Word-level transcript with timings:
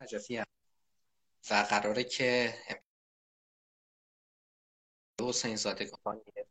نجفی 0.00 0.38
و 1.50 1.66
قراره 1.70 2.04
که 2.04 2.54
حسین 5.20 5.56
زاده 5.56 5.90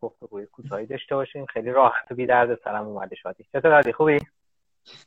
گفتگوی 0.01 0.45
کوتاهی 0.45 0.85
داشته 0.85 1.15
باشیم. 1.15 1.45
خیلی 1.45 1.71
راحت 1.71 2.11
و 2.11 2.15
بی 2.15 2.25
درد 2.25 2.59
سرم 2.63 2.87
اومده 2.87 3.15
شادی. 3.15 3.45
چطور 3.53 3.91
خوبی؟ 3.91 4.19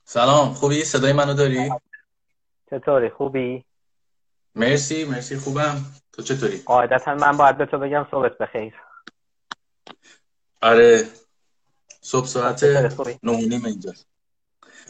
سلام. 0.04 0.54
خوبی؟ 0.54 0.84
صدای 0.84 1.12
منو 1.12 1.34
داری؟ 1.34 1.70
چطوری؟ 2.70 3.10
خوبی؟ 3.10 3.64
مرسی. 4.54 5.04
مرسی. 5.04 5.36
خوبم. 5.36 5.84
تو 6.12 6.22
چطوری؟ 6.22 6.56
قاعدتا 6.56 7.14
من 7.14 7.36
باید 7.36 7.58
به 7.58 7.66
تو 7.66 7.78
بگم 7.78 8.06
صبحت 8.10 8.38
بخیر. 8.38 8.74
آره. 10.62 11.08
صبح 12.00 12.26
ساعت 12.26 12.64
نیم 13.22 13.64
اینجا 13.64 13.92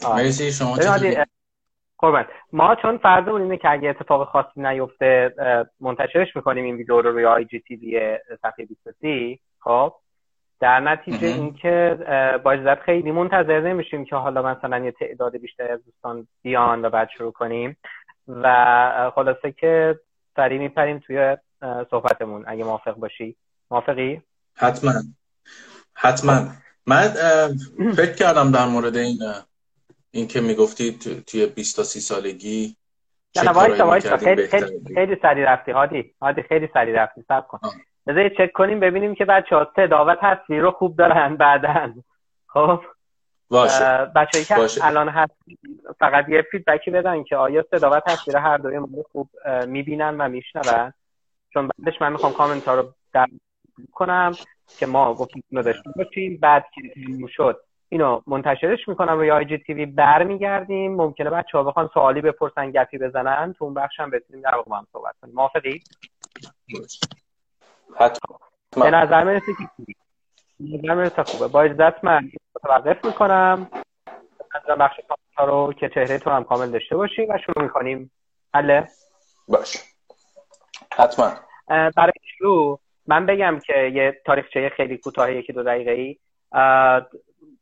مرسی. 0.03 0.51
شما 0.51 0.77
چطوری؟ 0.77 1.17
قربان 2.01 2.25
ما 2.53 2.75
چون 2.75 2.97
فرضمون 2.97 3.41
اینه 3.41 3.57
که 3.57 3.71
اگه 3.71 3.89
اتفاق 3.89 4.27
خاصی 4.27 4.61
نیفته 4.61 5.33
منتشرش 5.79 6.35
می‌کنیم 6.35 6.63
این 6.63 6.75
ویدیو 6.75 7.01
رو 7.01 7.11
روی 7.11 7.25
آی 7.25 7.45
جی 7.45 7.59
تی 7.59 7.75
وی 7.75 8.17
صفحه 8.41 8.65
23 8.65 9.39
خب؟ 9.59 9.93
در 10.59 10.79
نتیجه 10.79 11.27
اینکه 11.27 11.97
با 12.43 12.51
اجازت 12.51 12.81
خیلی 12.81 13.11
منتظر 13.11 13.59
نمیشیم 13.59 14.05
که 14.05 14.15
حالا 14.15 14.41
مثلا 14.41 14.79
یه 14.79 14.91
تعداد 14.91 15.37
بیشتری 15.37 15.67
از 15.67 15.85
دوستان 15.85 16.27
بیان 16.41 16.85
و 16.85 16.89
بعد 16.89 17.09
شروع 17.17 17.31
کنیم 17.31 17.77
و 18.27 19.11
خلاصه 19.15 19.51
که 19.51 19.99
سریع 20.35 20.59
میپریم 20.59 20.99
توی 20.99 21.37
صحبتمون. 21.89 22.43
اگه 22.47 22.63
موافق 22.63 22.95
باشی. 22.95 23.35
موافقی؟ 23.71 24.21
حتما. 24.55 24.91
حتما. 25.93 26.47
من 26.87 27.07
فکر 27.95 28.13
کردم 28.13 28.51
در 28.51 28.65
مورد 28.65 28.95
این 28.97 29.17
این 30.11 30.27
که 30.27 30.41
می‌گفتی 30.41 30.97
توی 31.27 31.45
20 31.45 31.75
تا 31.75 31.83
30 31.83 31.99
سالگی 31.99 32.75
نه 33.43 33.51
وایسا 33.51 33.87
وایسا 33.87 34.17
خیلی 34.17 34.47
خیلی 34.47 34.81
خیلی 34.93 35.17
سری 35.21 35.43
رفتی 35.43 35.71
هادی. 35.71 36.13
هادی 36.21 36.41
خیلی 36.41 36.69
سری 36.73 36.93
رفتی. 36.93 37.21
صبر 37.27 37.47
کن. 37.47 37.59
بذار 38.07 38.29
چک 38.29 38.51
کنیم 38.51 38.79
ببینیم 38.79 39.15
که 39.15 39.25
بچه 39.25 39.55
ها 39.55 40.05
و 40.05 40.15
تصویر 40.21 40.61
رو 40.61 40.71
خوب 40.71 40.97
دارن 40.97 41.35
بعدا 41.35 41.93
خب؟ 42.47 42.81
باشه. 43.49 44.11
بچه‌ای 44.15 44.45
که 44.45 44.55
باشه. 44.55 44.85
الان 44.85 45.09
هست 45.09 45.33
فقط 45.99 46.29
یه 46.29 46.41
فیدبکی 46.51 46.91
بدن 46.91 47.23
که 47.23 47.35
آیا 47.35 47.65
صدا 47.71 47.89
و 47.89 47.99
تصویر 47.99 48.37
هر 48.37 48.57
دوی 48.57 48.79
ما 48.79 48.87
خوب 49.11 49.29
می‌بینن 49.67 50.21
و 50.21 50.29
میشنون. 50.29 50.93
چون 51.53 51.69
بعدش 51.77 52.01
من 52.01 52.11
می‌خوام 52.11 52.33
کامنت 52.33 52.67
ها 52.67 52.75
رو 52.75 52.93
در 53.13 53.27
کنم 53.91 54.31
که 54.77 54.85
ما 54.85 55.13
گفتیم 55.13 55.43
داشته 55.51 55.91
باشیم 55.95 56.37
بعد 56.41 56.65
که 56.75 56.81
شد 57.29 57.63
اینو 57.93 58.21
منتشرش 58.27 58.87
می‌کنم 58.87 59.17
روی 59.17 59.31
آی 59.31 59.45
جی 59.45 59.57
تیوی 59.57 59.85
برمیگردیم. 59.85 60.95
ممکنه 60.95 61.29
بچه 61.29 61.57
ها 61.57 61.63
بخوان 61.63 61.89
سوالی 61.93 62.21
بپرسن 62.21 62.71
گپی 62.71 62.97
بزنن 62.97 63.53
تو 63.53 63.65
اون 63.65 63.73
بخش 63.73 63.99
هم 63.99 64.09
بتونیم 64.09 64.41
در 64.43 64.55
واقع 64.55 64.75
هم 64.75 64.87
صحبت 64.91 65.15
کنیم. 65.21 65.35
موافقی؟ 65.35 65.83
به 68.75 68.91
نظر 68.91 69.23
می‌رسه 69.23 69.45
که 69.57 69.93
نظر 70.59 70.95
می‌رسه 70.95 71.23
خوبه. 71.23 71.47
با 71.47 71.61
اجازت 71.61 72.03
من 72.03 72.31
متوقف 72.55 73.05
می‌کنم. 73.05 73.69
از 74.69 74.77
بخش 74.77 74.99
رو 75.37 75.73
که 75.73 75.89
چهره 75.89 76.19
تو 76.19 76.29
هم 76.29 76.43
کامل 76.43 76.71
داشته 76.71 76.95
باشیم 76.95 77.29
و 77.29 77.37
شروع 77.45 77.63
می‌کنیم. 77.63 78.11
حله 78.53 78.87
باش 79.47 79.77
حتما. 80.97 81.31
برای 81.67 82.13
شروع 82.37 82.79
من 83.07 83.25
بگم 83.25 83.59
که 83.65 83.73
یه 83.93 84.21
تاریخچه 84.25 84.69
خیلی 84.69 84.97
کوتاه 84.97 85.33
یکی 85.33 85.53
دو 85.53 85.63
دقیقه 85.63 85.91
ای 85.91 86.17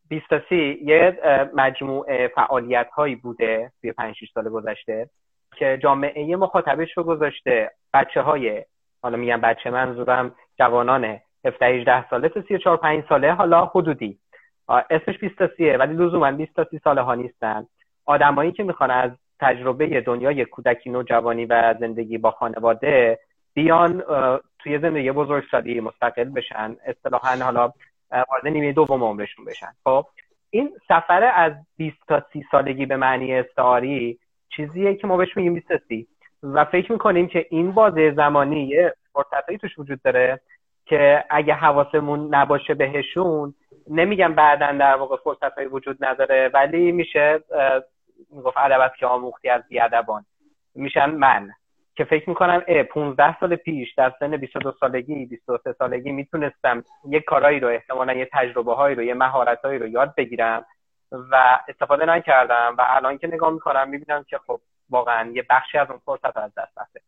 بیستاسی 0.10 0.80
یه 0.84 1.20
مجموعه 1.54 2.28
فعالیت 2.28 2.90
هایی 2.90 3.16
بوده 3.16 3.72
توی 3.82 3.92
5 3.92 4.16
6 4.16 4.32
سال 4.34 4.50
گذشته 4.50 5.10
که 5.56 5.80
جامعه 5.84 6.36
مخاطبش 6.36 6.98
رو 6.98 7.04
گذاشته. 7.04 7.72
بچه 7.94 8.22
های 8.22 8.66
حالا 9.02 9.18
میگم 9.18 9.42
بچه 9.42 9.70
منظورم 9.70 10.36
جوانان 10.60 11.20
17 11.46 11.66
18 11.66 12.10
ساله 12.10 12.30
تا 12.30 12.42
34 12.42 12.78
5 12.78 13.04
ساله 13.10 13.34
حالا 13.34 13.66
حدودی. 13.66 14.20
اسمش 14.90 15.18
بیستاسیه 15.18 15.78
ولی 15.78 15.94
لزوما 15.94 16.32
20 16.32 16.56
تا 16.56 16.64
30 16.64 16.80
ساله 16.84 17.02
ها 17.02 17.16
نیستن. 17.16 17.68
آدمایی 18.06 18.52
که 18.52 18.64
می‌خوان 18.64 18.92
از 18.92 19.12
تجربه 19.40 20.02
دنیای 20.02 20.46
کودکی 20.46 20.90
نوجوانی 20.90 21.46
و 21.46 21.76
زندگی 21.80 22.18
با 22.18 22.32
خانواده 22.32 23.20
بیان 23.54 24.04
توی 24.60 24.80
زندگی 24.80 25.12
بزرگسالی 25.12 25.80
مستقل 25.80 26.24
بشن. 26.24 26.76
اصطلاحا 26.86 27.44
حالا 27.44 27.74
وارد 28.12 28.48
نیمه 28.48 28.74
دوم 28.74 29.04
عمرشون 29.04 29.46
بشن. 29.46 29.72
خب 29.84 30.06
این 30.50 30.72
سفر 30.88 31.32
از 31.36 31.54
20 31.78 31.98
تا 32.08 32.24
30 32.34 32.46
سالگی 32.52 32.86
به 32.86 32.98
معنی 32.98 33.34
استعاری 33.34 34.20
چیزیه 34.56 34.96
که 34.96 35.08
ما 35.08 35.18
بهش 35.18 35.38
میگیم 35.38 35.54
20 35.54 35.78
سی. 35.88 36.08
و 36.44 36.66
فکر 36.66 36.92
می‌کنیم 36.92 37.28
که 37.28 37.46
این 37.50 37.72
بازه 37.72 38.14
زمانی 38.16 38.68
یه 38.68 38.94
فرصتایی 39.14 39.58
توش 39.58 39.80
وجود 39.80 40.02
داره 40.02 40.40
که 40.86 41.26
اگه 41.30 41.54
حواسمون 41.54 42.36
نباشه 42.36 42.74
بهشون 42.74 43.54
نمیگم 43.90 44.34
بعدا 44.36 44.72
در 44.72 44.96
واقع 44.96 45.18
فرصتهایی 45.18 45.68
وجود 45.68 46.06
نداره 46.06 46.52
ولی 46.54 46.92
میشه 46.92 47.40
گفت 48.44 48.58
ادب 48.58 48.92
که 49.00 49.06
آموختی 49.06 49.50
از 49.50 49.62
بیادبان. 49.70 50.26
میشن 50.76 51.10
من. 51.12 51.52
که 52.00 52.06
فکر 52.06 52.30
می‌کنم 52.30 52.64
اه 52.68 52.84
15 52.84 53.40
سال 53.40 53.56
پیش 53.56 53.94
در 53.94 54.14
سن 54.20 54.38
22 54.38 54.72
سالگی 54.80 55.26
23 55.26 55.74
سالگی 55.74 56.12
می‌تونستم 56.12 56.84
یه 57.10 57.20
کارایی 57.20 57.60
رو 57.60 57.68
احتمالا 57.68 58.14
یه 58.14 58.30
تجربه 58.34 58.76
هایی 58.76 58.96
رو 58.96 59.04
یه 59.04 59.14
مهارت 59.14 59.66
هایی 59.66 59.80
رو 59.80 59.88
یاد 59.88 60.16
بگیرم 60.16 60.66
و 61.12 61.60
استفاده 61.68 62.06
نکردم 62.06 62.76
و 62.78 62.86
الان 62.88 63.18
که 63.18 63.28
نگاه 63.28 63.54
می‌کنم 63.54 63.90
می‌بینم 63.90 64.26
که 64.30 64.38
خب 64.48 64.60
واقعا 64.90 65.32
یه 65.32 65.46
بخشی 65.50 65.78
از 65.78 65.90
اون 65.90 66.00
فرصت 66.06 66.38
از 66.38 66.52
دست 66.58 66.78
رفته. 66.78 67.02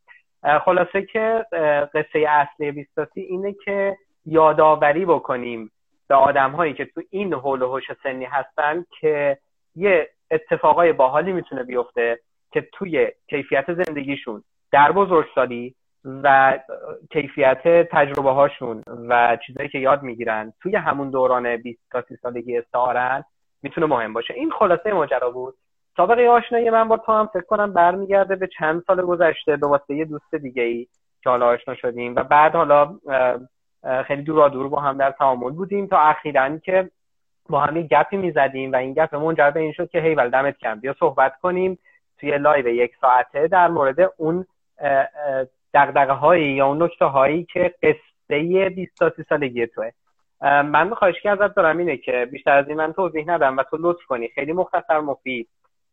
خلاصه 0.60 1.02
که 1.02 1.46
قصه 1.94 2.20
اصلی 2.30 2.72
بیستاسی 2.72 3.22
اینه 3.22 3.56
که 3.66 3.98
یادآوری 4.26 5.06
بکنیم 5.06 5.72
به 6.08 6.16
آدم 6.16 6.52
هایی 6.52 6.74
که 6.74 6.86
تو 6.86 7.02
این 7.10 7.34
حول 7.34 7.62
و 7.62 7.68
حوش 7.68 7.92
سنی 8.04 8.26
هستن 8.26 8.86
که 9.00 9.38
یه 9.76 10.10
اتفاقای 10.32 10.94
باحالی 10.94 11.34
می‌تونه 11.34 11.64
بیفته 11.64 12.20
که 12.52 12.68
توی 12.74 13.12
کیفیت 13.30 13.66
زندگیشون 13.74 14.44
در 14.72 14.92
بزرگسالی 14.92 15.76
و 16.06 16.60
کیفیت 17.12 17.62
تجربه 17.92 18.32
هاشون 18.32 18.84
و 19.10 19.38
چیزایی 19.48 19.70
که 19.70 19.80
یاد 19.80 20.04
می‌گیرن 20.04 20.54
توی 20.62 20.76
همون 20.76 21.10
دوران 21.10 21.58
20 21.58 21.80
تا 21.92 22.02
30 22.02 22.16
سالگی 22.16 22.58
استعارن 22.58 23.24
می‌تونه 23.64 23.88
مهم 23.88 24.14
باشه. 24.14 24.34
این 24.34 24.52
خلاصه 24.52 24.94
ماجرا 24.94 25.32
بود. 25.32 25.56
سابقه 25.98 26.28
آشنایی 26.28 26.70
من 26.70 26.88
با 26.88 26.98
تو 26.98 27.12
هم 27.12 27.30
فکر 27.34 27.46
کنم 27.46 27.74
برمیگرده 27.74 28.36
به 28.36 28.48
چند 28.48 28.84
سال 28.88 29.02
گذشته 29.02 29.58
به 29.58 29.68
واسطه 29.68 29.96
یه 29.96 30.06
دوست 30.06 30.36
دیگه 30.36 30.64
ای 30.64 30.88
که 31.24 31.30
حالا 31.30 31.48
آشنا 31.48 31.76
شدیم 31.76 32.16
و 32.16 32.24
بعد 32.24 32.56
حالا 32.56 32.98
خیلی 34.08 34.24
دورا 34.24 34.50
دور 34.50 34.70
با 34.70 34.80
هم 34.80 34.98
در 34.98 35.12
تعامل 35.12 35.52
بودیم 35.52 35.88
تا 35.88 36.00
اخیرا 36.00 36.58
که 36.58 36.92
با 37.50 37.60
هم 37.60 37.78
یه 37.78 37.84
گپی 37.84 38.18
می‌زدیم 38.18 38.72
و 38.72 38.76
این 38.76 38.94
گپ 38.94 39.16
منجر 39.16 39.52
به 39.52 39.60
این 39.60 39.74
شد 39.74 39.90
که 39.90 40.00
هی 40.02 40.16
دمت 40.16 40.58
گرم 40.58 40.80
بیا 40.80 40.96
صحبت 41.00 41.34
کنیم 41.42 41.80
توی 42.20 42.38
live 42.38 42.68
یک 42.68 42.92
ساعته 43.02 43.48
در 43.48 43.68
مورد 43.68 43.96
اون 44.18 44.46
دغدغه 45.74 46.14
هایی 46.14 46.54
یا 46.54 46.68
اون 46.68 46.84
نکته 46.84 47.06
هایی 47.06 47.44
که 47.44 47.74
قصه 47.84 48.70
20 48.70 48.98
تا 49.00 49.10
30 49.10 49.24
سالگی 49.30 49.68
توه. 49.68 49.92
من 50.42 50.94
خواهشی 50.94 51.22
که 51.22 51.30
ازت 51.30 51.56
دارم 51.56 51.78
اینه 51.78 51.98
که 51.98 52.28
بیشتر 52.32 52.58
از 52.58 52.68
این 52.68 52.78
من 52.78 52.94
توضیح 52.94 53.26
ندم 53.28 53.58
و 53.58 53.64
تو 53.64 53.78
لطف 53.80 54.06
کنی. 54.06 54.28
خیلی 54.28 54.54
مختصر 54.54 55.00
مفید. 55.00 55.50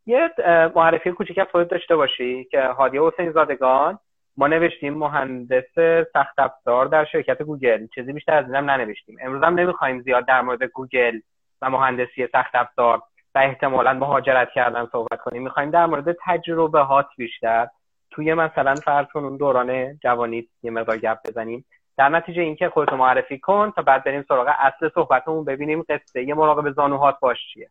یه 0.07 0.31
معرفی 0.75 1.13
کوچیک 1.13 1.39
از 1.39 1.47
خودت 1.53 1.71
داشته 1.71 1.97
باشی 1.97 2.45
که 2.45 2.61
هادی 2.61 2.99
حسین 2.99 3.33
زادگان. 3.33 3.99
ما 4.37 4.47
نوشتیم 4.47 4.95
مهندس 4.95 5.75
سخت 6.13 6.39
افزار 6.39 6.87
در 6.87 7.05
شرکت 7.05 7.43
گوگل. 7.43 7.87
چیزی 7.95 8.13
بیشتر 8.13 8.35
از 8.35 8.45
اینم 8.45 8.71
ننوشتیم. 8.71 9.17
امروز 9.21 9.43
هم 9.43 9.55
نمی‌خوایم 9.55 10.01
زیاد 10.01 10.27
در 10.27 10.41
مورد 10.41 10.63
گوگل 10.63 11.21
و 11.63 11.71
مهندسی 11.71 12.27
سخت 12.33 12.55
افزار 12.55 13.03
و 13.35 13.39
احتمالا 13.39 13.93
مهاجرت 13.93 14.51
کردن 14.51 14.87
صحبت 14.93 15.21
کنیم. 15.21 15.43
می‌خوایم 15.43 15.71
در 15.71 15.87
مورد 15.87 16.17
تجربه 16.25 16.81
هات 16.81 17.07
بیشتر 17.17 17.69
توی 18.11 18.35
مثلا 18.35 18.75
فرض 18.75 19.07
اون 19.15 19.37
دوران 19.37 19.99
جوانی 19.99 20.49
یه 20.63 20.71
مقدار 20.71 20.99
گپ 20.99 21.19
بزنیم. 21.29 21.65
در 21.97 22.09
نتیجه 22.09 22.43
اینکه 22.43 22.69
خودتو 22.69 22.97
معرفی 22.97 23.39
کن 23.39 23.73
تا 23.77 23.83
بعد 23.83 24.05
بریم 24.05 24.25
سراغ 24.29 24.49
اصل 24.59 24.91
صحبتمون 24.95 25.45
ببینیم 25.45 25.85
قصه 25.89 26.25
یه 26.25 26.35
مراقب 26.35 26.75
زانوهات 26.75 27.21
باش 27.21 27.39
چیه. 27.55 27.71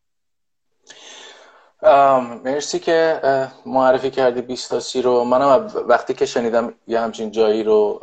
مرسی 2.44 2.80
که 2.80 3.20
معرفی 3.66 4.10
کردی 4.10 4.42
بیستاسی 4.42 5.02
رو. 5.02 5.24
منم 5.24 5.68
وقتی 5.88 6.14
که 6.14 6.26
شنیدم 6.26 6.74
یه 6.88 7.00
همچین 7.00 7.32
جایی 7.32 7.64
رو 7.64 8.00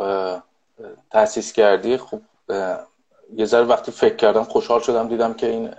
تاسیس 1.11 1.53
کردی 1.53 1.97
خب 1.97 2.21
یه 3.35 3.45
ذره 3.45 3.65
وقتی 3.65 3.93
فکر 3.93 4.17
کردم 4.17 4.45
خوشحال 4.45 4.81
شدم 4.81 5.09
دیدم 5.09 5.35
که 5.35 5.47
این 5.47 5.75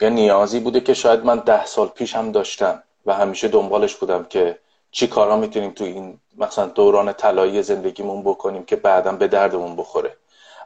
یه 0.00 0.10
نیازی 0.10 0.60
بوده 0.60 0.80
که 0.80 0.94
شاید 0.94 1.24
من 1.24 1.38
ده 1.38 1.64
سال 1.66 1.88
پیش 1.88 2.16
هم 2.16 2.32
داشتم. 2.32 2.82
و 3.06 3.14
همیشه 3.14 3.48
دنبالش 3.48 3.94
بودم 3.96 4.24
که 4.24 4.58
چی 4.90 5.06
کارا 5.06 5.36
می‌تونیم 5.36 5.70
تو 5.70 5.84
این 5.84 6.20
مثلا 6.36 6.66
دوران 6.66 7.12
طلایی 7.12 7.62
زندگیمون 7.62 8.22
بکنیم 8.22 8.64
که 8.64 8.76
بعدا 8.76 9.12
به 9.12 9.28
دردمون 9.28 9.76
بخوره. 9.76 10.16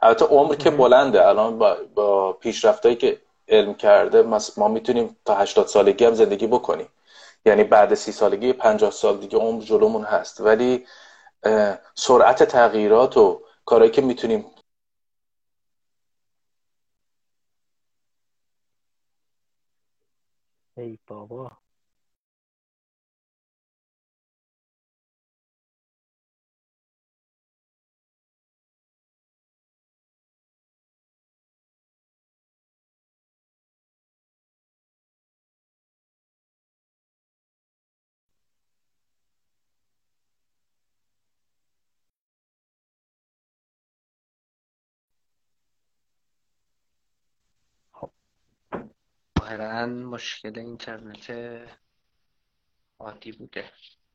البته 0.01 0.25
عمر 0.25 0.55
که 0.55 0.69
بلنده. 0.69 1.27
الان 1.27 1.57
با, 1.57 1.77
با 1.95 2.33
پیشرفتایی 2.33 2.95
که 2.95 3.21
علم 3.47 3.73
کرده 3.73 4.21
ما 4.57 4.67
می‌تونیم 4.67 5.17
تا 5.25 5.35
80 5.35 5.67
سالگی 5.67 6.05
هم 6.05 6.13
زندگی 6.13 6.47
بکنیم. 6.47 6.87
یعنی 7.45 7.63
بعد 7.63 7.93
سی 7.93 8.11
سالگی 8.11 8.53
پنجاه 8.53 8.91
سال 8.91 9.17
دیگه 9.17 9.37
عمر 9.37 9.61
جلومون 9.61 10.03
هست. 10.03 10.41
ولی 10.41 10.85
سرعت 11.95 12.43
تغییرات 12.43 13.17
و 13.17 13.41
کارهایی 13.65 13.91
که 13.91 14.01
می‌تونیم 14.01 14.45
ای 20.77 20.99
بابا. 21.07 21.51
ظاهرا 49.49 49.85
مشکل 49.85 50.59
اینترنت 50.59 51.31
عادی 52.99 53.31
بوده. 53.31 53.63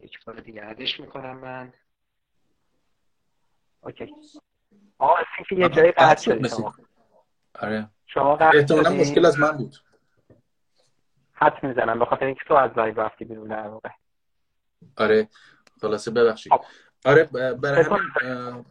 یک 0.01 0.25
بار 0.25 0.41
دیگه 0.41 0.63
add 0.63 0.86
ش 0.86 1.01
می‌کنم 1.01 1.39
من. 1.39 1.73
okay. 3.81 4.15
آه 4.99 5.19
که 5.49 5.55
یه 5.57 5.69
جایی 5.69 5.93
قطع 5.93 6.23
شد 6.23 6.47
شما. 6.47 6.75
آره. 7.55 7.91
شما 8.07 8.37
قطع 8.37 8.91
مشکل 8.91 9.27
از 9.27 9.39
من 9.39 9.57
بود. 9.57 9.77
حدس 11.33 11.65
می‌زنم 11.65 11.99
به 11.99 12.05
خاطر 12.05 12.25
اینکه 12.25 12.41
تو 12.47 12.55
از 12.55 12.71
live 12.77 13.01
رفتی 13.01 13.25
بیرون 13.25 13.49
در 13.49 13.69
واقع. 13.69 13.91
آره 14.97 15.29
خلاصه 15.81 16.11
ببخشید. 16.11 16.53
خب. 16.53 16.65
آره 17.05 17.25
برای 17.55 17.85
همین 17.85 18.65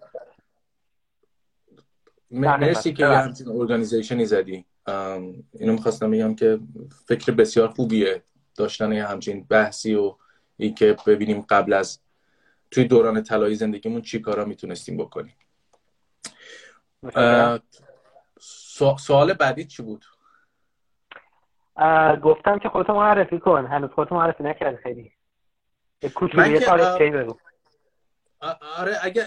مرسی 2.31 2.93
که 2.93 3.03
یه 3.03 3.17
همچین 3.17 3.49
ارگانیزیشنی 3.49 4.25
زدی. 4.25 4.65
اینو 4.87 5.73
می‌خواستم 5.73 6.11
بگم 6.11 6.35
که 6.35 6.59
فکر 7.05 7.31
بسیار 7.31 7.67
خوبیه 7.67 8.23
داشتن 8.55 8.91
یه 8.91 9.07
همچین 9.07 9.43
بحثی 9.43 9.95
و 9.95 10.15
این 10.57 10.75
که 10.75 10.97
ببینیم 11.07 11.41
قبل 11.41 11.73
از 11.73 11.99
توی 12.71 12.83
دوران 12.83 13.23
طلایی 13.23 13.55
زندگیمون 13.55 14.01
چی 14.01 14.19
کارا 14.19 14.45
می‌تونستیم 14.45 14.97
بکنیم. 14.97 15.35
سوال 18.99 19.33
بعدی 19.33 19.65
چی 19.65 19.83
بود؟ 19.83 20.05
گفتم 22.23 22.59
که 22.59 22.69
خودتو 22.69 22.93
معرفی 22.93 23.39
کن. 23.39 23.65
هنوز 23.65 23.89
خودتو 23.89 24.15
معرفی 24.15 24.43
نکرد 24.43 24.75
خیلی. 24.75 25.11
کوچولی 26.15 26.59
تاریخ 26.59 27.01
بگو؟ 27.01 27.37
آره 28.77 28.97
اگه 29.01 29.25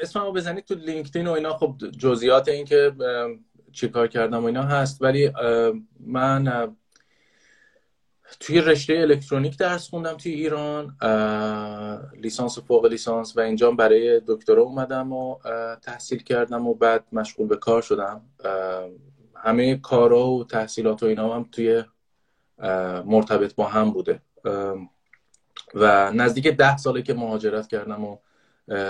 اسممو 0.00 0.32
بزنید 0.32 0.64
تو 0.64 0.74
لینکدین 0.74 1.26
و 1.26 1.30
اینا 1.30 1.52
خب 1.58 1.76
جزئیات 1.98 2.48
این 2.48 2.64
که 2.64 2.92
چیکار 3.74 4.08
کردم 4.08 4.42
و 4.42 4.46
اینا 4.46 4.62
هست. 4.62 5.02
ولی 5.02 5.32
من 6.00 6.74
توی 8.40 8.60
رشته 8.60 8.98
الکترونیک 8.98 9.58
درس 9.58 9.88
خوندم 9.88 10.16
توی 10.16 10.32
ایران. 10.32 10.96
لیسانس 12.20 12.58
و 12.58 12.60
فوق 12.60 12.86
لیسانس 12.86 13.36
و 13.36 13.40
اینجا 13.40 13.70
برای 13.70 14.22
دکترا 14.26 14.62
اومدم 14.62 15.12
و 15.12 15.38
تحصیل 15.82 16.22
کردم 16.22 16.66
و 16.66 16.74
بعد 16.74 17.04
مشغول 17.12 17.46
به 17.46 17.56
کار 17.56 17.82
شدم. 17.82 18.20
همه 19.36 19.76
کارا 19.76 20.26
و 20.26 20.44
تحصیلات 20.44 21.02
و 21.02 21.06
اینا 21.06 21.34
هم 21.34 21.48
توی 21.52 21.84
مرتبط 23.04 23.54
با 23.54 23.66
هم 23.66 23.90
بوده. 23.90 24.20
و 25.74 26.12
نزدیک 26.12 26.48
ده 26.48 26.76
ساله 26.76 27.02
که 27.02 27.14
مهاجرت 27.14 27.68
کردم 27.68 28.04
و 28.04 28.16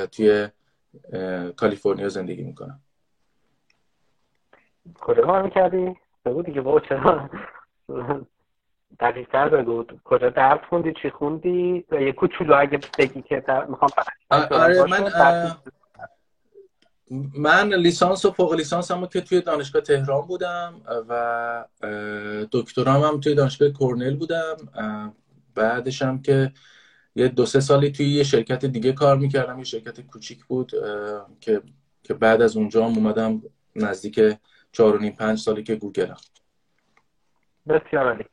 توی 0.06 0.48
کالیفرنیا 1.56 2.08
زندگی 2.08 2.42
می‌کنم. 2.42 2.80
کجا 5.00 5.22
کار 5.22 5.42
می‌کردی؟ 5.42 5.96
بگو 6.24 6.42
دیگه 6.42 6.60
با 6.60 6.80
چرا؟ 6.80 7.30
دقیقتر 9.00 9.48
بگو. 9.48 9.84
کجا 10.04 10.30
درس 10.30 10.60
خوندی 10.68 10.94
چی 11.02 11.10
خوندی؟ 11.10 11.84
یه 11.92 12.12
کوچولو 12.12 12.54
اگه 12.58 12.80
بگی 12.98 13.22
که 13.22 13.44
می‌خوام 13.68 13.90
آره 14.30 14.84
من 14.84 15.56
من 17.38 17.74
لیسانس 17.74 18.24
و 18.24 18.30
فوق 18.30 18.54
لیسانس 18.54 18.90
هم 18.90 19.06
که 19.06 19.20
توی 19.20 19.40
دانشگاه 19.40 19.82
تهران 19.82 20.26
بودم 20.26 20.74
و 21.08 21.64
دکترام 22.52 23.02
هم 23.02 23.20
توی 23.20 23.34
دانشگاه 23.34 23.68
کرنل 23.80 24.16
بودم. 24.16 24.56
بعدش 25.54 26.02
هم 26.02 26.22
که 26.22 26.52
یه 27.14 27.28
دو 27.28 27.46
سه 27.46 27.60
سالی 27.60 27.90
توی 27.90 28.06
یه 28.06 28.22
شرکت 28.22 28.64
دیگه 28.64 28.92
کار 28.92 29.16
می‌کردم 29.16 29.58
یه 29.58 29.64
شرکت 29.64 30.00
کوچیک 30.00 30.44
بود 30.44 30.72
که 31.40 31.62
که 32.02 32.14
بعد 32.14 32.42
از 32.42 32.56
اونجا 32.56 32.86
هم 32.86 32.94
اومدم 32.94 33.42
نزدیک 33.76 34.20
چهار 34.74 34.96
و 34.96 34.98
نیم 34.98 35.12
پنج 35.12 35.38
سالی 35.38 35.62
که 35.62 35.74
گوگلم. 35.74 36.16
بسیار 37.68 38.06
عالی. 38.06 38.24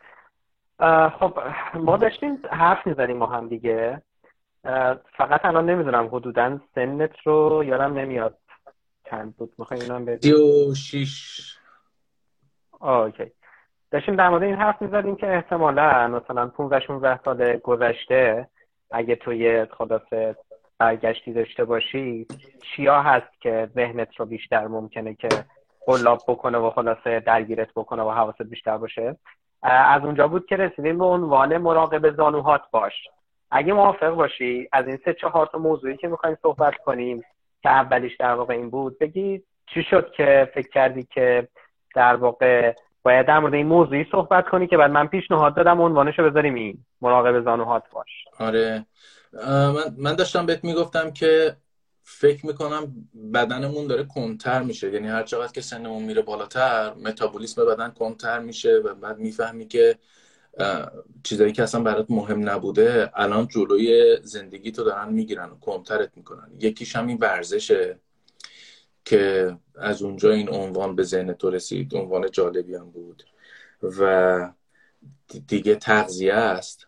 خب 1.10 1.40
ما 1.74 1.98
داشتیم 1.98 2.42
حرف 2.52 2.88
می‌زنیم 2.88 3.18
ما 3.18 3.26
هم 3.26 3.48
دیگه. 3.48 4.02
فقط 5.18 5.46
الان 5.46 5.70
نمی‌دونم 5.70 6.08
حدودا 6.08 6.60
سنت 6.76 7.12
رو 7.24 7.64
یادم 7.64 7.94
نمیاد 7.94 8.38
چند 9.10 9.36
بود. 9.38 9.54
میخوایی 9.58 9.84
اینم 9.84 10.06
به 10.06 10.18
سی 10.18 10.34
و 10.34 10.76
شیش 10.76 11.58
اوکی 12.82 13.32
داشتیم 13.92 14.16
در 14.16 14.30
مورد 14.30 14.44
این 14.44 14.56
حرف 14.56 14.82
می‌زدیم 14.82 15.16
که 15.16 15.34
احتمالا 15.34 16.08
مثلا 16.08 16.48
15 16.48 16.80
16 16.80 17.20
سال 17.24 17.58
گذشته 17.58 18.48
اگه 18.92 19.16
توی 19.16 19.66
خلاصه 19.66 20.36
برگشتی 20.78 21.34
داشته 21.34 21.66
باشی 21.66 22.28
چیا 22.62 23.02
هست 23.02 23.42
که 23.42 23.70
ذهنت 23.76 24.16
رو 24.20 24.26
بیشتر 24.26 24.68
ممکنه 24.68 25.16
که 25.16 25.30
قلاب 25.86 26.22
بکنه 26.28 26.58
و 26.58 26.70
خلاصه 26.70 27.20
درگیرت 27.20 27.70
بکنه 27.76 28.04
و 28.04 28.10
حواست 28.10 28.42
بیشتر 28.42 28.78
باشه. 28.78 29.16
از 29.64 30.04
اونجا 30.04 30.28
بود 30.28 30.46
که 30.46 30.56
رسیدیم 30.56 30.98
به 30.98 31.06
عنوان 31.06 31.58
مراقب 31.58 32.16
زانوهات 32.16 32.62
باش. 32.72 32.94
اگه 33.52 33.74
موافق 33.74 34.10
باشی 34.10 34.70
از 34.72 34.88
این 34.88 35.00
سه 35.06 35.14
چهار 35.14 35.46
تا 35.46 35.58
موضوعی 35.58 35.98
که 35.98 36.08
می‌خوایم 36.08 36.38
صحبت 36.42 36.76
کنیم 36.76 37.24
که 37.64 37.70
اولیش 37.70 38.16
در 38.16 38.34
واقع 38.34 38.54
این 38.54 38.70
بود 38.70 39.00
بگی 39.00 39.44
چی 39.74 39.84
شد 39.84 40.12
که 40.12 40.52
فکر 40.54 40.70
کردی 40.70 41.04
که 41.04 41.48
در 41.96 42.16
واقع 42.16 42.74
باید 43.04 43.28
در 43.28 43.40
مورد 43.40 43.54
این 43.54 43.68
موضوعی 43.68 44.06
صحبت 44.12 44.50
کنی 44.50 44.68
که 44.68 44.78
بعد 44.78 44.92
من 44.92 45.08
پیشنهاد 45.08 45.56
دادم 45.56 45.82
عنوانش 45.82 46.20
رو 46.20 46.30
بذاریم 46.30 46.56
این 46.56 46.78
مراقب 47.02 47.44
زانوهات 47.44 47.84
باش. 47.92 48.26
آره. 48.40 48.86
من, 49.34 49.74
من 49.98 50.16
داشتم 50.16 50.46
بهت 50.46 50.64
می‌گفتم 50.64 51.12
که 51.12 51.56
فکر 52.04 52.46
می‌کنم 52.46 53.10
بدنمون 53.34 53.88
داره 53.88 54.04
کنتر 54.04 54.62
میشه. 54.64 54.94
یعنی 54.94 55.08
هر 55.08 55.24
چقدر 55.24 55.52
که 55.52 55.62
سنمون 55.62 56.04
میره 56.04 56.22
بالاتر 56.22 56.94
متابولیسم 56.94 57.66
بدن 57.66 57.90
کنتر 57.90 58.40
میشه 58.40 58.82
و 58.86 58.94
بعد 58.94 59.20
می‌فهمی 59.20 59.68
که 59.68 59.98
چیزایی 61.24 61.52
که 61.52 61.64
اصلا 61.64 61.82
برات 61.82 62.06
مهم 62.10 62.50
نبوده 62.50 63.12
الان 63.16 63.48
جلوی 63.48 64.18
زندگی 64.24 64.72
تو 64.72 64.84
دارن 64.84 65.14
می‌گیرن 65.14 65.50
و 65.50 65.60
کنترت 65.60 66.12
می‌کنن. 66.16 66.52
یکیش 66.60 66.96
همین 66.96 67.18
ورزشه 67.22 68.00
که 69.06 69.58
از 69.76 70.02
اونجا 70.02 70.32
این 70.32 70.50
عنوان 70.50 70.96
به 70.96 71.04
ذهن 71.04 71.34
تو 71.34 71.50
رسید 71.50 71.96
عنوان 71.96 72.32
جالبی 72.32 72.76
هم 72.76 72.92
بود. 72.92 73.24
و 74.00 74.52
دیگه 75.48 75.76
تغذیه 75.76 76.34
است. 76.34 76.88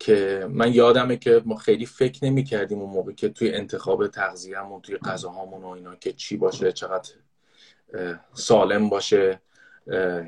که 0.00 0.46
من 0.50 0.72
یادمه 0.72 1.16
که 1.16 1.42
ما 1.44 1.56
خیلی 1.56 1.86
فکر 1.86 2.24
نمی 2.24 2.44
کردیم 2.44 2.78
اون 2.78 2.90
موقع 2.90 3.12
که 3.12 3.28
توی 3.28 3.54
انتخاب 3.54 4.06
تغذیهمون 4.06 4.80
توی 4.80 4.96
غذاهامون 4.96 5.62
و 5.62 5.66
اینا 5.66 5.94
که 5.94 6.12
چی 6.12 6.36
باشه 6.36 6.72
چقدر 6.72 7.10
سالم 8.34 8.88
باشه 8.88 9.40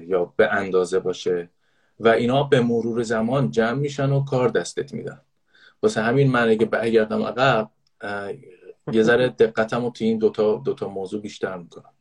یا 0.07 0.33
به 0.37 0.53
اندازه 0.53 0.99
باشه. 0.99 1.51
و 2.01 2.09
اینا 2.09 2.43
به 2.43 2.61
مرور 2.61 3.03
زمان 3.03 3.51
جمع 3.51 3.73
میشن 3.79 4.11
و 4.11 4.25
کار 4.25 4.49
دستت 4.49 4.93
میدن. 4.93 5.21
واسه 5.83 6.03
همین 6.03 6.31
من 6.31 6.49
اگه 6.49 6.67
برگردم 6.67 7.23
عقب 7.23 7.71
یه 8.93 9.03
ذره 9.03 9.29
دقتم 9.29 9.85
رو 9.85 9.91
توی 9.91 10.07
این 10.07 10.19
دوتا, 10.19 10.63
دوتا 10.65 10.89
موضوع 10.89 11.21
بیشتر 11.21 11.57
می‌کنم. 11.57 11.93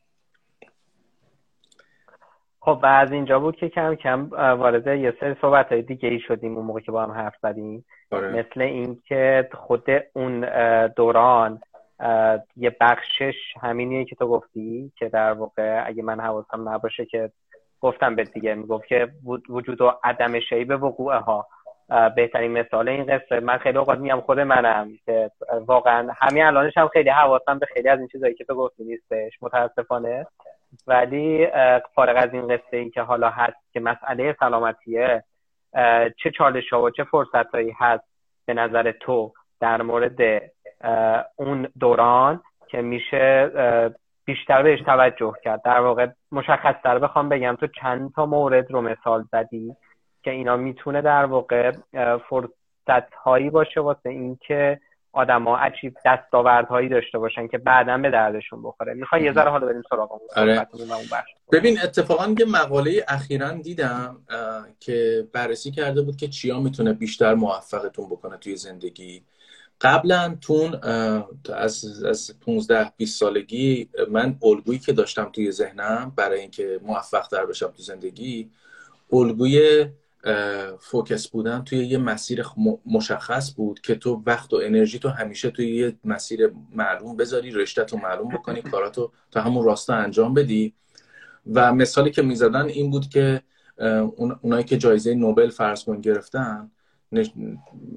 خب 2.64 2.80
و 2.84 2.86
از 2.86 3.12
اینجا 3.12 3.40
بود 3.40 3.56
که 3.56 3.70
کم 3.70 3.96
کم 3.96 4.30
وارد 4.32 4.88
یه 4.88 5.14
سری 5.20 5.36
صحبت 5.42 5.72
های 5.72 5.82
دیگه 5.82 6.10
ای 6.10 6.20
شدیم 6.20 6.56
اون 6.58 6.66
موقع 6.66 6.80
که 6.80 6.92
با 6.92 7.04
هم 7.04 7.12
حرف 7.12 7.36
زدیم. 7.42 7.86
آره. 8.12 8.30
مثل 8.32 8.62
اینکه 8.62 9.50
خود 9.54 9.86
اون 10.14 10.46
دوران 10.88 11.62
یه 12.58 12.76
بخشش 12.82 13.36
همینیه 13.62 14.06
که 14.06 14.16
تو 14.16 14.28
گفتی 14.28 14.92
که 14.98 15.10
در 15.10 15.34
واقع 15.34 15.84
اگه 15.86 16.04
من 16.04 16.20
حواسم 16.20 16.70
نباشه 16.70 17.06
که 17.06 17.32
گفتم 17.82 18.16
به 18.16 18.24
دیگه. 18.24 18.56
می‌گفت 18.56 18.86
که 18.86 19.08
وجود 19.50 19.82
و 19.82 19.94
عدم 20.04 20.40
شی 20.40 20.64
به 20.66 20.78
وقوعه 20.78 21.18
ها 21.18 21.48
بهترین 22.16 22.52
مثال 22.52 22.90
این 22.90 23.06
قصه. 23.06 23.40
من 23.40 23.58
خیلی 23.58 23.78
اوقات 23.78 24.00
میگم 24.00 24.22
خود 24.22 24.40
منم 24.40 24.90
که 25.06 25.32
واقعا 25.66 26.08
همین 26.18 26.44
الانش 26.44 26.78
هم 26.78 26.88
خیلی 26.88 27.10
حواسم 27.10 27.60
به 27.60 27.66
خیلی 27.66 27.90
از 27.90 28.00
این 28.00 28.08
چیزایی 28.08 28.34
که 28.34 28.44
تو 28.44 28.56
گفتی 28.56 28.84
نیستش. 28.84 29.32
متاسفانه. 29.42 30.28
ولی 30.88 31.48
فارغ 31.96 32.24
از 32.24 32.34
این 32.34 32.48
قصه 32.48 32.78
این 32.78 32.92
که 32.92 33.02
حالا 33.02 33.30
هست 33.30 33.74
که 33.74 33.80
مسئله 33.80 34.36
سلامتیه 34.40 35.24
چه 36.18 36.32
چالش 36.38 36.74
ها 36.74 36.82
و 36.82 36.90
چه 36.90 37.04
فرصت 37.04 37.56
هایی 37.56 37.74
هست 37.78 38.04
به 38.46 38.54
نظر 38.54 38.92
تو 38.92 39.34
در 39.60 39.82
مورد 39.82 40.42
اون 41.36 41.68
دوران 41.80 42.42
که 42.68 42.82
میشه 42.82 43.52
بیشتر 44.26 44.64
بهش 44.64 44.82
توجه 44.82 45.34
کرد؟ 45.44 45.62
در 45.62 45.80
واقع 45.80 46.08
مشخص 46.32 46.76
تر 46.84 47.00
بخوام 47.00 47.30
بگم 47.30 47.58
تو 47.60 47.68
چند 47.68 48.14
تا 48.14 48.26
مورد 48.26 48.72
رو 48.72 48.82
مثال 48.82 49.24
زدی 49.32 49.76
که 50.24 50.32
اینا 50.32 50.58
می‌تونه 50.58 51.02
در 51.02 51.26
واقع 51.26 51.72
فرصت 52.30 53.14
هایی 53.24 53.50
باشه 53.50 53.82
واسه 53.82 54.10
اینکه 54.10 54.80
آدما 55.14 55.58
عجیب 55.58 55.98
دستاوردهایی 56.06 56.90
داشته 56.90 57.18
باشن 57.18 57.48
که 57.48 57.58
بعدا 57.58 57.98
به 57.98 58.10
دردشون 58.10 58.64
بخوره. 58.64 58.94
می‌خوای 58.94 59.24
یه 59.24 59.34
ذره 59.34 59.50
حالا 59.50 59.68
بریم 59.68 59.82
سراغ 59.90 60.12
اون 60.12 60.22
آره. 60.36 60.68
ببین 61.52 61.78
اتفاقا 61.84 62.36
یه 62.40 62.46
مقاله 62.46 63.06
اخیرا 63.08 63.52
دیدم 63.52 64.18
که 64.80 65.28
بررسی 65.34 65.72
کرده 65.72 66.02
بود 66.02 66.18
که 66.18 66.28
چیا 66.28 66.60
می‌تونه 66.60 66.94
بیشتر 66.94 67.34
موفقتون 67.34 68.06
بکنه 68.10 68.38
توی 68.38 68.56
زندگی. 68.56 69.24
قبلا 69.82 70.38
تون 70.42 70.76
از 71.54 72.04
از 72.04 72.40
15 72.46 72.92
20 72.98 73.20
سالگی 73.20 73.90
من 74.10 74.36
الگویی 74.44 74.80
که 74.80 74.94
داشتم 74.94 75.30
توی 75.34 75.52
ذهنم 75.52 76.14
برای 76.16 76.40
اینکه 76.40 76.80
موفق 76.84 77.28
تر 77.28 77.46
بشم 77.46 77.68
تو 77.68 77.84
زندگی 77.84 78.50
الگوی 79.14 79.86
فوکس 80.80 81.28
بودن 81.28 81.64
توی 81.64 81.86
یه 81.86 81.98
مسیر 81.98 82.46
مشخص 82.86 83.56
بود 83.56 83.82
که 83.82 83.96
تو 83.96 84.24
وقت 84.26 84.54
و 84.54 84.56
انرژی 84.64 85.00
تو 85.00 85.10
همیشه 85.10 85.52
توی 85.52 85.76
یه 85.76 85.96
مسیر 86.04 86.52
معلوم 86.72 87.18
بذاری 87.18 87.52
رشته 87.52 87.84
تو 87.84 87.98
معلوم 87.98 88.30
بکنی 88.30 88.62
کاراتو 88.62 89.12
تا 89.32 89.42
همون 89.42 89.66
راستا 89.66 89.96
انجام 89.96 90.34
بدی. 90.34 90.74
و 91.54 91.74
مثالی 91.74 92.12
که 92.12 92.22
می‌زدن 92.22 92.66
این 92.66 92.92
بود 92.92 93.10
که 93.10 93.42
اونایی 94.42 94.64
که 94.64 94.78
جایزه 94.78 95.16
نوبل 95.16 95.50
فرض 95.50 95.84
کن 95.84 96.02
گرفتن 96.02 96.72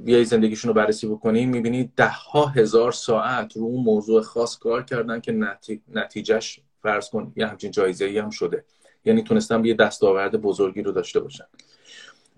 بیای 0.04 0.24
زندگیشون 0.24 0.68
رو 0.68 0.74
بررسی 0.74 1.06
بکنی 1.06 1.46
می‌بینی 1.46 1.92
ده 1.96 2.08
ها 2.08 2.46
هزار 2.46 2.92
ساعت 2.92 3.56
رو 3.56 3.62
اون 3.62 3.84
موضوع 3.84 4.22
خاص 4.22 4.58
کار 4.58 4.82
کردن 4.82 5.20
که 5.20 5.56
نتیجهش 5.88 6.60
فرض 6.82 7.10
کن 7.10 7.32
یه 7.36 7.46
همچین 7.46 7.70
جایزه 7.70 8.04
ای 8.04 8.18
هم 8.18 8.30
شده. 8.30 8.64
یعنی 9.04 9.22
تونستن 9.22 9.64
یه 9.64 9.74
دستاورد 9.74 10.36
بزرگی 10.36 10.82
رو 10.82 10.92
داشته 10.92 11.20
باشن. 11.20 11.44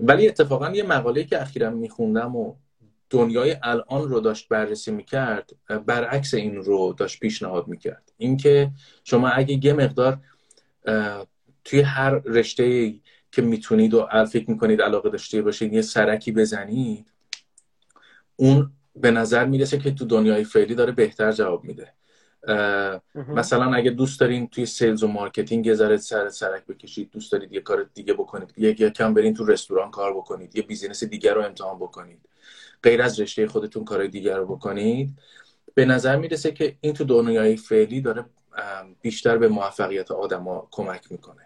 ولی 0.01 0.29
اتفاقا 0.29 0.71
یه 0.71 0.83
مقاله 0.83 1.25
که 1.25 1.43
اخیرا 1.43 1.71
میخوندم 1.71 2.37
و 2.37 2.55
دنیای 3.11 3.57
الان 3.63 4.09
رو 4.09 4.21
داشت 4.21 4.49
بررسی 4.49 4.91
می‌کرد 4.91 5.51
برعکس 5.87 6.35
این 6.35 6.57
رو 6.57 6.95
داشت 6.99 7.21
پیشنهاد 7.21 7.69
می‌کرد. 7.69 8.13
اینکه 8.17 8.71
شما 9.05 9.29
اگه 9.29 9.65
یه 9.67 9.73
مقدار 9.73 10.19
توی 11.65 11.81
هر 11.81 12.11
رشته 12.11 12.95
که 13.33 13.43
می‌تونید 13.43 13.95
و 13.95 14.25
فکر 14.25 14.51
می‌کنید 14.51 14.83
علاقه 14.83 15.11
داشته 15.11 15.43
باشید 15.43 15.73
یه 15.73 15.83
سرکی 15.83 16.33
بزنید 16.33 17.13
اون 18.37 18.73
به 18.97 19.11
نظر 19.11 19.45
می‌رسه 19.45 19.79
که 19.79 19.91
تو 19.91 20.05
دنیای 20.05 20.45
فعلی 20.45 20.75
داره 20.75 20.93
بهتر 20.93 21.33
جواب 21.33 21.65
میده. 21.65 21.93
مثلا 23.29 23.75
اگه 23.75 23.91
دوست 23.91 24.21
دارین 24.21 24.49
توی 24.49 24.67
sales 24.67 25.03
و 25.03 25.09
marketing 25.09 25.67
یه 25.67 25.75
ذره 25.75 25.97
سر 25.97 26.29
سرک 26.29 26.67
بکشید 26.67 27.11
دوست 27.11 27.33
دارید 27.33 27.53
یه 27.53 27.61
کار 27.61 27.87
دیگه 27.95 28.15
بکنید. 28.15 28.55
یه 28.57 28.75
کم 28.75 29.15
برین 29.15 29.35
تو 29.35 29.45
رستوران 29.45 29.91
کار 29.91 30.15
بکنید. 30.15 30.57
یه 30.57 30.63
business 30.63 31.05
دیگر 31.05 31.35
رو 31.35 31.43
امتحان 31.43 31.79
بکنید. 31.79 32.29
غیر 32.83 33.03
از 33.03 33.21
رشته 33.21 33.47
خودتون 33.47 33.85
کارهای 33.85 34.09
دیگر 34.09 34.37
رو 34.37 34.47
بکنید. 34.47 35.19
به 35.75 35.85
نظر 35.85 36.17
می‌رسه 36.17 36.53
که 36.53 36.77
این 36.81 36.95
تو 36.95 37.05
دنیای 37.05 37.57
فعلی 37.57 38.01
داره 38.01 38.25
بیشتر 39.01 39.39
به 39.39 39.49
موفقیت 39.49 40.11
آدما 40.11 40.69
کمک 40.71 41.13
می‌کنه. 41.13 41.43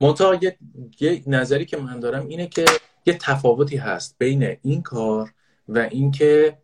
منتها 0.00 0.34
یه،, 0.34 0.56
یه 1.00 1.22
نظری 1.26 1.64
که 1.64 1.76
من 1.76 2.00
دارم 2.00 2.26
اینه 2.26 2.46
که 2.46 2.64
یه 3.06 3.18
تفاوتی 3.20 3.76
هست 3.76 4.16
بین 4.18 4.56
این 4.62 4.82
کار 4.82 5.32
و 5.68 5.78
اینکه 5.78 6.58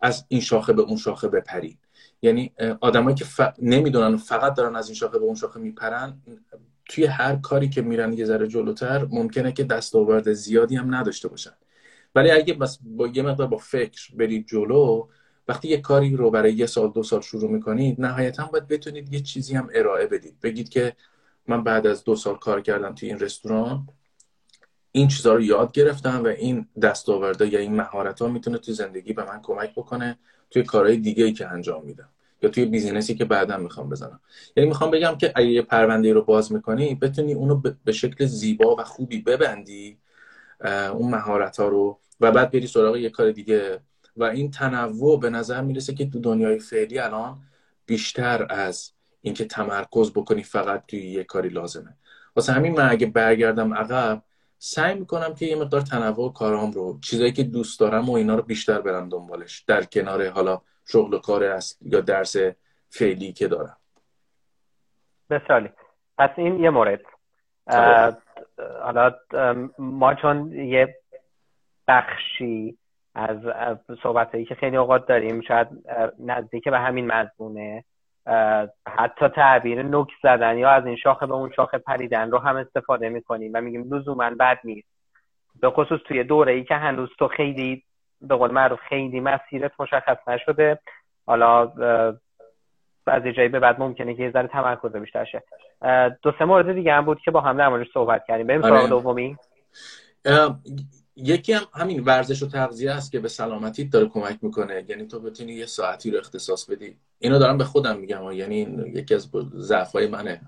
از 0.00 0.24
این 0.28 0.40
شاخه 0.40 0.72
به 0.72 0.82
اون 0.82 0.96
شاخه 0.96 1.28
بپرید. 1.28 1.78
یعنی 2.22 2.52
آدمایی 2.80 3.16
که 3.16 3.24
ف... 3.24 3.40
نمی‌دونن 3.58 4.16
فقط 4.16 4.54
دارن 4.54 4.76
از 4.76 4.88
این 4.88 4.94
شاخه 4.94 5.18
به 5.18 5.24
اون 5.24 5.34
شاخه 5.34 5.60
میپرن 5.60 6.22
توی 6.84 7.04
هر 7.04 7.36
کاری 7.36 7.68
که 7.68 7.82
میرن 7.82 8.12
یه 8.12 8.24
ذره 8.24 8.48
جلوتر 8.48 9.04
ممکنه 9.10 9.52
که 9.52 9.64
دستاورد 9.64 10.32
زیادی 10.32 10.76
هم 10.76 10.94
نداشته 10.94 11.28
باشن. 11.28 11.52
ولی 12.14 12.30
اگه 12.30 12.54
بس 12.54 12.78
با 12.82 13.06
یه 13.06 13.22
مقدار 13.22 13.46
با 13.46 13.56
فکر 13.56 14.14
برید 14.16 14.46
جلو 14.46 15.08
وقتی 15.48 15.68
یه 15.68 15.80
کاری 15.80 16.16
رو 16.16 16.30
برای 16.30 16.52
یه 16.52 16.66
سال 16.66 16.90
دو 16.90 17.02
سال 17.02 17.20
شروع 17.20 17.50
می‌کنید 17.50 18.00
نهایتا 18.00 18.46
باید 18.46 18.68
بتونید 18.68 19.12
یه 19.12 19.20
چیزی 19.20 19.54
هم 19.54 19.68
ارائه 19.74 20.06
بدید. 20.06 20.40
بگید 20.42 20.68
که 20.68 20.96
من 21.46 21.64
بعد 21.64 21.86
از 21.86 22.04
دو 22.04 22.16
سال 22.16 22.36
کار 22.36 22.60
کردم 22.60 22.94
توی 22.94 23.08
این 23.08 23.18
رستوران 23.18 23.88
این 24.92 25.08
چیزها 25.08 25.32
رو 25.34 25.42
یاد 25.42 25.72
گرفتم 25.72 26.24
و 26.24 26.26
این 26.26 26.66
دستاورده 26.82 27.46
یا 27.46 27.58
این 27.60 27.74
مهارت 27.74 28.22
ها 28.22 28.28
می‌تونه 28.28 28.58
توی 28.58 28.74
زندگی 28.74 29.12
به 29.12 29.24
من 29.24 29.40
کمک 29.42 29.74
بکنه 29.74 30.18
توی 30.50 30.62
کارهای 30.62 30.96
دیگه 30.96 31.24
ای 31.24 31.32
که 31.32 31.48
انجام 31.48 31.84
میدم 31.84 32.08
یا 32.42 32.50
توی 32.50 32.64
بیزینسی 32.64 33.14
که 33.14 33.24
بعدا 33.24 33.56
می‌خوام 33.56 33.88
بزنم. 33.88 34.20
یعنی 34.56 34.68
می‌خوام 34.68 34.90
بگم 34.90 35.16
که 35.18 35.32
اگه 35.34 35.48
یه 35.48 35.62
پرونده 35.62 36.12
رو 36.12 36.22
باز 36.22 36.52
می‌کنی 36.52 36.94
بتونی 36.94 37.32
اونو 37.34 37.62
به 37.84 37.92
شکل 37.92 38.26
زیبا 38.26 38.76
و 38.76 38.84
خوبی 38.84 39.22
ببندی 39.22 39.98
اون 40.92 41.10
مهارت 41.10 41.60
ها 41.60 41.68
رو 41.68 41.98
و 42.20 42.32
بعد 42.32 42.50
بری 42.50 42.66
سراغ 42.66 42.96
یه 42.96 43.10
کار 43.10 43.30
دیگه. 43.30 43.80
و 44.16 44.24
این 44.24 44.50
تنوع 44.50 45.20
به 45.20 45.30
نظر 45.30 45.60
می‌رسه 45.60 45.94
که 45.94 46.06
تو 46.06 46.20
دنیای 46.20 46.58
فعلی 46.58 46.98
الان 46.98 47.38
بیشتر 47.86 48.46
از 48.50 48.90
اینکه 49.20 49.44
تمرکز 49.44 50.10
بکنی 50.10 50.42
فقط 50.42 50.86
توی 50.86 51.10
یه 51.10 51.24
کاری 51.24 51.48
لازمه. 51.48 51.96
واسه 52.36 52.52
همین 52.52 52.72
من 52.72 52.90
اگه 52.90 53.06
برگردم 53.06 53.74
عقب 53.74 54.22
سعی 54.64 54.94
می‌کنم 54.94 55.34
که 55.34 55.46
یه 55.46 55.56
مقدار 55.56 55.80
تنوع 55.80 56.32
کارام 56.32 56.70
رو 56.70 56.98
چیزایی 57.00 57.32
که 57.32 57.42
دوست 57.42 57.80
دارم 57.80 58.10
و 58.10 58.12
اینا 58.12 58.34
رو 58.34 58.42
بیشتر 58.42 58.80
برم 58.80 59.08
دنبالش 59.08 59.60
در 59.60 59.82
کنار 59.84 60.28
حالا 60.28 60.60
شغل 60.86 61.14
و 61.14 61.18
کار 61.18 61.44
است 61.44 61.78
یا 61.82 62.00
درس 62.00 62.36
فعلی 62.88 63.32
که 63.32 63.48
دارم. 63.48 63.76
بسیاری 65.30 65.70
پس 66.18 66.30
این 66.36 66.60
یه 66.60 66.70
مورد. 66.70 67.00
حالا 68.82 69.14
ما 69.78 70.14
چون 70.14 70.52
یه 70.52 70.96
بخشی 71.88 72.78
از 73.14 73.38
صحبت 74.02 74.32
هایی 74.32 74.44
که 74.44 74.54
خیلی 74.54 74.76
اوقات 74.76 75.06
داریم 75.06 75.40
شاید 75.40 75.68
نزدیک 76.18 76.68
به 76.68 76.78
همین 76.78 77.12
مضمونه 77.12 77.84
حتی 78.88 79.28
تعبیر 79.28 79.82
نوک 79.82 80.08
زدن 80.22 80.58
یا 80.58 80.70
از 80.70 80.86
این 80.86 80.96
شاخه 80.96 81.26
به 81.26 81.34
اون 81.34 81.50
شاخه 81.56 81.78
پریدن 81.78 82.30
رو 82.30 82.38
هم 82.38 82.56
استفاده 82.56 83.08
می‌کنیم 83.08 83.50
و 83.54 83.60
میگیم 83.60 83.94
لزوما 83.94 84.30
بد 84.40 84.58
نیست 84.64 84.88
به 85.60 85.70
خصوص 85.70 86.00
توی 86.00 86.24
دوره 86.24 86.52
ای 86.52 86.64
که 86.64 86.74
هنوز 86.74 87.08
تو 87.18 87.28
خیلی 87.28 87.84
به 88.20 88.36
قول 88.36 88.50
معروف 88.50 88.80
خیلی 88.88 89.20
مسیرت 89.20 89.72
مشخص 89.78 90.28
نشده. 90.28 90.78
حالا 91.26 91.72
از 93.06 93.22
جایی 93.22 93.48
به 93.48 93.60
بعد 93.60 93.80
ممکنه 93.80 94.14
که 94.14 94.22
یه 94.22 94.30
ذره 94.30 94.48
تمرکز 94.48 94.92
بیشتر 94.92 95.24
شه. 95.24 95.42
دو 96.22 96.32
سه 96.38 96.44
مورد 96.44 96.72
دیگه 96.72 96.92
هم 96.92 97.04
بود 97.04 97.20
که 97.24 97.30
با 97.30 97.40
هم 97.40 97.56
در 97.56 97.68
موردش 97.68 97.92
صحبت 97.94 98.24
کردیم. 98.28 98.46
بریم 98.46 98.62
سراغ 98.62 98.78
آره. 98.78 98.88
دومی 98.88 99.36
یکی 101.16 101.52
هم 101.52 101.62
همین 101.74 102.04
ورزش 102.04 102.42
و 102.42 102.46
تغذیه 102.46 102.90
است 102.90 103.12
که 103.12 103.20
به 103.20 103.28
سلامتی 103.28 103.84
داره 103.84 104.08
کمک 104.08 104.38
می‌کنه. 104.42 104.84
یعنی 104.88 105.06
تو 105.06 105.20
بتونی 105.20 105.52
یه 105.52 105.66
ساعتی 105.66 106.10
رو 106.10 106.18
اختصاص 106.18 106.64
بدی. 106.64 106.96
اینو 107.18 107.38
دارم 107.38 107.58
به 107.58 107.64
خودم 107.64 107.98
میگم. 107.98 108.32
یعنی 108.32 108.60
یکی 108.94 109.14
از 109.14 109.28
ضعف 109.56 109.92
های 109.92 110.06
منه 110.06 110.40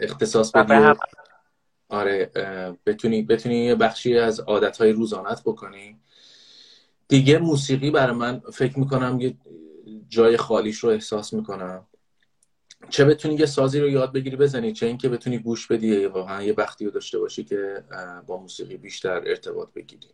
اختصاص 0.00 0.52
بدی 0.52 0.98
آره 1.88 2.30
بتونی 2.86 3.22
بتونی 3.22 3.64
یه 3.64 3.74
بخشی 3.74 4.18
از 4.18 4.40
عادت 4.40 4.76
های 4.76 4.92
روزانت 4.92 5.42
بکنی. 5.44 5.96
دیگه 7.08 7.38
موسیقی 7.38 7.90
برای 7.90 8.16
من 8.16 8.42
فکر 8.52 8.78
می‌کنم 8.78 9.20
یه 9.20 9.34
جای 10.08 10.36
خالیش 10.36 10.78
رو 10.78 10.90
احساس 10.90 11.32
می‌کنم. 11.32 11.86
چه 12.90 13.04
بتونی 13.04 13.34
یه 13.34 13.46
سازی 13.46 13.80
رو 13.80 13.88
یاد 13.88 14.12
بگیری 14.12 14.36
بزنی 14.36 14.72
چه 14.72 14.86
اینکه 14.86 15.08
بتونی 15.08 15.38
گوش 15.38 15.66
بدی 15.66 16.06
واقعا 16.06 16.42
یه 16.42 16.54
وقتی 16.56 16.84
رو 16.84 16.90
داشته 16.90 17.18
باشی 17.18 17.44
که 17.44 17.84
با 18.26 18.40
موسیقی 18.40 18.76
بیشتر 18.76 19.22
ارتباط 19.26 19.68
بگیری. 19.72 20.08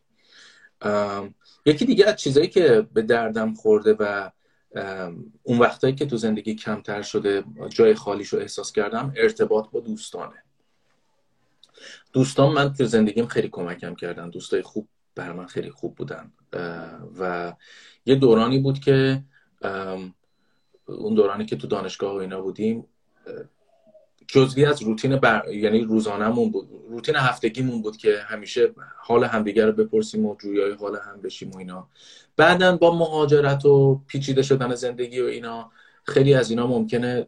یکی 1.66 1.84
دیگه 1.84 2.06
از 2.06 2.16
چیزایی 2.16 2.48
که 2.48 2.86
به 2.92 3.02
دردم 3.02 3.54
خورده 3.54 3.96
و 3.98 4.30
اون 5.42 5.58
وقتایی 5.58 5.94
که 5.94 6.06
تو 6.06 6.16
زندگی 6.16 6.54
کمتر 6.54 7.02
شده 7.02 7.44
جای 7.68 7.94
خالیش 7.94 8.28
رو 8.28 8.38
احساس 8.38 8.72
کردم 8.72 9.12
ارتباط 9.16 9.70
با 9.70 9.80
دوستانه. 9.80 10.44
دوستان 12.12 12.52
من 12.52 12.72
تو 12.72 12.84
زندگیم 12.84 13.26
خیلی 13.26 13.48
کمکم 13.48 13.94
کردن 13.94 14.30
دوستای 14.30 14.62
خوب 14.62 14.88
بر 15.14 15.32
من 15.32 15.46
خیلی 15.46 15.70
خوب 15.70 15.94
بودن. 15.94 16.32
و 17.18 17.52
یه 18.06 18.14
دورانی 18.14 18.58
بود 18.58 18.78
که 18.78 19.22
اون 20.99 21.14
دورانی 21.14 21.47
که 21.47 21.56
تو 21.56 21.66
دانشگاه 21.66 22.14
و 22.14 22.16
اینا 22.16 22.40
بودیم 22.40 22.87
جزوی 24.26 24.64
از 24.64 24.82
روتین 24.82 25.16
بر... 25.16 25.49
یعنی 25.49 25.80
روزانهمون 25.80 26.50
بود. 26.50 26.68
روتین 26.90 27.16
هفتگیمون 27.16 27.82
بود 27.82 27.97
که 27.97 28.18
همیشه 28.26 28.75
حال 28.97 29.25
همدیگر 29.25 29.66
رو 29.66 29.73
بپرسیم 29.73 30.26
و 30.26 30.37
جویای 30.37 30.73
حال 30.73 30.97
هم 30.97 31.20
بشیم 31.20 31.50
و 31.50 31.59
اینا. 31.59 31.88
بعدا 32.37 32.76
با 32.76 32.97
مهاجرت 32.97 33.64
و 33.64 34.00
پیچیده 34.06 34.42
شدن 34.42 34.75
زندگی 34.75 35.20
و 35.20 35.25
اینا 35.25 35.70
خیلی 36.04 36.35
از 36.35 36.50
اینا 36.50 36.66
ممکنه 36.66 37.25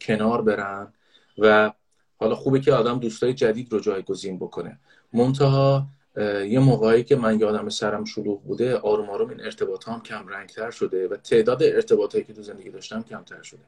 کنار 0.00 0.42
برن 0.42 0.92
و 1.38 1.72
حالا 2.16 2.34
خوبه 2.34 2.60
که 2.60 2.72
آدم 2.72 2.98
دوستای 2.98 3.34
جدید 3.34 3.72
رو 3.72 3.80
جایگزین 3.80 4.38
بکنه. 4.38 4.78
منتها 5.12 5.86
یه 6.48 6.58
موقعی 6.58 7.04
که 7.04 7.16
من 7.16 7.40
یادم 7.40 7.68
سرم 7.68 8.04
شلوغ 8.04 8.42
بوده 8.42 8.76
آروم 8.76 9.10
آروم 9.10 9.28
این 9.28 9.40
ارتباط 9.40 9.88
هم 9.88 10.00
کم 10.00 10.28
رنگتر 10.28 10.70
شده 10.70 11.08
و 11.08 11.16
تعداد 11.16 11.62
ارتباطایی 11.62 12.24
که 12.24 12.32
تو 12.32 12.42
زندگی 12.42 12.70
داشتم 12.70 13.02
کمتر 13.02 13.42
شده. 13.42 13.62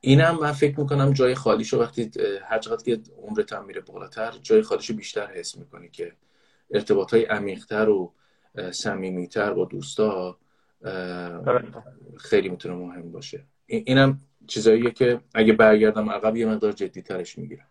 اینم 0.00 0.38
من 0.40 0.52
فکر 0.52 0.80
می‌کنم 0.80 1.12
جای 1.12 1.34
خالیشو 1.34 1.80
وقتی 1.80 2.10
هر 2.42 2.58
چقدر 2.58 2.84
که 2.84 3.00
عمرت 3.22 3.52
میره 3.52 3.80
بالاتر 3.80 4.34
جای 4.42 4.62
خالیشو 4.62 4.94
بیشتر 4.94 5.26
حس 5.26 5.56
می‌کنی 5.56 5.88
که 5.88 6.12
ارتباط 6.70 7.14
های 7.14 7.24
عمیقتر 7.24 7.88
و 7.88 8.12
صمیمیتر 8.70 9.52
با 9.52 9.64
دوستا 9.64 10.38
خیلی 12.16 12.48
می‌تونه 12.48 12.74
مهم 12.74 13.12
باشه. 13.12 13.44
اینم 13.66 14.20
چیزاییه 14.46 14.90
که 14.90 15.20
اگه 15.34 15.52
برگردم 15.52 16.10
عقب 16.10 16.36
یه 16.36 16.46
مقدار 16.46 16.72
جدی 16.72 17.02
ترش 17.02 17.38
می‌گیرم. 17.38 17.66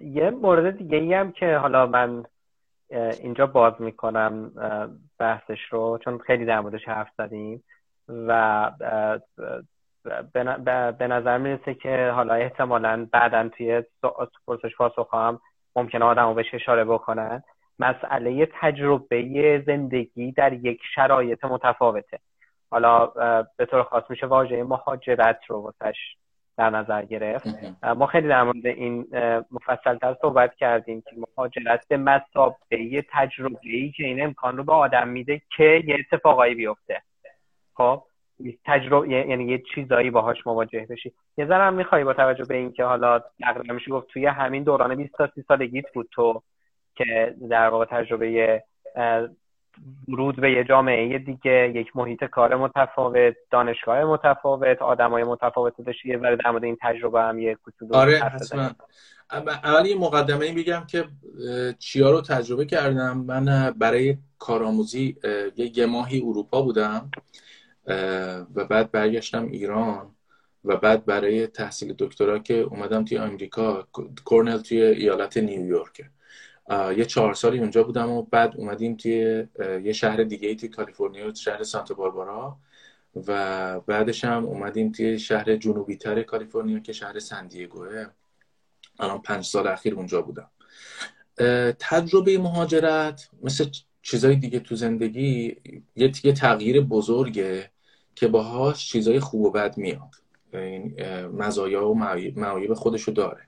یه 0.00 0.30
مورد 0.30 0.76
دیگه 0.78 0.98
ای 0.98 1.14
هم 1.14 1.32
که 1.32 1.56
حالا 1.56 1.86
من 1.86 2.24
اینجا 3.22 3.46
باز 3.46 3.72
می‌کنم 3.78 4.52
بحثش 5.18 5.60
رو 5.70 5.98
چون 6.04 6.18
خیلی 6.18 6.44
در 6.44 6.60
موردش 6.60 6.84
حرف 6.84 7.08
زدیم 7.18 7.64
و 8.08 8.70
به 10.98 11.06
نظر 11.08 11.38
می‌رسه 11.38 11.74
که 11.74 12.10
حالا 12.14 12.34
احتمالا 12.34 13.08
بعدا 13.12 13.48
توی 13.48 13.82
پرسش 14.46 14.76
پاسخ 14.76 15.14
هم 15.14 15.40
ممکنه 15.76 16.04
آدم 16.04 16.34
بهش 16.34 16.54
اشاره 16.54 16.84
بکنن. 16.84 17.42
مسئله 17.78 18.48
تجربه 18.60 19.62
زندگی 19.66 20.32
در 20.32 20.52
یک 20.52 20.80
شرایط 20.94 21.44
متفاوته. 21.44 22.18
حالا 22.70 23.06
به 23.56 23.66
طور 23.66 23.82
خاص 23.82 24.04
میشه 24.08 24.26
واژه 24.26 24.64
مهاجرت 24.64 25.40
رو 25.48 25.56
واسش 25.60 25.96
در 26.58 26.70
نظر 26.70 27.04
گرفت. 27.04 27.46
ما 27.96 28.06
خیلی 28.06 28.28
در 28.28 28.42
مورد 28.42 28.66
این 28.66 29.06
مفصلتر 29.50 30.16
صحبت 30.22 30.54
کردیم 30.54 31.00
که 31.00 31.16
مهاجرت 31.16 31.88
به 31.88 31.96
مسابقه 31.96 33.04
تجربه 33.12 33.58
ای 33.62 33.90
که 33.90 34.04
این 34.04 34.22
امکان 34.22 34.56
رو 34.56 34.64
به 34.64 34.72
آدم 34.72 35.08
میده 35.08 35.42
که 35.56 35.82
یه 35.86 35.96
اتفاقایی 35.98 36.54
بیفته. 36.54 37.02
خب؟ 37.74 38.02
تجربه 38.64 39.08
یعنی 39.08 39.44
یه 39.44 39.62
چیزایی 39.74 40.10
باهاش 40.10 40.46
مواجه 40.46 40.86
بشی. 40.90 41.12
یه 41.36 41.46
ذره 41.46 41.62
هم 41.62 41.74
می‌خوای 41.74 42.04
با 42.04 42.12
توجه 42.12 42.44
به 42.44 42.56
اینکه 42.56 42.84
حالا 42.84 43.20
تقریبا 43.40 43.74
میشه 43.74 43.90
گفت 43.90 44.08
توی 44.08 44.26
همین 44.26 44.62
دوران 44.62 44.94
20 44.94 45.12
تا 45.12 45.30
30 45.34 45.42
سالگیت 45.48 45.92
بود 45.94 46.08
تو 46.12 46.42
که 46.94 47.34
در 47.50 47.68
واقع 47.68 47.84
تجربه 47.84 48.62
ورود 50.08 50.40
به 50.40 50.52
یه 50.52 50.64
جامعه 50.64 51.18
دیگه 51.18 51.72
یک 51.74 51.96
محیط 51.96 52.24
کار 52.24 52.56
متفاوت 52.56 53.34
دانشگاه 53.50 54.04
متفاوت 54.04 54.82
آدمای 54.82 55.24
متفاوت 55.24 55.74
داشتی 55.86 56.08
یه 56.08 56.16
در 56.16 56.50
مورد 56.50 56.64
این 56.64 56.76
تجربه 56.80 57.20
هم 57.22 57.38
یه 57.38 57.54
کوچولو 57.54 57.96
آره 57.96 58.18
حتما. 58.18 58.70
اول 59.64 59.86
یه 59.86 59.98
مقدمه 59.98 60.44
این 60.44 60.54
بگم 60.54 60.86
که 60.86 61.04
چیا 61.78 62.10
رو 62.10 62.20
تجربه 62.20 62.64
کردم. 62.64 63.18
من 63.18 63.70
برای 63.70 64.16
کارآموزی 64.38 65.16
یه 65.56 65.86
ماهی 65.86 66.20
اروپا 66.20 66.62
بودم 66.62 67.10
و 68.54 68.64
بعد 68.64 68.90
برگشتم 68.90 69.46
ایران 69.46 70.14
و 70.64 70.76
بعد 70.76 71.04
برای 71.04 71.46
تحصیل 71.46 71.94
دکترا 71.98 72.38
که 72.38 72.54
اومدم 72.54 73.04
توی 73.04 73.18
آمریکا 73.18 73.88
کورنل 74.24 74.58
توی 74.58 74.82
ایالت 74.82 75.36
نیویورک 75.36 76.02
یه 76.70 77.04
چهار 77.04 77.34
سالی 77.34 77.58
اونجا 77.58 77.82
بودم 77.82 78.10
و 78.10 78.22
بعد 78.22 78.56
اومدیم 78.56 78.96
توی 78.96 79.46
یه 79.84 79.92
شهر 79.92 80.22
دیگه 80.22 80.54
توی 80.54 80.68
کالیفرنیا 80.68 81.34
شهر 81.34 81.62
سانتا 81.62 81.94
باربارا. 81.94 82.56
و 83.26 83.80
بعدش 83.80 84.24
هم 84.24 84.44
اومدیم 84.44 84.92
توی 84.92 85.18
شهر 85.18 85.56
جنوبی 85.56 85.96
تر 85.96 86.22
کالیفرنیا 86.22 86.78
که 86.78 86.92
شهر 86.92 87.18
سندیگوه 87.18 88.06
الان 88.98 89.22
پنج 89.22 89.44
سال 89.44 89.66
اخیر 89.66 89.94
اونجا 89.94 90.22
بودم. 90.22 90.50
تجربه 91.78 92.38
مهاجرت 92.38 93.30
مثل 93.42 93.66
چیزای 94.02 94.36
دیگه 94.36 94.60
تو 94.60 94.74
زندگی 94.74 95.56
یه 95.96 96.32
تغییر 96.32 96.80
بزرگه 96.80 97.70
که 98.14 98.28
باهاش 98.28 98.88
چیزای 98.88 99.20
خوب 99.20 99.42
و 99.42 99.50
بد 99.50 99.76
میاد. 99.76 100.14
این 100.52 101.02
مزایا 101.26 101.88
و 101.88 101.98
معایب 102.36 102.74
خودشو 102.74 103.12
داره. 103.12 103.42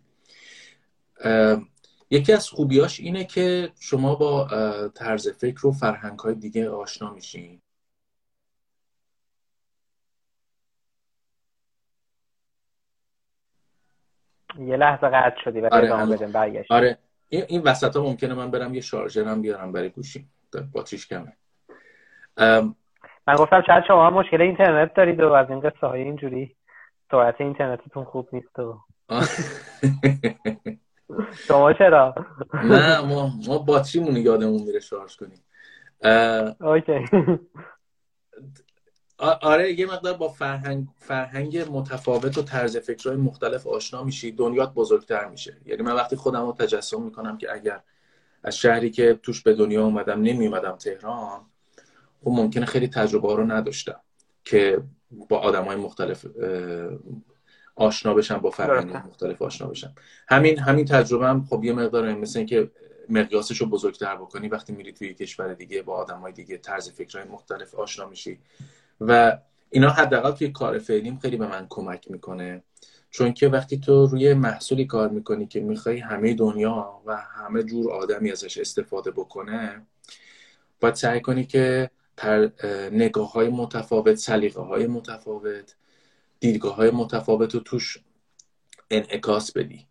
یکی 2.10 2.32
از 2.32 2.48
خوبیاش 2.48 3.00
اینه 3.00 3.24
که 3.24 3.72
شما 3.80 4.14
با 4.14 4.48
طرز 4.94 5.28
فکر 5.28 5.66
و 5.66 5.72
فرهنگ 5.72 6.18
های 6.18 6.34
دیگه 6.34 6.70
آشنا 6.70 7.10
میشین. 7.10 7.60
یه 14.58 14.76
لحظه 14.76 15.06
قطع 15.06 15.40
شدی 15.44 15.60
ولی 15.60 15.88
آره 15.88 16.26
برگشت. 16.26 16.72
آره 16.72 16.98
این 17.28 17.62
وسط 17.62 17.96
ها 17.96 18.02
ممکنه 18.02 18.34
من 18.34 18.50
برم 18.50 18.74
یه 18.74 18.80
شارژرم 18.80 19.42
بیارم 19.42 19.72
برای 19.72 19.88
گوشی 19.88 20.28
باتریش 20.72 21.06
کمه. 21.06 21.32
من 23.26 23.36
گفتم 23.38 23.62
شاید 23.66 23.84
شما 23.88 24.10
مشکل 24.10 24.40
اینترنت 24.40 24.94
دارید 24.94 25.20
و 25.20 25.32
از 25.32 25.50
این 25.50 25.60
قصه 25.60 25.86
های 25.86 26.02
اینجوری 26.02 26.56
سرعت 27.10 27.40
اینترنتتون 27.40 28.04
خوب 28.04 28.28
نیست 28.32 28.58
و 28.58 28.78
شما 31.34 31.72
چرا؟ 31.72 32.14
نه 32.54 33.00
ما 33.00 33.32
ما 33.46 33.58
باتریمون 33.58 34.16
یادمون 34.16 34.62
میره 34.62 34.80
شارژ 34.80 35.16
کنیم. 35.16 35.42
اوکی. 36.60 37.04
آره 39.18 39.72
یه 39.72 39.86
مقدار 39.86 40.14
با 40.14 40.28
فرهنگ 40.28 40.86
فرهنگ 40.98 41.66
متفاوت 41.70 42.38
و 42.38 42.42
طرز 42.42 42.76
فکرهای 42.76 43.16
مختلف 43.16 43.66
آشنا 43.66 44.04
میشی. 44.04 44.32
دنیات 44.32 44.74
بزرگتر 44.74 45.28
میشه. 45.28 45.56
یعنی 45.66 45.82
من 45.82 45.92
وقتی 45.92 46.16
خودم 46.16 46.46
رو 46.46 46.52
تجسم 46.52 47.02
می‌کنم 47.02 47.38
که 47.38 47.54
اگر 47.54 47.80
از 48.42 48.56
شهری 48.56 48.90
که 48.90 49.18
توش 49.22 49.42
به 49.42 49.54
دنیا 49.54 49.84
اومدم 49.84 50.22
نمیومدم 50.22 50.76
تهران 50.76 51.40
خب 52.24 52.30
ممکنه 52.30 52.66
خیلی 52.66 52.88
تجربه 52.88 53.36
رو 53.36 53.44
نداشتم 53.44 54.00
که 54.44 54.82
با 55.28 55.38
آدم 55.38 55.64
های 55.64 55.76
مختلف 55.76 56.26
آشنا 57.76 58.14
بشم 58.14 58.38
با 58.38 58.50
فرهنگ 58.50 58.96
مختلف 58.96 59.42
آشنا 59.42 59.66
بشم. 59.66 59.94
همین 60.28 60.58
همین 60.58 60.84
تجربه 60.84 61.26
هم 61.26 61.44
خب 61.50 61.64
یه 61.64 61.72
مقدار 61.72 62.14
مثل 62.14 62.38
اینکه 62.38 62.70
مقیاسش 63.08 63.60
رو 63.60 63.66
بزرگتر 63.66 64.16
بکنی 64.16 64.48
وقتی 64.48 64.72
میری 64.72 64.92
توی 64.92 65.14
کشور 65.14 65.54
دیگه 65.54 65.82
با 65.82 65.94
آدم 65.94 66.18
های 66.18 66.32
دیگه 66.32 66.58
طرز 66.58 66.90
فکرهای 66.90 67.28
مختلف 67.28 67.74
آشنا 67.74 68.06
میشی. 68.06 68.38
و 69.00 69.38
اینا 69.70 69.90
حداقل 69.90 70.30
توی 70.30 70.48
کار 70.48 70.78
فعلیم 70.78 71.18
خیلی 71.18 71.36
به 71.36 71.46
من 71.46 71.66
کمک 71.68 72.10
می‌کنه. 72.10 72.62
چون 73.10 73.32
که 73.32 73.48
وقتی 73.48 73.78
تو 73.78 74.06
روی 74.06 74.34
محصولی 74.34 74.84
کار 74.84 75.08
می‌کنی 75.08 75.46
که 75.46 75.60
می‌خوای 75.60 75.98
همه 75.98 76.34
دنیا 76.34 77.00
و 77.06 77.16
همه 77.16 77.62
جور 77.62 77.92
آدمی 77.92 78.32
ازش 78.32 78.58
استفاده 78.58 79.10
بکنه 79.10 79.86
باید 80.80 80.94
سعی 80.94 81.20
کنی 81.20 81.44
که 81.44 81.90
نگاه 82.92 83.32
های 83.32 83.48
متفاوت 83.48 84.14
سلیقه 84.14 84.60
های 84.60 84.86
متفاوت 84.86 85.74
دیدگاه 86.40 86.74
های 86.74 86.90
متفاوت 86.90 87.54
رو 87.54 87.60
توش 87.60 87.98
انعکاس 88.90 89.52
بدی. 89.52 89.86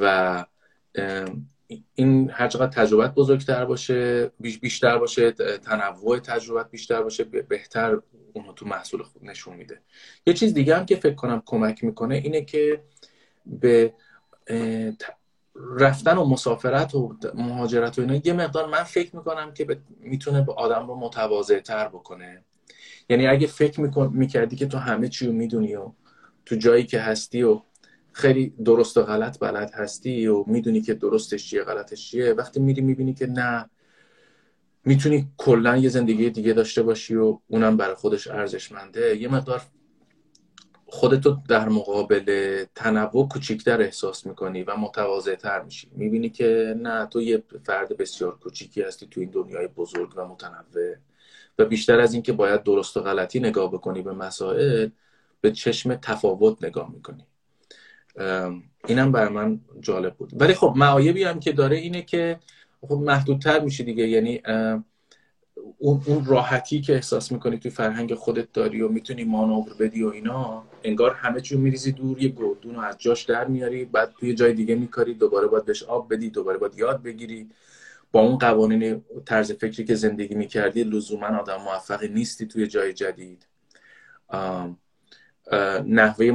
و 0.00 0.44
این 1.94 2.30
هر 2.30 2.48
چقدر 2.48 2.82
تجربت 2.82 3.14
بزرگتر 3.14 3.64
باشه 3.64 4.30
بیشتر 4.40 4.98
باشه 4.98 5.30
تنوع 5.58 6.18
تجربت 6.18 6.70
بیشتر 6.70 7.02
باشه 7.02 7.24
بهتر 7.24 7.98
اونو 8.32 8.52
تو 8.52 8.66
محصول 8.66 9.02
خود 9.02 9.24
نشون 9.24 9.56
میده. 9.56 9.80
یه 10.26 10.34
چیز 10.34 10.54
دیگه 10.54 10.76
هم 10.76 10.86
که 10.86 10.96
فکر 10.96 11.14
کنم 11.14 11.42
کمک 11.46 11.84
می‌کنه 11.84 12.14
اینه 12.14 12.44
که 12.44 12.84
به 13.46 13.94
رفتن 15.54 16.18
و 16.18 16.24
مسافرت 16.24 16.94
و 16.94 17.16
مهاجرت 17.34 17.98
و 17.98 18.02
اینا 18.02 18.20
یه 18.24 18.32
مقدار 18.32 18.68
من 18.68 18.82
فکر 18.82 19.16
می‌کنم 19.16 19.54
که 19.54 19.80
می‌تونه 20.00 20.42
به 20.42 20.52
آدم 20.52 20.86
رو 20.86 20.96
متواضع 20.96 21.60
تر 21.60 21.88
بکنه. 21.88 22.44
یعنی 23.12 23.26
اگه 23.26 23.46
فکر 23.46 23.80
می‌کردی 24.08 24.56
که 24.56 24.66
تو 24.66 24.78
همه 24.78 25.08
چی 25.08 25.26
رو 25.26 25.32
می‌دونی 25.32 25.74
و 25.74 25.92
تو 26.46 26.56
جایی 26.56 26.84
که 26.84 27.00
هستی 27.00 27.42
و 27.42 27.60
خیلی 28.12 28.54
درست 28.64 28.96
و 28.96 29.02
غلط 29.02 29.38
بلد 29.38 29.70
هستی 29.74 30.26
و 30.26 30.44
می‌دونی 30.46 30.80
که 30.80 30.94
درستش 30.94 31.50
چیه 31.50 31.64
غلطش 31.64 32.10
چیه 32.10 32.32
وقتی 32.32 32.60
میری 32.60 32.80
می‌بینی 32.80 33.14
که 33.14 33.26
نه 33.26 33.70
می‌تونی 34.84 35.28
کلا 35.36 35.76
یه 35.76 35.88
زندگی 35.88 36.30
دیگه 36.30 36.52
داشته 36.52 36.82
باشی 36.82 37.16
و 37.16 37.38
اونم 37.48 37.76
برای 37.76 37.94
خودش 37.94 38.26
ارزشمنده. 38.28 39.16
یه 39.16 39.28
مقدار 39.28 39.62
خودتو 40.86 41.36
در 41.48 41.68
مقابل 41.68 42.64
تنوع 42.74 43.28
کوچیکتر 43.28 43.80
احساس 43.80 44.26
می‌کنی 44.26 44.62
و 44.62 44.76
متواضع 44.76 45.34
تر 45.34 45.62
میشی. 45.62 45.90
می‌بینی 45.96 46.30
که 46.30 46.74
نه 46.78 47.06
تو 47.06 47.20
یه 47.20 47.42
فرد 47.64 47.96
بسیار 47.96 48.38
کوچیکی 48.38 48.82
هستی 48.82 49.06
تو 49.06 49.20
این 49.20 49.30
دنیای 49.30 49.66
بزرگ 49.66 50.12
و 50.16 50.28
متنوع. 50.28 50.94
و 51.58 51.64
بیشتر 51.64 52.00
از 52.00 52.14
اینکه 52.14 52.32
باید 52.32 52.62
درست 52.62 52.96
و 52.96 53.00
غلطی 53.00 53.40
نگاه 53.40 53.72
بکنی 53.72 54.02
به 54.02 54.12
مسائل 54.12 54.88
به 55.40 55.52
چشم 55.52 55.94
تفاوت 55.94 56.64
نگاه 56.64 56.90
می‌کنی. 56.92 57.26
اینم 58.86 59.12
بر 59.12 59.28
من 59.28 59.60
جالب 59.80 60.14
بود. 60.14 60.30
ولی 60.40 60.54
خب 60.54 60.72
معایبی 60.76 61.24
هم 61.24 61.40
که 61.40 61.52
داره 61.52 61.76
اینه 61.76 62.02
که 62.02 62.38
خب 62.80 62.94
محدودتر 62.94 63.60
میشه 63.60 63.84
دیگه. 63.84 64.08
یعنی 64.08 64.42
اون, 65.78 66.02
اون 66.06 66.24
راحتی 66.24 66.80
که 66.80 66.94
احساس 66.94 67.32
می‌کنی 67.32 67.58
توی 67.58 67.70
فرهنگ 67.70 68.14
خودت 68.14 68.52
داری 68.52 68.82
و 68.82 68.88
می‌تونی 68.88 69.24
مانور 69.24 69.74
بدی 69.80 70.02
و 70.02 70.08
اینا 70.08 70.64
انگار 70.84 71.10
همه 71.10 71.40
چیو 71.40 71.58
میریزی 71.58 71.92
دور 71.92 72.22
یه 72.22 72.28
گردون 72.28 72.74
رو 72.74 72.80
از 72.80 72.98
جاش 72.98 73.22
در 73.22 73.44
میاری 73.44 73.84
بعد 73.84 74.14
توی 74.20 74.34
جای 74.34 74.52
دیگه 74.52 74.74
میکاری 74.74 75.14
دوباره 75.14 75.46
باید 75.46 75.64
بهش 75.64 75.82
آب 75.82 76.14
بدی 76.14 76.30
دوباره 76.30 76.58
باید 76.58 76.78
یاد 76.78 77.02
بگیری. 77.02 77.50
با 78.12 78.20
اون 78.20 78.38
قوانین 78.38 79.04
طرز 79.26 79.52
فکری 79.52 79.84
که 79.84 79.94
زندگی 79.94 80.34
می‌کردی 80.34 80.84
لزوما 80.84 81.26
آدم 81.26 81.56
موفقی 81.56 82.08
نیستی 82.08 82.46
توی 82.46 82.66
جای 82.66 82.92
جدید. 82.92 83.46
نحوه 85.86 86.30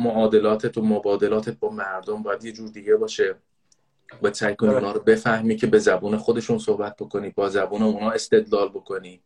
معادلاتت 0.00 0.78
و 0.78 0.82
مبادلاتت 0.82 1.58
با 1.58 1.70
مردم 1.70 2.22
باید 2.22 2.44
یه 2.44 2.52
جور 2.52 2.68
دیگه 2.68 2.96
باشه 2.96 3.34
و 4.22 4.32
سعی 4.32 4.56
کنی 4.56 4.70
اونا 4.70 4.92
رو 4.92 5.00
بفهمی 5.00 5.56
که 5.56 5.66
به 5.66 5.78
زبون 5.78 6.16
خودشون 6.16 6.58
صحبت 6.58 6.96
بکنی 6.96 7.30
با 7.30 7.48
زبون 7.48 7.82
اونا 7.82 8.10
استدلال 8.10 8.68
بکنی. 8.68 9.20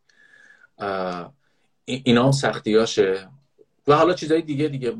اینا 1.85 2.25
هم 2.25 2.31
سختیاشه 2.31 3.27
و 3.87 3.95
حالا 3.95 4.13
چیزای 4.13 4.41
دیگه 4.41 4.67
دیگه 4.67 4.93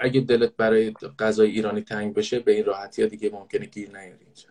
اگه 0.00 0.20
دلت 0.20 0.56
برای 0.56 0.94
غذای 1.18 1.50
ایرانی 1.50 1.80
تنگ 1.80 2.14
بشه 2.14 2.38
به 2.38 2.52
این 2.52 2.64
راحتی 2.64 3.02
ها 3.02 3.08
دیگه 3.08 3.30
ممکنه 3.30 3.66
گیر 3.66 3.88
نیاری 3.88 4.24
اینجا. 4.24 4.48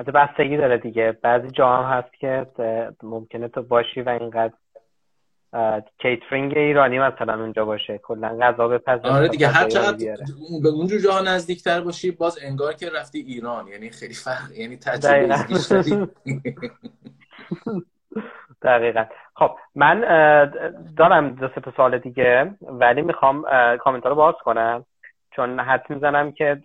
حتی 0.00 0.12
بستگی 0.12 0.56
داره 0.56 0.78
دیگه. 0.78 1.18
بعضی 1.22 1.50
جا 1.50 1.76
هم 1.76 1.98
هست 1.98 2.14
که 2.14 2.46
ممکنه 3.02 3.48
تو 3.48 3.62
باشی 3.62 4.00
و 4.00 4.08
اینقدر 4.08 4.52
کیترینگ 5.98 6.56
ایرانی 6.56 6.98
مثلا 6.98 7.40
اونجا 7.40 7.64
باشه. 7.64 7.98
کلا 7.98 8.38
غذا 8.40 8.68
بپزه 8.68 9.08
آره 9.08 9.28
دیگه 9.28 9.48
هر 9.48 9.68
چقدر 9.68 10.16
به 10.62 10.68
اونجور 10.68 10.98
جاها 11.00 11.20
نزدیکتر 11.20 11.80
باشی 11.80 12.10
باز 12.10 12.38
انگار 12.42 12.72
که 12.72 12.90
رفتی 12.90 13.18
ایران. 13.18 13.68
یعنی 13.68 13.90
خیلی 13.90 14.14
فرق 14.14 14.52
یعنی 14.56 14.76
تجربه 14.76 15.36
دقیقا. 18.62 19.04
خب 19.38 19.50
من 19.74 20.00
دارم 20.96 21.34
دو 21.34 21.48
سه 21.48 21.72
سوال 21.76 21.98
دیگه 21.98 22.54
ولی 22.62 23.02
می‌خوام 23.02 23.44
کامنت 23.76 24.06
رو 24.06 24.14
باز 24.14 24.34
کنم. 24.44 24.84
چون 25.30 25.60
حد 25.60 25.90
می‌زنم 25.90 26.32
که 26.32 26.60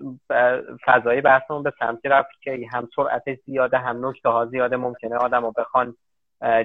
فضای 0.86 1.22
بحثمون 1.22 1.64
به 1.64 1.74
سمتی 1.80 2.10
رفت 2.10 2.42
که 2.42 2.68
هم 2.74 2.88
سرعت 2.96 3.24
زیاده 3.46 3.78
هم 3.78 4.08
نکته 4.08 4.30
ها 4.30 4.46
زیاده. 4.46 4.78
ممکنه 4.78 5.16
آدم 5.16 5.42
رو 5.42 5.52
بخوان 5.52 5.96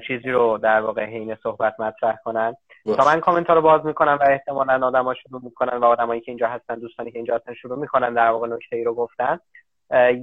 چیزی 0.06 0.30
رو 0.30 0.58
در 0.58 0.80
واقع 0.80 1.04
حین 1.04 1.34
صحبت 1.34 1.80
مطرح 1.80 2.16
کنن. 2.24 2.54
تا 2.84 3.04
من 3.04 3.20
کامنت 3.20 3.46
ها 3.46 3.54
رو 3.54 3.62
باز 3.62 3.86
می‌کنم 3.86 4.18
و 4.20 4.24
احتمالا 4.30 4.86
آدم 4.86 5.04
ها 5.04 5.14
شروع 5.14 5.40
می‌کنن 5.44 5.76
و 5.76 5.84
آدمایی 5.84 6.20
که 6.20 6.30
اینجا 6.30 6.48
هستن 6.48 6.74
دوستانی 6.74 7.10
که 7.10 7.18
اینجا 7.18 7.34
هستن 7.34 7.54
شروع 7.54 7.78
می‌کنن 7.78 8.14
در 8.14 8.30
واقع 8.30 8.48
نکته 8.48 8.76
ای 8.76 8.84
رو 8.84 8.94
گفتن. 8.94 9.38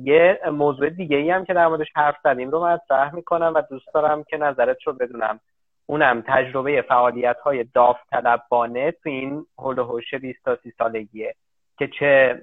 یه 0.04 0.40
موضوع 0.52 0.90
دیگه 0.90 1.18
ای 1.18 1.32
هم 1.32 1.46
که 1.46 1.54
در 1.54 1.68
موردش 1.68 1.88
حرف 1.96 2.16
زدیم 2.24 2.50
رو 2.50 2.66
مطرح 2.66 3.16
می‌کنم 3.16 3.54
و 3.56 3.62
دوست 3.70 3.94
دارم 3.94 4.24
که 4.24 4.38
نظرت 4.38 4.78
رو 4.86 4.94
بدونم. 4.94 5.40
اونم 5.86 6.24
تجربه 6.28 6.82
فعالیت 6.82 7.40
های 7.40 7.64
داوطلبانه 7.64 8.92
تو 8.92 9.10
این 9.10 9.46
هول 9.60 9.80
و 9.80 10.00
20 10.22 10.46
تا 10.46 10.56
30 10.64 10.74
سالگیه. 10.78 11.36
که 11.80 11.90
چه 12.00 12.42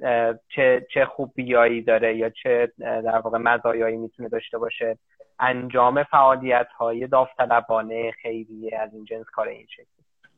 چه 0.48 0.86
چه 0.94 1.04
خوبیایی 1.04 1.82
داره 1.82 2.16
یا 2.16 2.30
چه 2.30 2.72
در 2.78 3.18
واقع 3.18 3.38
مزایایی 3.38 3.96
می‌تونه 3.96 4.28
داشته 4.28 4.58
باشه. 4.58 4.98
انجام 5.40 6.02
فعالیت 6.02 6.66
های 6.78 7.06
داوطلبانه 7.06 8.12
خیریه 8.22 8.78
از 8.78 8.94
این 8.94 9.04
جنس 9.04 9.26
کار 9.32 9.48
این 9.48 9.66
شکلی 9.70 9.86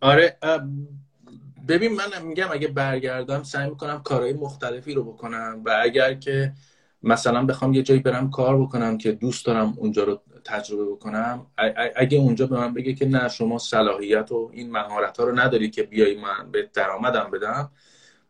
آره 0.00 0.36
ببین 1.68 1.92
من 1.92 2.26
میگم 2.26 2.46
اگه 2.52 2.68
برگردم 2.68 3.42
سعی 3.42 3.70
می‌کنم 3.70 4.02
کارهای 4.04 4.32
مختلفی 4.32 4.94
رو 4.94 5.04
بکنم 5.04 5.62
و 5.64 5.80
اگر 5.82 6.14
که 6.14 6.52
مثلا 7.02 7.46
بخوام 7.46 7.72
یه 7.72 7.82
جایی 7.82 8.00
برم 8.00 8.30
کار 8.30 8.58
بکنم 8.58 8.98
که 8.98 9.12
دوست 9.12 9.46
دارم 9.46 9.74
اونجا 9.76 10.04
رو 10.04 10.20
تجربه 10.44 10.84
بکنم 10.84 11.46
اگه 11.96 12.18
اونجا 12.18 12.46
به 12.46 12.56
من 12.56 12.74
بگه 12.74 12.94
که 12.94 13.06
نه 13.06 13.28
شما 13.28 13.58
صلاحیت 13.58 14.32
و 14.32 14.50
این 14.52 14.70
مهارت 14.70 15.18
ها 15.18 15.24
رو 15.24 15.38
نداری 15.38 15.70
که 15.70 15.82
بیای 15.82 16.20
من 16.20 16.50
به 16.50 16.70
درآمدم 16.74 17.30
بدم 17.30 17.70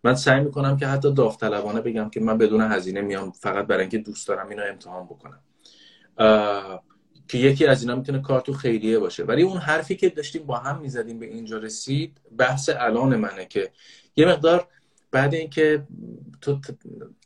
من 0.07 0.15
سعی 0.15 0.41
می‌کنم 0.41 0.77
که 0.77 0.87
حتی 0.87 1.15
داوطلبانه 1.15 1.81
بگم 1.81 2.11
که 2.11 2.21
من 2.21 2.39
بدون 2.39 2.61
هزینه 2.61 3.01
میام 3.01 3.31
فقط 3.31 3.67
برای 3.67 3.81
اینکه 3.81 3.99
دوست 3.99 4.29
دارم 4.29 4.49
اینو 4.49 4.63
امتحان 4.69 5.05
بکنم. 5.05 5.41
که 7.29 7.39
یکی 7.39 7.67
از 7.67 7.83
اینا 7.83 7.95
می‌تونه 7.95 8.21
کار 8.21 8.41
تو 8.41 8.53
خیریه 8.53 8.99
باشه. 8.99 9.25
ولی 9.25 9.43
اون 9.43 9.57
حرفی 9.57 9.97
که 9.97 10.09
داشتیم 10.09 10.43
با 10.43 10.57
هم 10.57 10.81
می‌زدیم 10.81 11.19
به 11.19 11.27
اینجا 11.27 11.59
رسید 11.59 12.21
بحث 12.39 12.71
الان 12.79 13.17
منه 13.17 13.45
که 13.45 13.71
یه 14.17 14.27
مقدار 14.27 14.69
بعد 15.11 15.35
اینکه 15.35 15.87
تو 16.41 16.61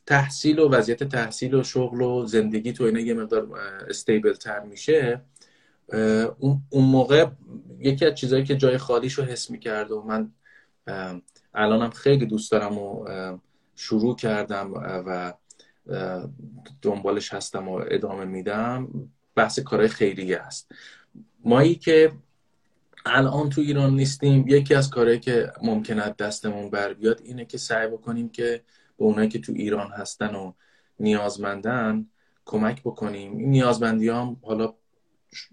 تحصیل 0.05 0.59
و 0.59 0.69
وضعیت 0.69 1.03
تحصیل 1.03 1.55
و 1.55 1.63
شغل 1.63 2.01
و 2.01 2.25
زندگی 2.25 2.73
تو 2.73 2.83
اینا 2.83 2.99
یه 2.99 3.13
مقدار 3.13 3.47
استیبل 3.89 4.33
تر 4.33 4.59
میشه 4.59 5.21
اون 6.39 6.61
موقع 6.73 7.25
یکی 7.79 8.05
از 8.05 8.15
چیزهایی 8.15 8.45
که 8.45 8.55
جای 8.55 8.77
خالیش 8.77 9.13
رو 9.13 9.23
حس 9.23 9.49
می‌کرد 9.49 9.91
و 9.91 10.01
من 10.01 10.31
الانم 11.53 11.89
خیلی 11.89 12.25
دوست 12.25 12.51
دارم 12.51 12.77
و 12.77 13.05
شروع 13.75 14.15
کردم 14.15 14.73
و 14.73 15.33
دنبالش 16.81 17.33
هستم 17.33 17.67
و 17.67 17.83
ادامه 17.87 18.25
میدم. 18.25 18.87
بحث 19.35 19.59
کارهای 19.59 19.87
خیریه 19.87 20.37
است. 20.37 20.71
مایی 21.45 21.75
که 21.75 22.11
الان 23.05 23.49
تو 23.49 23.61
ایران 23.61 23.95
نیستیم 23.95 24.47
یکی 24.47 24.75
از 24.75 24.89
کارهایی 24.89 25.19
که 25.19 25.51
ممکنه 25.61 26.15
دستمون 26.19 26.69
بر 26.69 26.93
بیاد 26.93 27.21
اینه 27.23 27.45
که 27.45 27.57
سعی 27.57 27.87
بکنیم 27.87 28.29
که 28.29 28.63
به 28.97 29.03
اونایی 29.05 29.29
که 29.29 29.39
تو 29.39 29.51
ایران 29.51 29.91
هستن 29.91 30.35
و 30.35 30.53
نیازمندن 30.99 32.05
کمک 32.45 32.81
بکنیم. 32.81 33.37
این 33.37 33.49
نیازمندی 33.49 34.09
هم 34.09 34.37
حالا 34.43 34.73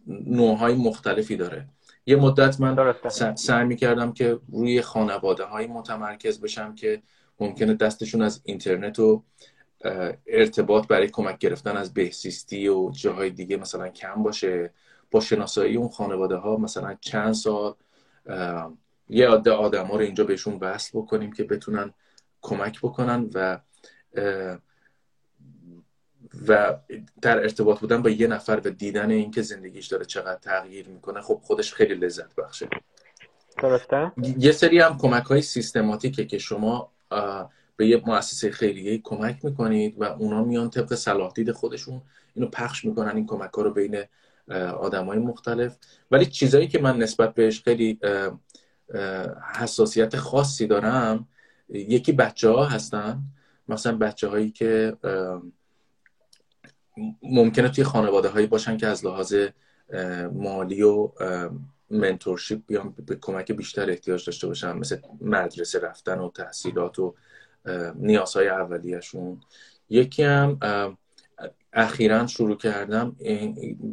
نوعهای 0.07 0.75
مختلفی 0.75 1.37
داره. 1.37 1.69
یه 2.09 2.17
مدت 2.17 2.61
من 2.61 2.95
سعی 3.35 3.65
می‌کردم 3.65 4.13
که 4.13 4.39
روی 4.53 4.83
خانواده 4.83 5.45
های 5.45 5.67
متمرکز 5.67 6.41
بشم 6.41 6.75
که 6.75 7.03
ممکنه 7.41 7.75
دستشون 7.75 8.23
از 8.23 8.41
اینترنت 8.45 8.99
و 8.99 9.23
ارتباط 10.27 10.87
برای 10.87 11.09
کمک 11.09 11.39
گرفتن 11.39 11.77
از 11.77 11.95
بهسیستی 11.95 12.69
و 12.69 12.91
جاهای 12.91 13.31
دیگه 13.31 13.57
مثلا 13.57 13.89
کم 13.89 14.23
باشه. 14.23 14.73
با 15.11 15.21
شناسایی 15.21 15.77
اون 15.77 15.89
خانواده 15.89 16.37
ها 16.37 16.57
مثلا 16.57 16.97
چند 17.01 17.33
سال 17.33 17.75
یه 19.09 19.31
عده 19.31 19.51
آدم 19.51 19.87
ها 19.87 19.97
رو 19.97 20.03
اینجا 20.03 20.25
بهشون 20.25 20.59
وصل 20.61 20.99
بکنیم 20.99 21.33
که 21.33 21.45
بتونن 21.45 21.95
کمک 22.43 22.81
بکنن 22.81 23.31
و 23.35 23.59
و 26.49 26.77
در 27.23 27.39
ارتباط 27.39 27.81
بودن 27.81 28.03
با 28.03 28.11
یه 28.11 28.27
نفر 28.27 28.61
و 28.65 28.71
دیدن 28.71 29.11
اینکه 29.11 29.43
زندگیش 29.43 29.87
داره 29.87 30.05
چقدر 30.05 30.39
تغییر 30.39 30.89
می‌کنه 30.89 31.21
خب 31.21 31.41
خودش 31.43 31.75
خیلی 31.75 31.95
لذت 31.95 32.35
بخشه. 32.35 32.69
درسته؟ 33.63 34.13
یه 34.39 34.53
سری 34.53 34.79
هم 34.79 34.99
کمک 34.99 35.25
های 35.25 35.43
سیستماتیکه 35.43 36.25
که 36.25 36.39
شما 36.39 36.93
به 37.77 37.87
یه 37.87 38.03
مؤسسه 38.07 38.51
خیریه 38.51 38.99
کمک 38.99 39.45
می‌کنید 39.45 39.95
و 39.99 40.05
اونا 40.05 40.45
میان 40.45 40.71
طبق 40.71 40.95
صلاح 40.95 41.33
دید 41.33 41.53
خودشون 41.53 42.03
اینو 42.35 42.49
پخش 42.49 42.85
می‌کنن 42.85 43.17
این 43.17 43.27
کمک 43.27 43.51
ها 43.51 43.63
رو 43.63 43.71
بین 43.71 44.05
آدم 44.81 45.07
های 45.07 45.19
مختلف. 45.19 45.77
ولی 46.11 46.27
چیزایی 46.27 46.69
که 46.69 46.79
من 46.79 46.99
نسبت 46.99 47.35
بهش 47.35 47.63
خیلی 47.63 47.99
حساسیت 49.55 50.17
خاصی 50.17 50.67
دارم 50.67 51.29
یکی 51.69 52.13
بچه 52.13 52.49
ها 52.49 52.65
هستن 52.65 53.19
مثلا 53.69 53.97
بچه 53.97 54.29
هایی 54.29 54.51
که 54.51 54.97
ممکنه 57.23 57.69
توی 57.69 57.85
خانواده 57.85 58.29
هایی 58.29 58.47
باشن 58.47 58.77
که 58.77 58.87
از 58.87 59.05
لحاظ 59.05 59.35
مالی 60.33 60.83
و 60.83 61.11
منتورشیپ 61.91 62.67
بیان 62.67 62.95
به 63.07 63.17
کمک 63.17 63.53
بیشتر 63.53 63.91
احتیاج 63.91 64.27
داشته 64.27 64.47
باشن 64.47 64.73
مثل 64.73 64.99
مدرسه 65.21 65.79
رفتن 65.79 66.19
و 66.19 66.31
تحصیلات 66.31 66.99
و 66.99 67.15
نیازهای 67.95 68.49
اولیهشون. 68.49 69.41
یکی 69.91 70.23
هم 70.23 70.59
اخیرا 71.73 72.27
شروع 72.27 72.57
کردم 72.57 73.17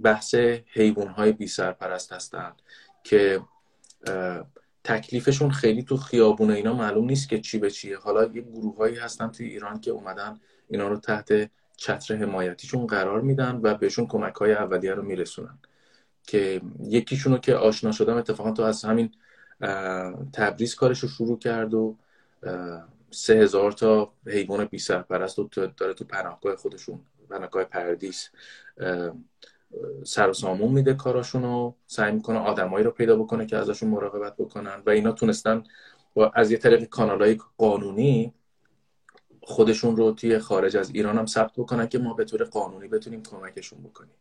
بحث 0.04 0.36
حیوان 0.74 1.08
های 1.08 1.32
بی 1.32 1.48
سرپرست 1.48 2.14
هستن 2.14 2.54
که 3.04 3.42
تکلیفشون 4.84 5.52
خیلی 5.52 5.84
تو 5.84 5.98
خیابون 5.98 6.52
اینا 6.52 6.74
معلوم 6.74 7.06
نیست 7.06 7.30
که 7.30 7.40
چی 7.40 7.58
به 7.58 7.72
چیه. 7.72 7.98
حالا 7.98 8.24
یه 8.24 8.42
گروه 8.42 8.78
هایی 8.78 8.96
هستن 8.96 9.28
توی 9.28 9.48
ایران 9.48 9.80
که 9.80 9.92
اومدن 9.92 10.40
اینا 10.70 10.88
رو 10.88 10.98
تحت 10.98 11.50
چتر 11.78 12.16
حمایتیشون 12.16 12.88
قرار 12.88 13.22
میدن 13.22 13.60
و 13.64 13.76
بهشون 13.76 14.08
کمک 14.08 14.36
های 14.36 14.54
اولیه 14.54 14.94
رو 14.94 15.04
میرسونن. 15.04 15.60
که 16.28 16.62
یکیشونو 16.84 17.38
که 17.38 17.56
آشنا 17.56 17.92
شدم 17.92 18.18
اتفاقا 18.18 18.52
تو 18.52 18.64
از 18.64 18.86
همین 18.86 19.12
تبریز 20.34 20.76
کارش 20.76 21.00
رو 21.00 21.10
شروع 21.10 21.40
کرد 21.40 21.74
و 21.74 21.96
سه 23.12 23.34
هزار 23.34 23.72
تا 23.72 24.14
حیوان 24.28 24.66
بی 24.66 24.78
سرپرست 24.78 25.40
رو 25.40 25.50
داره 25.78 25.94
تو 25.94 26.06
پناهگاه 26.06 26.56
خودشون 26.56 27.00
پناهگاه 27.30 27.64
پردیس. 27.64 28.30
سر 30.04 30.30
و 30.30 30.34
سامون 30.34 30.72
میده 30.72 30.94
کاراشون 30.94 31.44
رو 31.44 31.76
سعی 31.88 32.12
می‌کنه 32.12 32.40
آدمایی 32.40 32.86
رو 32.86 32.92
پیدا 32.92 33.16
بکنه 33.16 33.46
که 33.46 33.58
ازشون 33.58 33.90
مراقبت 33.90 34.36
بکنن 34.38 34.82
و 34.86 34.90
اینا 34.90 35.12
تونستن 35.12 35.64
با 36.14 36.32
از 36.36 36.52
یه 36.52 36.58
طریق 36.58 36.84
کانال 36.84 37.22
های 37.22 37.40
قانونی 37.58 38.34
خودشون 39.46 39.96
رو 39.96 40.12
توی 40.12 40.40
خارج 40.40 40.78
از 40.78 40.96
ایران 40.96 41.18
هم 41.18 41.26
ثبت 41.26 41.52
بکنن 41.58 41.88
که 41.88 42.00
ما 42.00 42.14
به 42.14 42.26
طور 42.26 42.44
قانونی 42.44 42.88
بتونیم 42.88 43.24
کمکشون 43.24 43.80
بکنیم. 43.84 44.16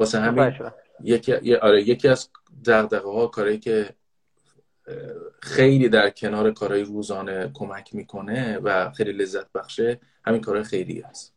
واسه 0.00 0.18
همین 0.20 0.52
یکی 1.00 1.54
آره 1.54 1.82
یکی 1.82 2.08
از 2.08 2.30
دغدغه 2.66 3.10
ها 3.10 3.26
کاری 3.26 3.58
که 3.58 3.94
خیلی 5.42 5.88
در 5.88 6.10
کنار 6.10 6.50
کارهای 6.50 6.82
روزانه 6.82 7.50
کمک 7.54 7.94
می‌کنه 7.94 8.58
و 8.58 8.90
خیلی 8.90 9.12
لذت 9.12 9.52
بخشه 9.52 10.00
همین 10.26 10.40
کارهای 10.40 10.64
خیلی 10.64 11.00
هست. 11.00 11.36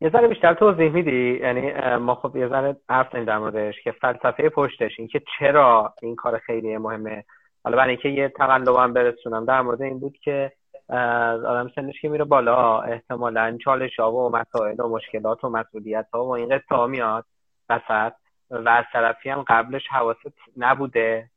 یه 0.00 0.10
ذره 0.10 0.28
بیشتر 0.28 0.54
توضیح 0.54 0.90
میدی؟ 0.90 1.38
یعنی 1.42 1.96
ما 1.96 2.14
خب 2.14 2.36
یه 2.36 2.48
ذره 2.48 2.76
حرف 2.88 3.14
در 3.14 3.38
موردش 3.38 3.74
که 3.84 3.92
فلسفه 3.92 4.48
پشتش 4.48 4.92
اینکه 4.98 5.22
چرا 5.38 5.94
این 6.02 6.16
کار 6.16 6.38
خیلی 6.38 6.76
مهمه. 6.76 7.24
حالا 7.64 7.76
برای 7.76 7.90
اینکه 7.90 8.08
یه 8.08 8.28
تقلبم 8.28 8.92
برسونم 8.92 9.44
در 9.44 9.62
مورد 9.62 9.82
این 9.82 9.98
بود 9.98 10.18
که 10.24 10.52
آدم 10.88 11.70
سنش 11.74 12.00
که 12.00 12.08
میره 12.08 12.24
بالا. 12.24 12.80
احتمالا 12.80 13.58
چالش 13.64 14.00
ها 14.00 14.12
و 14.12 14.30
مسائل 14.36 14.80
و 14.80 14.88
مشکلات 14.88 15.44
و 15.44 15.48
مسئولیت 15.48 16.06
ها 16.12 16.24
و 16.24 16.30
این 16.30 16.48
قصه 16.48 16.86
میاد 16.86 17.24
وسط. 17.68 18.12
و 18.50 18.68
از 18.68 18.84
طرفی 18.92 19.30
هم 19.30 19.44
قبلش 19.48 19.86
حواست 19.90 20.34
نبوده. 20.56 21.30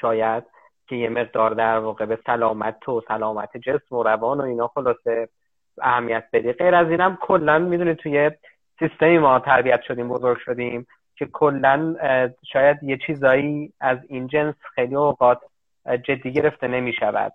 شاید 0.00 0.44
که 0.86 0.96
یه 0.96 1.08
مقدار 1.08 1.54
در 1.54 1.78
واقع 1.78 2.06
به 2.06 2.18
سلامت 2.26 2.88
و 2.88 3.02
سلامت 3.08 3.56
جسم 3.56 3.96
و 3.96 4.02
روان 4.02 4.40
و 4.40 4.44
اینا 4.44 4.68
خلاصه 4.68 5.28
اهمیت 5.82 6.24
بدی 6.32 6.52
غیر 6.52 6.74
از 6.74 6.90
اینم 6.90 7.18
کلا 7.20 7.58
می‌دونید 7.58 7.96
توی 7.96 8.30
سیستمی 8.78 9.18
ما 9.18 9.38
تربیت 9.38 9.82
شدیم 9.82 10.08
بزرگ 10.08 10.38
شدیم 10.38 10.86
که 11.16 11.26
کلا 11.26 11.96
شاید 12.52 12.82
یه 12.82 12.98
چیزایی 13.06 13.72
از 13.80 13.98
این 14.08 14.26
جنس 14.26 14.54
خیلی 14.74 14.96
اوقات 14.96 15.40
جدی 16.04 16.32
گرفته 16.32 16.68
نمی 16.68 16.92
شود 16.92 17.32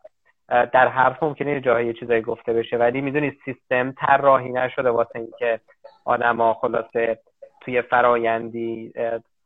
در 0.50 0.88
حرف 0.88 1.24
ممکنه 1.24 1.62
جایی 1.62 1.88
یه 1.88 1.94
چیزایی 1.94 2.22
گفته 2.22 2.54
بشه 2.54 2.78
ولی 2.78 3.02
می‌دونید 3.02 3.40
سیستم 3.46 3.92
طراحی 3.92 4.52
نشده 4.52 4.90
واسه 4.90 5.16
اینکه 5.16 5.60
آدما 6.06 6.54
خلاصه 6.54 7.20
توی 7.62 7.82
فرایندی 7.82 8.94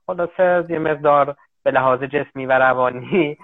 خلاصه 0.08 0.63
یه 0.70 0.80
مقدار 0.80 1.36
به 1.63 1.72
لحاظ 1.72 2.04
جسمی 2.04 2.46
و 2.46 2.52
روانی 2.52 3.38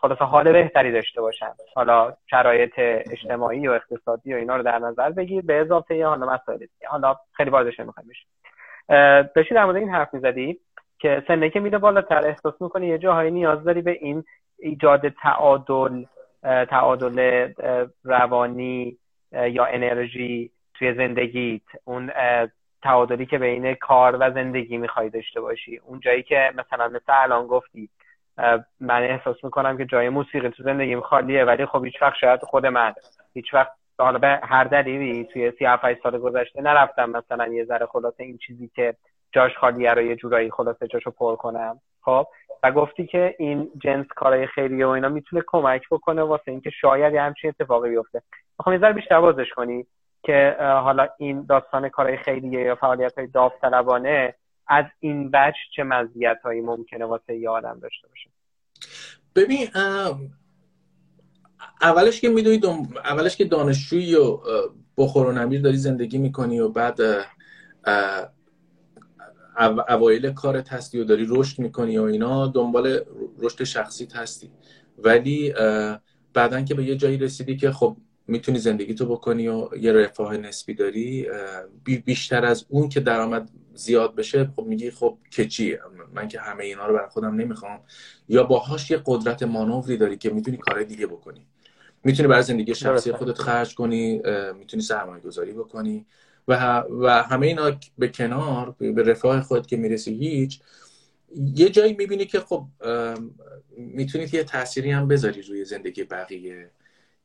خلاصه 0.00 0.24
حال 0.24 0.52
بهتری 0.52 0.92
داشته 0.92 1.20
باشن. 1.20 1.50
حالا 1.74 2.12
شرایط 2.30 2.72
اجتماعی 2.78 3.68
و 3.68 3.70
اقتصادی 3.70 4.34
و 4.34 4.36
اینا 4.36 4.56
رو 4.56 4.62
در 4.62 4.78
نظر 4.78 5.10
بگیر 5.10 5.42
به 5.42 5.60
اضافه 5.60 5.96
یه 5.96 6.06
حالا 6.06 6.26
مسائل 6.26 6.58
حالا 6.86 7.16
خیلی 7.32 7.50
واردش 7.50 7.80
نمی‌خوایم 7.80 8.08
بشیم. 8.08 8.28
داشتی 9.34 9.54
در 9.54 9.64
مورد 9.64 9.76
این 9.76 9.90
حرف 9.90 10.14
می‌زدی 10.14 10.58
که 10.98 11.22
سنه 11.28 11.50
که 11.50 11.60
میره 11.60 11.78
بالاتر 11.78 12.26
احساس 12.26 12.62
می‌کنی 12.62 12.86
یه 12.86 12.98
جاهایی 12.98 13.30
نیاز 13.30 13.64
داری 13.64 13.82
به 13.82 13.90
این 13.90 14.24
ایجاد 14.58 15.08
تعادل 15.08 16.04
تعادل 16.42 17.48
روانی 18.04 18.98
یا 19.32 19.64
انرژی 19.64 20.50
توی 20.74 20.94
زندگیت. 20.94 21.62
اون 21.84 22.10
تعادلی 22.82 23.26
که 23.26 23.38
بین 23.38 23.74
کار 23.74 24.16
و 24.20 24.30
زندگی 24.30 24.76
می‌خوای 24.76 25.10
داشته 25.10 25.40
باشی. 25.40 25.80
اون 25.86 26.00
جایی 26.00 26.22
که 26.22 26.52
مثلا 26.54 26.88
مثل 26.88 27.12
الان 27.12 27.46
گفتی 27.46 27.88
من 28.80 29.02
احساس 29.02 29.44
می‌کنم 29.44 29.78
که 29.78 29.84
جای 29.84 30.08
موسیقی 30.08 30.48
تو 30.48 30.62
زندگیم 30.62 31.00
خالیه 31.00 31.44
ولی 31.44 31.66
خب 31.66 31.84
هیچ 31.84 32.02
وقت 32.02 32.16
شاید 32.20 32.42
خود 32.42 32.66
من 32.66 32.94
هیچ 33.34 33.54
وقت 33.54 33.72
حالا 33.98 34.18
به 34.18 34.40
هر 34.42 34.64
دلیلی 34.64 35.24
توی 35.24 35.52
سی 35.58 35.66
سال 36.02 36.18
گذشته 36.18 36.62
نرفتم 36.62 37.10
مثلا 37.10 37.46
یه 37.46 37.64
ذره 37.64 37.86
خلاصه 37.86 38.24
این 38.24 38.38
چیزی 38.38 38.70
که 38.74 38.94
جاش 39.32 39.56
خالیه 39.56 39.94
رو 39.94 40.02
یه 40.02 40.16
جورایی 40.16 40.50
خلاصه 40.50 40.86
جاشو 40.86 41.10
پر 41.10 41.36
کنم. 41.36 41.80
خب 42.08 42.26
و 42.62 42.72
گفتی 42.72 43.06
که 43.06 43.34
این 43.38 43.70
جنس 43.84 44.06
کارهای 44.16 44.46
خیریه 44.46 44.86
و 44.86 44.88
اینا 44.88 45.08
می‌تونه 45.08 45.42
کمک 45.46 45.82
بکنه 45.90 46.22
واسه 46.22 46.50
اینکه 46.50 46.70
شاید 46.70 47.14
یه 47.14 47.22
همچین 47.22 47.50
اتفاقی 47.50 47.90
بیفته. 47.90 48.22
می‌خوام 48.58 48.74
یه 48.74 48.80
ذره 48.80 48.92
بیشتر 48.92 49.20
بازش 49.20 49.46
کنی 49.56 49.86
که 50.22 50.56
حالا 50.60 51.08
این 51.18 51.46
داستان 51.48 51.88
کارهای 51.88 52.16
خیریه 52.16 52.60
یا 52.60 52.74
فعالیت 52.74 53.18
های 53.18 53.26
داوطلبانه 53.26 54.34
از 54.66 54.84
این 55.00 55.30
وجه 55.32 55.58
چه 55.76 55.82
مزیت 55.82 56.38
هایی 56.44 56.60
ممکنه 56.60 57.04
واسه 57.04 57.36
یه 57.36 57.50
آدم 57.50 57.78
داشته 57.82 58.08
باشه؟ 58.08 58.30
ببین 59.36 59.66
اولش 61.82 62.20
که 62.20 62.28
می‌دونی 62.28 62.60
اولش 63.04 63.36
که 63.36 63.44
دانشجویی 63.44 64.14
و 64.14 64.38
بخور 64.98 65.26
و 65.26 65.32
نمیر 65.32 65.60
داری 65.60 65.76
زندگی 65.76 66.18
می‌کنی 66.18 66.60
و 66.60 66.68
بعد 66.68 67.00
اوایل 69.88 70.32
کارت 70.32 70.72
هستی 70.72 70.98
و 70.98 71.04
داری 71.04 71.26
رشد 71.28 71.58
می‌کنی 71.58 71.98
و 71.98 72.02
اینا 72.02 72.46
دنبال 72.46 73.00
رشد 73.38 73.64
شخصی 73.64 74.08
هستی. 74.14 74.50
ولی 74.98 75.54
بعدا 76.34 76.62
که 76.62 76.74
به 76.74 76.84
یه 76.84 76.96
جایی 76.96 77.16
رسیدی 77.16 77.56
که 77.56 77.70
خب 77.70 77.96
می‌تونی 78.26 78.58
زندگی 78.58 78.94
تو 78.94 79.06
بکنی 79.06 79.48
و 79.48 79.68
یه 79.80 79.92
رفاه 79.92 80.36
نسبی 80.36 80.74
داری 80.74 81.26
بیشتر 82.04 82.44
از 82.44 82.66
اون 82.68 82.88
که 82.88 83.00
درآمد 83.00 83.50
زیاد 83.74 84.14
بشه 84.14 84.50
خب 84.56 84.64
میگی 84.64 84.90
خب 84.90 85.18
که 85.30 85.80
من 86.14 86.28
که 86.28 86.40
همه 86.40 86.64
اینا 86.64 86.86
رو 86.86 86.94
برای 86.94 87.08
خودم 87.08 87.34
نمی‌خوام. 87.34 87.80
یا 88.28 88.42
باهاش 88.42 88.90
یه 88.90 89.02
قدرت 89.06 89.42
مانوری 89.42 89.96
داری 89.96 90.16
که 90.16 90.30
می‌تونی 90.30 90.56
کارهای 90.56 90.84
دیگه 90.84 91.06
بکنی. 91.06 91.46
می‌تونی 92.04 92.28
برای 92.28 92.42
زندگی 92.42 92.74
شخصی 92.74 93.12
خودت 93.12 93.38
خرج 93.38 93.74
کنی 93.74 94.22
می‌تونی 94.58 94.82
سرمایه 94.82 95.22
گذاری 95.22 95.52
بکنی. 95.52 96.06
و, 96.48 96.84
و 96.90 97.22
همه 97.22 97.46
اینا 97.46 97.72
به 97.98 98.08
کنار 98.08 98.74
به 98.78 99.02
رفاه 99.02 99.40
خود 99.40 99.66
که 99.66 99.76
می‌رسی 99.76 100.14
هیچ 100.14 100.60
یه 101.54 101.68
جایی 101.68 101.92
می‌بینی 101.92 102.24
که 102.24 102.40
خب 102.40 102.66
می‌تونید 103.76 104.34
یه 104.34 104.44
تأثیری 104.44 104.90
هم 104.90 105.08
بذاری 105.08 105.42
روی 105.42 105.64
زندگی 105.64 106.04
بقیه 106.04 106.70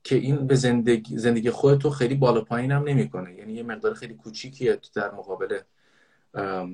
که 0.03 0.15
این 0.15 0.47
به 0.47 0.55
زندگی 0.55 1.17
زندگی 1.17 1.49
خودتو 1.49 1.89
خیلی 1.89 2.15
بالا 2.15 2.41
پایین 2.41 2.71
هم 2.71 2.83
نمی‌کنه. 2.83 3.35
یعنی 3.35 3.53
یه 3.53 3.63
مقدار 3.63 3.93
خیلی 3.93 4.13
کوچیکیه 4.13 4.79
در 4.95 5.11
مقابل 5.11 5.59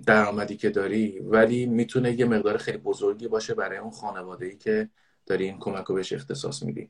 درآمدی 0.05 0.57
که 0.57 0.69
داری 0.69 1.19
ولی 1.19 1.65
می‌تونه 1.65 2.19
یه 2.19 2.25
مقدار 2.25 2.57
خیلی 2.57 2.77
بزرگی 2.77 3.27
باشه 3.27 3.53
برای 3.53 3.77
اون 3.77 3.91
خانواده 3.91 4.45
ای 4.45 4.57
که 4.57 4.89
داری 5.25 5.45
این 5.45 5.59
کمک 5.59 5.85
رو 5.85 5.95
بهش 5.95 6.13
اختصاص 6.13 6.63
میدی. 6.63 6.89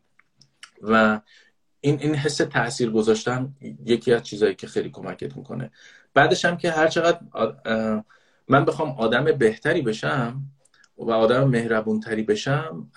و 0.82 1.22
این 1.82 2.00
این 2.02 2.16
حس 2.16 2.38
تاثیر 2.38 2.90
گذاشتن 2.90 3.54
یکی 3.86 4.14
از 4.14 4.24
چیزهایی 4.24 4.56
که 4.56 4.68
خیلی 4.68 4.90
کمکت 4.90 5.38
می‌کنه. 5.38 5.72
بعدش 6.14 6.46
هم 6.46 6.58
که 6.58 6.72
هر 6.72 6.88
چقدر 6.88 7.20
من 8.48 8.66
بخوام 8.66 8.90
آدم 8.90 9.26
بهتری 9.26 9.82
بشم 9.82 10.42
و 10.98 11.12
آدم 11.12 11.48
مهربونتری 11.48 12.24
بشم 12.24 12.92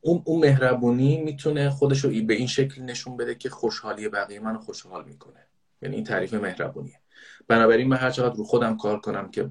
اون 0.00 0.22
اون 0.24 0.40
مهربونی 0.40 1.22
می‌تونه 1.22 1.70
خودش 1.70 2.04
رو 2.04 2.10
به 2.10 2.34
این 2.34 2.46
شکل 2.46 2.82
نشون 2.82 3.16
بده 3.16 3.34
که 3.34 3.50
خوشحالی 3.50 4.08
بقیه 4.08 4.40
منو 4.40 4.58
خوشحال 4.58 5.04
می‌کنه. 5.04 5.46
یعنی 5.82 5.94
این 5.94 6.04
تعریف 6.04 6.34
مهربونیه. 6.34 7.00
بنابراین 7.48 7.88
من 7.88 7.96
هر 7.96 8.10
چقدر 8.10 8.34
رو 8.34 8.44
خودم 8.44 8.76
کار 8.76 9.00
کنم 9.00 9.30
که 9.30 9.50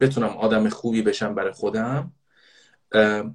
بتونم 0.00 0.28
آدم 0.28 0.68
خوبی 0.68 1.02
بشم 1.02 1.34
برای 1.34 1.52
خودم 1.52 2.12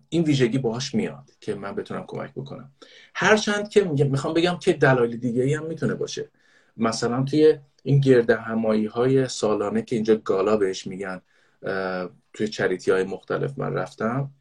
این 0.09 0.23
ویژگی 0.23 0.57
باهاش 0.57 0.95
میاد 0.95 1.31
که 1.39 1.55
من 1.55 1.75
بتونم 1.75 2.03
کمک 2.07 2.31
بکنم. 2.33 2.71
هرچند 3.15 3.69
که 3.69 3.83
می‌خوام 3.83 4.33
بگم 4.33 4.57
که 4.57 4.73
دلایل 4.73 5.17
دیگه 5.17 5.57
هم 5.57 5.65
می‌تونه 5.65 5.95
باشه. 5.95 6.29
مثلا 6.77 7.23
توی 7.23 7.57
این 7.83 7.99
گرد 7.99 8.29
همایی 8.29 8.85
های 8.85 9.27
سالانه 9.27 9.81
که 9.81 9.95
اینجا 9.95 10.15
گالا 10.15 10.57
بهش 10.57 10.87
میگن 10.87 11.21
توی 12.33 12.47
چریتی 12.47 12.91
های 12.91 13.03
مختلف 13.03 13.53
من 13.57 13.73
رفتم 13.73 14.31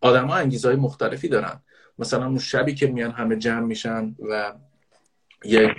آدم 0.00 0.26
ها 0.26 0.36
انگیزه 0.36 0.68
های 0.68 0.76
مختلفی 0.76 1.28
دارن. 1.28 1.60
مثلا 1.98 2.26
اون 2.26 2.38
شبی 2.38 2.74
که 2.74 2.86
میان 2.86 3.10
همه 3.10 3.36
جمع 3.36 3.66
میشن 3.66 4.16
و 4.30 4.52
یک 5.44 5.72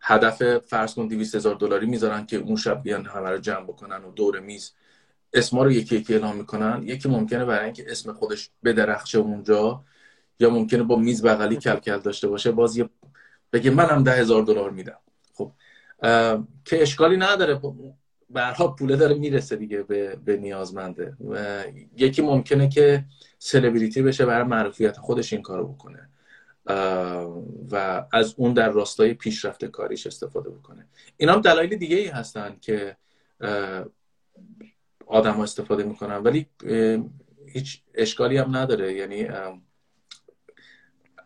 هدف 0.00 0.58
فرض 0.58 0.94
کن 0.94 1.08
200 1.08 1.34
هزار 1.34 1.54
دلاری 1.54 1.86
می‌ذارن 1.86 2.26
که 2.26 2.36
اون 2.36 2.56
شب 2.56 2.82
بیان 2.82 3.06
همه 3.06 3.30
رو 3.30 3.38
جمع 3.38 3.64
بکنن 3.64 4.04
و 4.04 4.12
دور 4.12 4.40
میز 4.40 4.72
اسما 5.32 5.62
رو 5.64 5.72
یکی 5.72 5.96
یکی 5.96 6.14
اعلام 6.14 6.36
می‌کنن. 6.36 6.82
یکی 6.82 7.08
ممکنه 7.08 7.44
برای 7.44 7.64
اینکه 7.64 7.84
اسم 7.88 8.12
خودش 8.12 8.50
بدرخشه 8.64 9.18
اونجا 9.18 9.84
یا 10.40 10.50
ممکنه 10.50 10.82
با 10.82 10.96
میز 10.96 11.22
بغلی 11.22 11.56
کلکل 11.56 11.98
داشته 11.98 12.28
باشه 12.28 12.52
باز 12.52 12.76
یه 12.76 12.88
بگه 13.52 13.70
منم 13.70 14.02
ده 14.02 14.12
هزار 14.12 14.42
دلار 14.42 14.70
میدم. 14.70 14.98
خب 15.34 15.52
که 16.64 16.82
اشکالی 16.82 17.16
نداره. 17.16 17.60
برها 18.30 18.68
پوله 18.68 18.96
داره 18.96 19.14
می‌رسه 19.14 19.56
دیگه 19.56 19.82
به, 19.82 20.16
به 20.24 20.36
نیازمنده. 20.36 21.16
و 21.28 21.64
یکی 21.96 22.22
ممکنه 22.22 22.68
که 22.68 23.04
سلبریتی 23.38 24.02
بشه 24.02 24.26
برای 24.26 24.46
معرفیت 24.46 24.96
خودش 24.96 25.32
این 25.32 25.42
کارو 25.42 25.68
بکنه. 25.68 26.08
و 27.70 28.04
از 28.12 28.34
اون 28.36 28.52
در 28.52 28.70
راستای 28.70 29.14
پیشرفت 29.14 29.64
کاریش 29.64 30.06
استفاده 30.06 30.50
بکنه. 30.50 30.86
این 31.16 31.28
هم 31.28 31.40
دلایل 31.40 31.76
دیگه 31.76 31.96
ای 31.96 32.06
هستن 32.06 32.56
که 32.60 32.96
آدم 35.08 35.32
ها 35.32 35.42
استفاده 35.42 35.84
می‌کنن. 35.84 36.16
ولی 36.16 36.46
هیچ 37.52 37.82
اشکالی 37.94 38.38
هم 38.38 38.56
نداره. 38.56 38.92
یعنی 38.92 39.28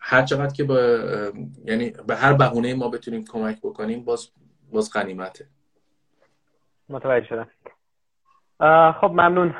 هر 0.00 0.22
چقدر 0.22 0.52
که 0.52 0.64
با 0.64 0.80
یعنی 1.64 1.92
به 2.06 2.16
هر 2.16 2.32
بهونه 2.32 2.74
ما 2.74 2.88
بتونیم 2.88 3.24
کمک 3.24 3.58
بکنیم 3.62 4.04
باز 4.04 4.30
باز 4.72 4.92
غنیمته. 4.92 5.46
متوجه 6.88 7.26
شدم. 7.26 7.48
خب 8.92 9.10
ممنون. 9.10 9.54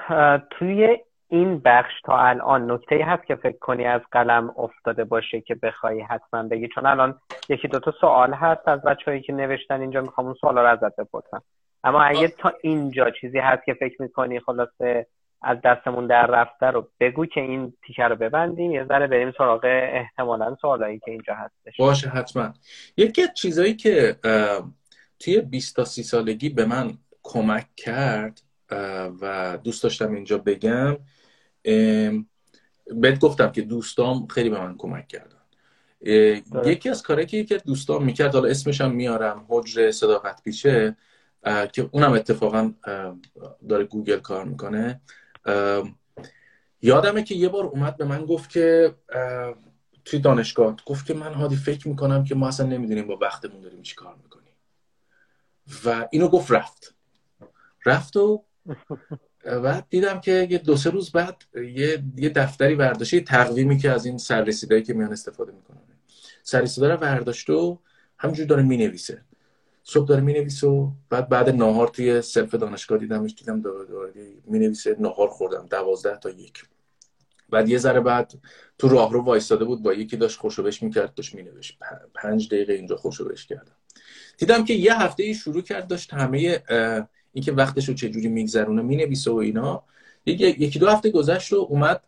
توی 0.51 0.99
این 1.29 1.59
بخش 1.59 1.93
تا 2.05 2.19
الان 2.19 2.71
نکته 2.71 3.05
هست 3.05 3.27
که 3.27 3.35
فکر 3.35 3.59
کنی 3.59 3.85
از 3.85 4.01
قلم 4.13 4.55
افتاده 4.57 5.05
باشه 5.05 5.41
که 5.41 5.55
بخوای 5.55 6.01
حتما 6.01 6.43
بگی؟ 6.43 6.69
چون 6.69 6.87
الان 6.87 7.21
یکی 7.49 7.69
دوتا 7.69 7.95
سوال 8.01 8.35
هست 8.35 8.69
از 8.69 8.83
بچه 8.83 9.05
هایی 9.07 9.23
که 9.23 9.33
نوشتن 9.33 9.81
اینجا 9.81 10.01
می‌خوام 10.01 10.27
اون 10.27 10.37
سوال 10.41 10.59
رو 10.59 10.67
ازت 10.67 10.97
بپرسم. 10.97 11.43
اما 11.85 12.03
اگه 12.03 12.29
تا 12.29 12.53
اینجا 12.63 13.11
چیزی 13.11 13.39
هست 13.39 13.65
که 13.65 13.75
فکر 13.75 14.03
می‌کنی 14.03 14.41
خلاصه 14.41 15.07
از 15.43 15.59
دستمون 15.65 16.07
در 16.07 16.27
رفته 16.27 16.67
رو 16.67 16.89
بگو 17.01 17.27
که 17.27 17.41
این 17.41 17.73
تیکه 17.87 18.03
رو 18.03 18.17
ببندیم 18.17 18.71
یه 18.71 18.85
ذره 18.85 19.07
بریم 19.07 19.33
سراغ 19.39 19.61
احتمالا 19.65 20.57
سوالایی 20.61 20.99
که 20.99 21.11
اینجا 21.11 21.35
هستش. 21.35 21.77
باشه 21.79 22.09
حتما. 22.09 22.53
یکی 22.97 23.23
از 23.23 23.35
چیزایی 23.35 23.75
که 23.75 24.17
توی 25.19 25.41
20 25.41 25.77
تا 25.77 25.85
30 25.85 26.03
سالگی 26.03 26.49
به 26.49 26.65
من 26.65 26.91
کمک 27.23 27.67
کرد 27.77 28.41
و 29.21 29.59
دوست 29.65 29.83
داشتم 29.83 30.15
اینجا 30.15 30.39
بگم 30.39 30.97
بهت 32.87 33.19
گفتم 33.21 33.53
که 33.53 33.63
دوستام 33.63 34.27
خیلی 34.27 34.51
به 34.51 34.61
من 34.61 34.77
کمک 34.79 35.09
کردن. 35.09 35.39
یکی 36.65 36.89
از 36.89 37.03
کاری 37.03 37.27
که 37.27 37.37
یکی 37.37 37.59
دوستان 37.59 38.03
می‌کرد 38.03 38.35
حالا 38.35 38.49
اسمش 38.49 38.81
هم 38.81 38.91
میارم 38.91 39.47
حجر 39.49 39.91
صداقت 39.91 40.43
پیشه 40.43 40.97
که 41.73 41.89
اونم 41.93 42.13
اتفاقا 42.13 42.73
داره 43.69 43.85
گوگل 43.85 44.19
کار 44.19 44.45
می‌کنه. 44.45 45.01
یادمه 46.83 47.23
که 47.23 47.35
یه 47.35 47.49
بار 47.49 47.65
اومد 47.65 47.97
به 47.97 48.05
من 48.05 48.27
گفت 48.27 48.51
که 48.51 48.95
توی 50.05 50.19
دانشگاه 50.19 50.77
گفت 50.87 51.07
که 51.07 51.15
من 51.15 51.35
هادی 51.35 51.57
فکر 51.57 51.89
می‌کنم 51.89 52.25
که 52.25 52.35
ما 52.35 52.49
اصلا 52.49 52.67
نمی‌دونیم 52.67 53.07
با 53.07 53.19
وقتمون 53.21 53.61
داریم 53.61 53.83
چی 53.83 53.95
کار 53.95 54.17
می‌کنیم. 54.23 54.53
و 55.85 56.09
اینو 56.11 56.29
گفت 56.29 56.53
رفت. 56.53 56.95
رفت 57.87 58.17
و 58.17 58.45
بعد 59.45 59.87
دیدم 59.91 60.21
که 60.21 60.49
یه 60.51 60.59
دو 60.59 60.77
سه 60.77 60.91
روز 60.91 61.13
بعد 61.13 61.43
یه, 61.55 62.05
یه 62.17 62.29
دفتری 62.29 62.75
برداشته 62.75 63.17
یه 63.17 63.23
تقویمی 63.23 63.79
که 63.79 63.91
از 63.91 64.07
این 64.07 64.19
سررسیدایی 64.19 64.83
که 64.83 64.95
میان 64.95 65.13
استفاده 65.13 65.53
می‌کنن. 65.53 65.79
سررسیده 66.43 66.89
رو 66.89 66.97
برداشته 66.97 67.53
و 67.53 67.77
همینجور 68.19 68.47
داره 68.47 68.63
می‌نویسه. 68.63 69.25
صبح 69.85 70.09
داره 70.09 70.21
می‌نویسه 70.21 70.67
و 70.67 70.91
بعد 71.11 71.29
بعد 71.29 71.51
ناهار 71.51 71.89
توی 71.89 72.23
سلف 72.23 72.55
دانشگاه 72.55 72.99
دیدمش 72.99 73.35
دیدم 73.39 73.61
داره 73.61 73.87
داره 73.87 74.13
می‌نویسه 74.45 74.97
ناهار 74.99 75.29
خوردم 75.29 75.67
دوازده 75.71 76.17
تا 76.17 76.31
یک. 76.31 76.65
بعد 77.51 77.69
یه 77.69 77.79
ذره 77.79 78.01
بعد 78.01 78.33
تو 78.79 78.89
راه 78.89 79.13
رو 79.13 79.21
وایستاده 79.23 79.65
بود 79.65 79.83
با 79.83 79.93
یکی 79.93 80.17
داشت 80.17 80.39
خوشوبش 80.39 80.83
می‌کرد 80.83 81.15
داشت 81.15 81.35
مینوشت 81.35 81.79
پنج 82.15 82.49
دقیقه 82.49 82.73
اینجا 82.73 82.97
خوشوبش 82.97 83.47
کردم. 83.47 83.77
دیدم 84.39 84.65
که 84.65 84.75
یه 84.75 85.03
هفته 85.03 85.23
ای 85.23 85.35
شروع 85.35 85.63
کرد 85.63 85.87
داشت 85.87 86.15
همه 86.15 86.63
اینکه 87.33 87.53
وقتش 87.53 87.89
رو 87.89 87.95
چجوری 87.95 88.29
میگذرونه 88.29 88.83
می‌نویسه 88.83 89.31
و 89.31 89.35
اینا. 89.35 89.85
یکی 90.27 90.79
دو 90.79 90.89
هفته 90.89 91.11
گذشت 91.11 91.53
و 91.53 91.57
اومد 91.57 92.03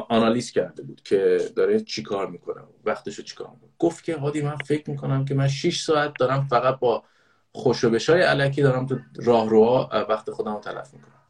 آنالیز 0.00 0.50
کرده 0.50 0.82
بود 0.82 1.02
که 1.02 1.38
داره 1.56 1.80
چی 1.80 2.02
کار 2.02 2.30
می‌کنم 2.30 2.68
وقتش 2.84 3.14
رو 3.14 3.24
چی 3.24 3.34
کار 3.34 3.50
می‌کنم 3.50 3.70
گفت 3.78 4.04
که 4.04 4.16
هادی 4.16 4.42
من 4.42 4.56
فکر 4.56 4.90
می‌کنم 4.90 5.24
که 5.24 5.34
من 5.34 5.48
6 5.48 5.82
ساعت 5.82 6.12
دارم 6.20 6.46
فقط 6.50 6.78
با 6.78 7.04
خوشوبش 7.52 8.10
های 8.10 8.22
علکی 8.22 8.62
دارم 8.62 8.86
تو 8.86 8.98
راهروها 9.16 10.06
وقت 10.08 10.30
خودم 10.30 10.54
رو 10.54 10.60
تلف 10.60 10.94
می‌کنم. 10.94 11.20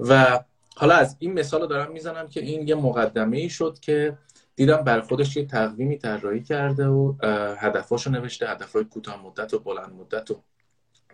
و 0.00 0.40
حالا 0.76 0.94
از 0.94 1.16
این 1.18 1.32
مثال 1.32 1.60
رو 1.60 1.66
دارم 1.66 1.92
می‌زنم 1.92 2.28
که 2.28 2.40
این 2.40 2.68
یه 2.68 2.74
مقدمه 2.74 3.36
ای 3.36 3.48
شد 3.48 3.78
که 3.80 4.18
دیدم 4.56 4.76
بر 4.76 5.00
خودش 5.00 5.36
یه 5.36 5.46
تقویمی 5.46 5.98
طراحی 5.98 6.42
کرده 6.42 6.86
و 6.86 7.14
هدفاشو 7.58 8.10
نوشته 8.10 8.48
هدفهای 8.48 8.84
کوتاه 8.84 9.22
مدت 9.26 9.54
و 9.54 9.58
بلند 9.58 9.92
مدت 9.92 10.30
و 10.30 10.42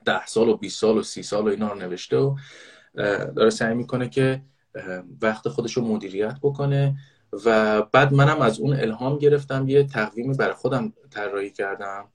ده 0.05 0.27
سال 0.27 0.49
و 0.49 0.57
20 0.57 0.81
سال 0.81 0.99
و 0.99 1.03
سی 1.03 1.23
سال 1.23 1.45
و 1.45 1.49
اینا 1.49 1.73
رو 1.73 1.79
نوشته 1.79 2.17
و 2.17 2.37
داره 3.37 3.51
سعی 3.51 3.75
می‌کنه 3.75 4.09
که 4.09 4.43
وقت 5.23 5.49
خودش 5.49 5.77
رو 5.77 5.83
مدیریت 5.83 6.37
بکنه 6.43 6.97
و 7.45 7.83
بعد 7.83 8.13
منم 8.13 8.41
از 8.41 8.61
اون 8.61 8.73
الهام 8.81 9.19
گرفتم 9.19 9.69
یه 9.69 9.85
تقویمی 9.85 10.35
برای 10.35 10.55
خودم 10.55 10.93
طراحی 11.11 11.51
کردم. 11.51 12.09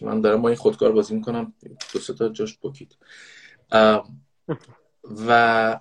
من 0.00 0.20
دارم 0.20 0.42
با 0.42 0.48
این 0.48 0.58
خودکار 0.58 0.92
بازی 0.92 1.14
می‌کنم. 1.14 1.52
دو 1.92 2.14
تا 2.14 2.28
جاش 2.28 2.58
بکید. 2.62 2.96
و 5.26 5.80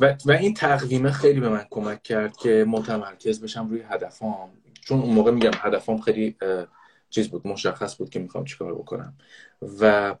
و, 0.00 0.30
این 0.30 0.54
تقویمه 0.54 1.10
خیلی 1.10 1.40
به 1.40 1.48
من 1.48 1.66
کمک 1.70 2.02
کرد 2.02 2.36
که 2.36 2.64
متمرکز 2.68 3.40
بشم 3.40 3.68
روی 3.68 3.80
هدفام. 3.80 4.50
چون 4.80 5.00
اون 5.00 5.14
موقع 5.14 5.30
میگم 5.30 5.50
هدفام 5.54 6.00
خیلی 6.00 6.36
چیز 7.10 7.28
بود 7.28 7.46
مشخص 7.46 7.96
بود 7.96 8.10
که 8.10 8.18
می‌خوام 8.18 8.44
چیکار 8.44 8.74
بکنم. 8.74 9.14
و 9.80 10.14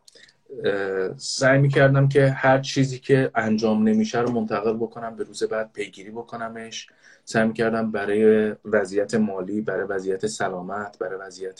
سعی 1.16 1.58
می‌کردم 1.58 2.08
که 2.08 2.28
هر 2.28 2.58
چیزی 2.60 2.98
که 2.98 3.30
انجام 3.34 3.88
نمیشه 3.88 4.20
رو 4.20 4.32
منتقل 4.32 4.76
بکنم 4.76 5.16
به 5.16 5.24
روز 5.24 5.42
بعد 5.42 5.72
پیگیری 5.72 6.10
بکنمش. 6.10 6.86
سعی 7.24 7.48
می‌کردم 7.48 7.90
برای 7.90 8.54
وضعیت 8.64 9.14
مالی 9.14 9.60
برای 9.60 9.86
وضعیت 9.86 10.26
سلامت 10.26 10.98
برای 10.98 11.18
وضعیت 11.18 11.58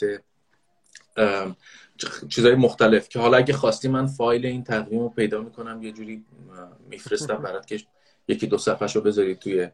چیزهای 2.29 2.55
مختلف 2.55 3.09
که 3.09 3.19
حالا 3.19 3.37
اگه 3.37 3.53
خواستی 3.53 3.87
من 3.87 4.07
فایل 4.07 4.45
این 4.45 4.63
تقویم 4.63 4.99
رو 4.99 5.09
پیدا 5.09 5.41
می‌کنم 5.41 5.83
یه 5.83 5.91
جوری 5.91 6.25
میفرستم 6.89 7.37
برات 7.37 7.67
که 7.67 7.79
یکی 8.27 8.47
دو 8.47 8.57
صفحه 8.57 8.87
رو 8.87 9.01
بذاری 9.01 9.35
توی 9.35 9.69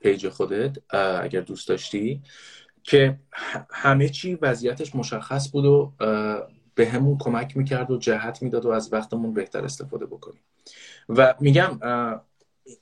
پیج 0.00 0.28
خودت 0.28 0.94
اگر 1.22 1.40
دوست 1.40 1.68
داشتی. 1.68 2.22
که 2.82 3.18
همه 3.70 4.08
چی 4.08 4.34
وضعیتش 4.34 4.94
مشخص 4.94 5.50
بود 5.52 5.64
و 5.64 5.92
به 6.76 6.88
همون 6.88 7.18
کمک 7.18 7.56
می‌کرد 7.56 7.90
و 7.90 7.98
جهت 7.98 8.42
می‌داد 8.42 8.66
و 8.66 8.70
از 8.70 8.92
وقتمون 8.92 9.34
بهتر 9.34 9.64
استفاده 9.64 10.06
بکنیم. 10.06 10.40
و 11.08 11.34
میگم 11.40 11.80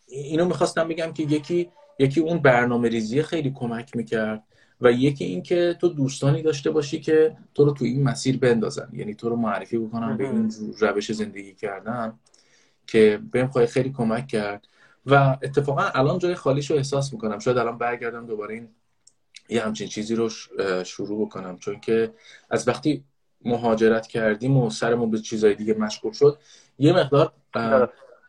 اینو 0.08 0.44
می‌خواستم 0.44 0.88
بگم 0.88 1.12
که 1.12 1.22
یکی 1.22 1.70
یکی 1.98 2.20
اون 2.20 2.38
برنامه 2.38 2.88
ریزی 2.88 3.22
خیلی 3.22 3.52
کمک 3.54 3.96
می‌کرد 3.96 4.42
و 4.80 4.92
یکی 4.92 5.24
این 5.24 5.42
که 5.42 5.76
تو 5.80 5.88
دوستانی 5.88 6.42
داشته 6.42 6.70
باشی 6.70 7.00
که 7.00 7.36
تو 7.54 7.64
رو 7.64 7.72
تو 7.72 7.84
این 7.84 8.02
مسیر 8.02 8.38
بندازن. 8.38 8.88
یعنی 8.92 9.14
تو 9.14 9.28
رو 9.28 9.36
معرفی 9.36 9.78
بکنن 9.78 10.16
به 10.16 10.24
این 10.24 10.52
روش 10.78 11.12
زندگی 11.12 11.54
کردن 11.54 12.18
که 12.86 13.20
بهم 13.32 13.48
خواهی 13.48 13.66
خیلی 13.66 13.90
کمک 13.90 14.26
کرد. 14.26 14.68
و 15.06 15.14
اتفاقا 15.42 15.82
الان 15.82 16.18
جای 16.18 16.34
خالیش 16.34 16.70
رو 16.70 16.76
احساس 16.76 17.12
می‌کنم. 17.12 17.38
شاید 17.38 17.58
الان 17.58 17.78
برگردم 17.78 18.26
دوباره 18.26 18.54
این 18.54 18.68
یه 19.48 19.64
همچین 19.64 19.88
چیزی 19.88 20.14
رو 20.14 20.28
شروع 20.84 21.26
بکنم. 21.26 21.58
چون 21.58 21.80
که 21.80 22.14
از 22.50 22.68
وقتی 22.68 23.04
مهاجرت 23.44 24.06
کردیم 24.06 24.56
و 24.56 24.70
سرمون 24.70 25.10
به 25.10 25.18
چیزای 25.18 25.54
دیگه 25.54 25.74
مشغول 25.74 26.12
شد. 26.12 26.38
یه 26.78 26.92
مقدار 26.92 27.32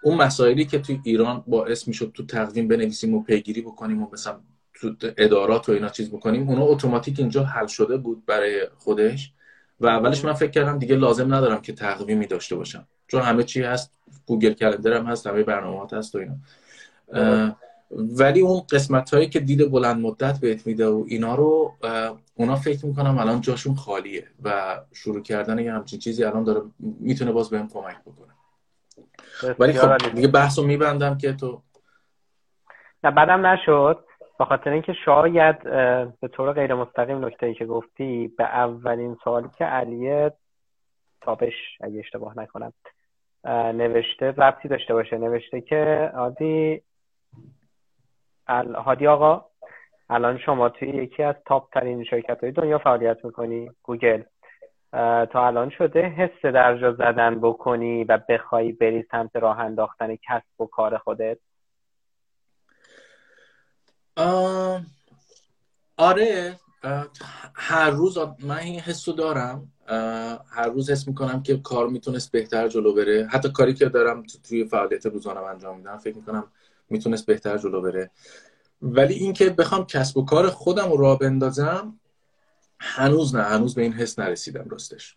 اون 0.03 0.17
مسائلی 0.17 0.65
که 0.65 0.79
توی 0.79 0.99
ایران 1.03 1.43
باعث 1.47 1.87
می‌شد 1.87 2.11
تو 2.13 2.25
تقویم 2.25 2.67
بنویسیم 2.67 3.13
و 3.13 3.23
پیگیری 3.23 3.61
بکنیم 3.61 4.03
و 4.03 4.07
مثلا 4.13 4.39
تو 4.73 4.95
ادارات 5.17 5.69
و 5.69 5.71
اینا 5.71 5.89
چیز 5.89 6.09
بکنیم 6.09 6.49
اونا 6.49 6.63
اتوماتیک 6.63 7.19
اینجا 7.19 7.43
حل 7.43 7.67
شده 7.67 7.97
بود 7.97 8.25
برای 8.25 8.67
خودش. 8.77 9.31
و 9.79 9.87
اولش 9.87 10.25
من 10.25 10.33
فکر 10.33 10.51
کردم 10.51 10.79
دیگه 10.79 10.95
لازم 10.95 11.33
ندارم 11.33 11.61
که 11.61 11.73
تقویمی 11.73 12.25
داشته 12.25 12.55
باشم. 12.55 12.87
چون 13.07 13.21
همه 13.21 13.43
چی 13.43 13.61
هست 13.61 13.91
گوگل 14.25 14.53
کلندر 14.53 14.93
هم 14.93 15.05
هست 15.05 15.27
همه 15.27 15.43
برنامه‌ها 15.43 15.97
هست 15.97 16.15
و 16.15 16.17
اینا. 16.17 17.55
ولی 17.91 18.41
اون 18.41 18.61
قسمت 18.71 19.13
هایی 19.13 19.29
که 19.29 19.39
دید 19.39 19.71
بلند 19.71 20.01
مدت 20.01 20.39
بهت 20.39 20.67
میده 20.67 20.87
و 20.87 21.03
اینا 21.07 21.35
رو 21.35 21.73
اونا 22.35 22.55
فکر 22.55 22.85
می‌کنم 22.85 23.17
الان 23.17 23.41
جاشون 23.41 23.75
خالیه 23.75 24.27
و 24.43 24.79
شروع 24.93 25.21
کردن 25.21 25.59
یه 25.59 25.73
همچین 25.73 25.99
چیزی 25.99 26.23
الان 26.23 26.43
داره 26.43 26.61
می‌تونه 26.79 27.31
باز 27.31 27.49
بهم 27.49 27.69
کمک 27.69 27.97
بکنه. 28.01 28.33
ولی 29.59 29.73
خب 29.73 29.97
دیگه 29.97 30.27
بحث 30.27 30.59
رو 30.59 30.65
میبندم 30.65 31.17
که 31.17 31.33
تو 31.33 31.61
نه 33.03 33.11
بعدم 33.11 33.45
نشد. 33.45 34.05
به 34.39 34.45
خاطر 34.45 34.69
اینکه 34.69 34.93
شاید 35.05 35.63
به 36.19 36.27
طور 36.31 36.53
غیر 36.53 36.73
مستقیم 36.73 37.25
نکته 37.25 37.45
ای 37.45 37.53
که 37.53 37.65
گفتی 37.65 38.27
به 38.37 38.43
اولین 38.43 39.17
سوالی 39.23 39.47
که 39.57 39.65
علیه 39.65 40.33
تابش 41.21 41.53
اگه 41.81 41.99
اشتباه 41.99 42.39
نکنم 42.39 42.73
نوشته 43.73 44.25
ربطی 44.25 44.67
داشته 44.67 44.93
باشه. 44.93 45.17
نوشته 45.17 45.61
که 45.61 46.11
عادی 46.15 46.81
هادی 48.47 49.07
آقا 49.07 49.45
الان 50.09 50.37
شما 50.37 50.69
توی 50.69 50.87
یکی 50.89 51.23
از 51.23 51.35
تاپ 51.45 51.73
ترین 51.73 52.03
شرکت 52.03 52.43
های 52.43 52.51
دنیا 52.51 52.77
فعالیت 52.77 53.25
می‌کنی 53.25 53.71
گوگل. 53.83 54.23
تا 55.31 55.47
الان 55.47 55.69
شده 55.69 56.01
حس 56.01 56.45
درجا 56.45 56.93
زدن 56.93 57.39
بکنی 57.39 58.03
و 58.03 58.19
بخوای 58.29 58.71
بری 58.71 59.05
سمت 59.11 59.35
راه 59.35 59.59
انداختن 59.59 60.15
کسب 60.15 60.61
و 60.61 60.65
کار 60.65 60.97
خودت؟ 60.97 61.37
آره 65.97 66.55
هر 67.55 67.89
روز 67.89 68.17
من 68.17 68.57
این 68.57 68.79
حس 68.79 69.07
رو 69.09 69.15
دارم 69.15 69.71
هر 70.49 70.69
روز 70.73 70.91
حس 70.91 71.07
می‌کنم 71.07 71.43
که 71.43 71.57
کار 71.57 71.87
می‌تونست 71.87 72.31
بهتر 72.31 72.67
جلو 72.67 72.93
بره. 72.93 73.27
حتی 73.31 73.51
کاری 73.51 73.73
که 73.73 73.85
دارم 73.85 74.23
توی 74.49 74.65
فعالیت 74.65 75.05
روزانه 75.05 75.39
انجام 75.39 75.77
میدم 75.77 75.97
فکر 75.97 76.15
می‌کنم 76.15 76.51
می‌تونست 76.89 77.25
بهتر 77.25 77.57
جلو 77.57 77.81
بره. 77.81 78.11
ولی 78.81 79.13
اینکه 79.13 79.49
بخوام 79.49 79.85
کسب 79.85 80.17
و 80.17 80.25
کار 80.25 80.49
خودم 80.49 80.91
رو 80.91 80.97
راه 80.97 81.19
بندازم 81.19 81.99
هنوز 82.79 83.35
نه 83.35 83.43
هنوز 83.43 83.75
به 83.75 83.81
این 83.81 83.93
حس 83.93 84.19
نرسیدم 84.19 84.65
راستش. 84.69 85.15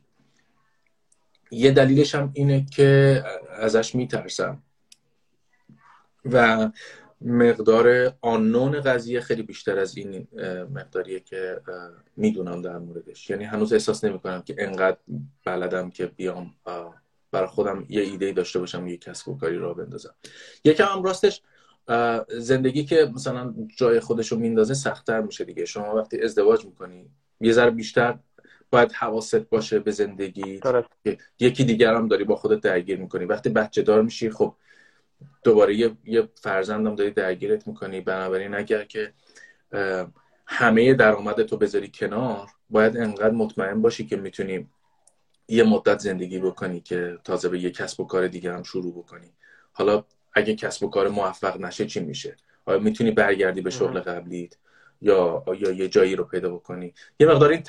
یه 1.51 1.71
دلیلش 1.71 2.15
هم 2.15 2.31
اینه 2.35 2.67
که 2.67 3.23
ازش 3.59 3.95
میترسم. 3.95 4.63
و 6.25 6.71
مقدار 7.21 8.13
آنون 8.21 8.81
قضیه 8.81 9.21
خیلی 9.21 9.43
بیشتر 9.43 9.79
از 9.79 9.97
این 9.97 10.29
مقداریه 10.75 11.21
که 11.21 11.61
می‌دونم 12.17 12.63
در 12.63 12.79
موردش. 12.79 13.31
یعنی 13.31 13.45
هنوز 13.45 13.73
احساس 13.73 14.05
نمی 14.05 14.19
کنم 14.19 14.43
که 14.43 14.55
انقدر 14.59 14.97
بلدم 15.45 15.91
که 15.91 16.07
بیام 16.07 16.55
برای 17.31 17.49
خودم 17.49 17.87
یه 17.89 18.03
ایده 18.03 18.33
داشته 18.33 18.59
باشم 18.59 18.87
یه 18.87 18.97
کسب 18.97 19.29
و 19.29 19.39
کاری 19.39 19.59
را 19.59 19.75
بندازم. 19.75 20.15
یکم 20.65 20.85
هم 20.85 21.03
راستش 21.03 21.43
زندگی 22.29 22.85
که 22.85 23.11
مثلا 23.15 23.55
جای 23.77 24.01
خودش 24.01 24.33
رو 24.33 24.39
میندازه 24.39 24.75
سختتر 24.75 25.21
میشه 25.21 25.45
دیگه. 25.45 25.65
شما 25.65 25.95
وقتی 25.95 26.23
ازدواج 26.23 26.65
می‌کنی 26.65 27.11
یه 27.41 27.53
ذره 27.53 27.71
بیشتر 27.71 28.19
باید 28.71 28.93
حواست 28.93 29.37
باشه 29.37 29.79
به 29.79 29.91
زندگی. 29.91 30.61
یکی 31.41 31.65
دیگر 31.65 31.95
هم 31.95 32.09
داری 32.09 32.25
با 32.25 32.37
خودت 32.37 32.61
درگیر 32.61 32.99
می‌کنی. 32.99 33.25
وقتی 33.25 33.49
بچه 33.49 33.83
دار 33.83 34.03
میشی 34.03 34.31
خب 34.31 34.55
دوباره 35.45 35.77
یه, 35.77 35.97
یه 36.05 36.29
فرزندم 36.35 36.95
داری 36.95 37.11
درگیرت 37.11 37.69
می‌کنی. 37.69 38.01
بنابراین 38.01 38.55
اگر 38.55 38.85
که 38.85 39.13
همه 40.47 40.95
درآمد 40.95 41.43
تو 41.43 41.57
بذاری 41.57 41.91
کنار 41.95 42.49
باید 42.71 42.97
انقدر 42.97 43.35
مطمئن 43.35 43.83
باشی 43.83 44.07
که 44.07 44.17
می‌تونی 44.17 44.69
یه 45.49 45.65
مدت 45.65 45.99
زندگی 45.99 46.39
بکنی 46.39 46.81
که 46.81 47.19
تازه 47.25 47.49
به 47.49 47.59
یه 47.59 47.71
کسب 47.71 48.01
و 48.01 48.05
کار 48.05 48.29
دیگه 48.29 48.53
هم 48.53 48.63
شروع 48.63 48.93
بکنی. 48.93 49.33
حالا 49.73 50.05
اگه 50.39 50.55
کسب 50.55 50.85
و 50.85 50.91
کار 50.91 51.09
موفق 51.09 51.61
نشه 51.61 51.87
چی 51.87 52.01
میشه؟ 52.01 52.37
آیا 52.67 52.79
می‌تونی 52.79 53.11
برگردی 53.11 53.61
به 53.61 53.71
شغل 53.71 54.01
قبلیت؟ 54.01 54.57
یا 55.01 55.45
یا 55.59 55.71
یه 55.71 55.89
جایی 55.89 56.17
رو 56.17 56.25
پیدا 56.25 56.55
بکنی؟ 56.55 56.95
یه 57.21 57.27
مقدار 57.27 57.51
این 57.51 57.63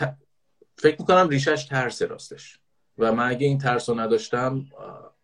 فکر 0.78 0.96
می‌کنم 1.00 1.30
ریشش 1.30 1.66
ترس 1.66 2.02
راستش. 2.02 2.60
و 2.98 3.12
من 3.14 3.30
اگه 3.30 3.48
این 3.48 3.58
ترس 3.58 3.90
رو 3.90 4.00
نداشتم 4.00 4.66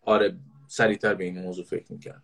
آره 0.02 0.34
سریعتر 0.66 1.14
به 1.14 1.24
این 1.24 1.38
موضوع 1.38 1.64
فکر 1.64 1.92
می‌کردم. 1.92 2.22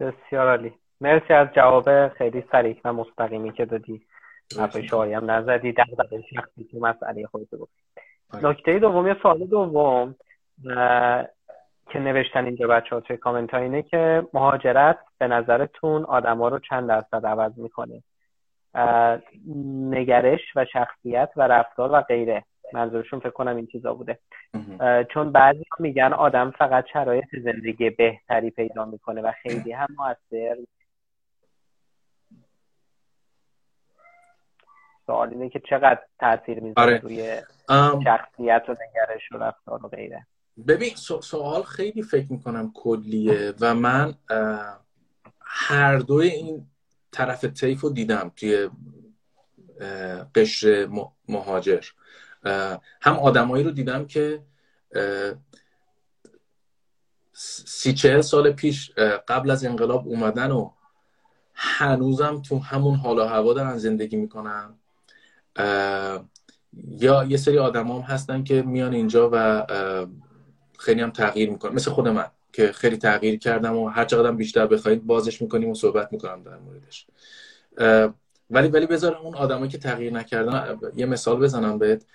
بسیار 0.00 0.48
عالی. 0.48 0.72
مرسی 1.00 1.32
از 1.32 1.48
جواب 1.56 2.08
خیلی 2.08 2.44
سریع 2.52 2.80
و 2.84 2.92
مستقیمی 2.92 3.52
که 3.52 3.64
دادی. 3.64 4.02
حرف 4.58 4.80
شایی 4.80 5.12
هم 5.12 5.30
نزدی. 5.30 5.72
در 5.72 5.84
شخصی 6.34 6.64
که 6.64 6.78
مسئله 6.78 7.26
خودت 7.26 7.54
گفت 7.54 7.72
آره. 8.30 8.46
نکته 8.46 8.78
دوم 8.78 9.06
یا 9.06 9.16
سوال 9.22 9.46
دوم. 9.46 10.14
که 11.86 11.98
نوشتن 11.98 12.44
اینجا 12.44 12.66
بچه 12.66 12.94
ها 12.94 13.00
توی 13.00 13.16
کامنت 13.16 13.50
ها 13.50 13.58
اینه 13.60 13.82
که 13.82 14.26
مهاجرت 14.32 14.98
به 15.18 15.26
نظرتون 15.26 16.04
آدم 16.04 16.38
ها 16.38 16.48
رو 16.48 16.58
چند 16.58 16.88
درصد 16.88 17.26
عوض 17.26 17.58
می‌کنه؟ 17.58 18.02
نگرش 19.90 20.40
و 20.56 20.64
شخصیت 20.64 21.30
و 21.36 21.42
رفتار 21.42 21.92
و 21.92 22.00
غیره. 22.00 22.44
منظورشون 22.72 23.20
فکر 23.20 23.30
کنم 23.30 23.56
این 23.56 23.66
چیزا 23.66 23.94
بوده. 23.94 24.18
چون 25.14 25.32
بعضی 25.32 25.64
میگن 25.78 26.12
آدم 26.12 26.50
فقط 26.50 26.86
شرایط 26.92 27.26
زندگی 27.44 27.90
بهتری 27.90 28.50
پیدا 28.50 28.84
می‌کنه 28.84 29.22
و 29.22 29.32
خیلی 29.42 29.72
هم 29.72 29.86
موثر. 29.98 30.56
سوال 35.06 35.28
اینه 35.28 35.48
که 35.48 35.60
چقدر 35.60 35.98
تاثیر 36.18 36.60
می‌ذاره 36.60 36.86
آره. 36.86 36.98
روی 36.98 37.40
شخصیت 38.04 38.64
و 38.68 38.72
نگرش 38.72 39.32
و 39.32 39.38
رفتار 39.38 39.86
و 39.86 39.88
غیره. 39.88 40.26
ببین 40.68 40.94
سوال 41.20 41.62
خیلی 41.62 42.02
فکر 42.02 42.32
می‌کنم 42.32 42.72
کلیه 42.74 43.54
و 43.60 43.74
من 43.74 44.14
هر 45.40 45.98
دوی 45.98 46.28
این 46.28 46.66
طرف 47.12 47.40
تیف 47.40 47.80
رو 47.80 47.90
دیدم 47.90 48.32
توی 48.36 48.70
قشر 50.34 50.88
مهاجر. 51.28 51.84
هم 53.02 53.18
آدمایی 53.22 53.64
رو 53.64 53.70
دیدم 53.70 54.06
که 54.06 54.42
سی 57.32 57.92
چهل 57.92 58.20
سال 58.20 58.52
پیش 58.52 58.90
قبل 59.28 59.50
از 59.50 59.64
انقلاب 59.64 60.08
اومدن 60.08 60.50
و 60.50 60.70
هنوزم 61.54 62.42
تو 62.42 62.58
همون 62.58 62.94
حالا 62.94 63.28
هوا 63.28 63.52
دارن 63.52 63.78
زندگی 63.78 64.16
می‌کنن. 64.16 64.74
یا 66.88 67.24
یه 67.24 67.36
سری 67.36 67.58
آدم 67.58 67.90
هم 67.90 68.00
هستن 68.00 68.44
که 68.44 68.62
میان 68.62 68.94
اینجا 68.94 69.30
و 69.32 69.66
خیلی 70.78 71.00
هم 71.00 71.10
تغییر 71.10 71.50
می‌کنن 71.50 71.74
مثل 71.74 71.90
خود 71.90 72.08
من 72.08 72.26
که 72.52 72.72
خیلی 72.72 72.96
تغییر 72.96 73.38
کردم 73.38 73.76
و 73.76 73.88
هر 73.88 74.04
چقدر 74.04 74.32
بیشتر 74.32 74.66
بخواید 74.66 75.06
بازش 75.06 75.42
می‌کنیم 75.42 75.68
و 75.68 75.74
صحبت 75.74 76.12
می‌کنم 76.12 76.42
در 76.42 76.58
موردش. 76.58 77.06
ولی 78.50 78.68
ولی 78.68 78.86
بذار 78.86 79.16
اون 79.16 79.34
آدمایی 79.34 79.70
که 79.70 79.78
تغییر 79.78 80.12
نکردن 80.12 80.78
یه 80.96 81.06
مثال 81.06 81.40
بزنم 81.40 81.78
بهت. 81.78 82.06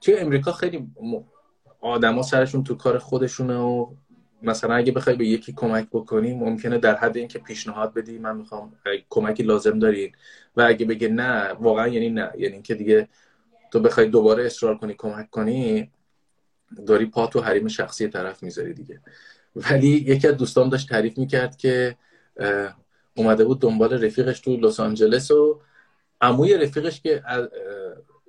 توی 0.00 0.16
امریکا 0.16 0.52
خیلی 0.52 0.88
آدما 1.80 2.22
سرشون 2.22 2.64
تو 2.64 2.74
کار 2.74 2.98
خودشونه 2.98 3.56
و 3.58 3.86
مثلا 4.42 4.74
اگه 4.74 4.92
بخوای 4.92 5.16
به 5.16 5.26
یکی 5.26 5.52
کمک 5.52 5.88
بکنی 5.92 6.34
ممکنه 6.34 6.78
در 6.78 6.96
حد 6.96 7.16
اینکه 7.16 7.38
پیشنهاد 7.38 7.94
بدی 7.94 8.18
من 8.18 8.36
می‌خوام 8.36 8.72
کمکی 9.10 9.42
لازم 9.42 9.78
دارین. 9.78 10.12
و 10.56 10.62
اگه 10.62 10.86
بگه 10.86 11.08
نه 11.08 11.52
واقعا 11.52 11.88
یعنی 11.88 12.10
نه. 12.10 12.32
یعنی 12.38 12.62
که 12.62 12.74
دیگه 12.74 13.08
تو 13.72 13.80
بخوای 13.80 14.08
دوباره 14.08 14.46
اصرار 14.46 14.78
کنی 14.78 14.94
کمک 14.94 15.30
کنی 15.30 15.90
داری 16.86 17.06
پا 17.06 17.26
تو 17.26 17.40
حریم 17.40 17.68
شخصی 17.68 18.08
طرف 18.08 18.42
می‌ذاری 18.42 18.74
دیگه. 18.74 19.00
ولی 19.56 19.88
یکی 19.88 20.28
از 20.28 20.36
دوستان 20.36 20.68
داشت 20.68 20.88
تعریف 20.88 21.18
می‌کرد 21.18 21.56
که 21.56 21.96
اومده 23.14 23.44
بود 23.44 23.60
دنبال 23.60 24.04
رفیقش 24.04 24.40
تو 24.40 24.56
لس 24.56 24.80
آنجلس 24.80 25.30
و 25.30 25.60
عموی 26.20 26.54
رفیقش 26.54 27.00
که 27.00 27.22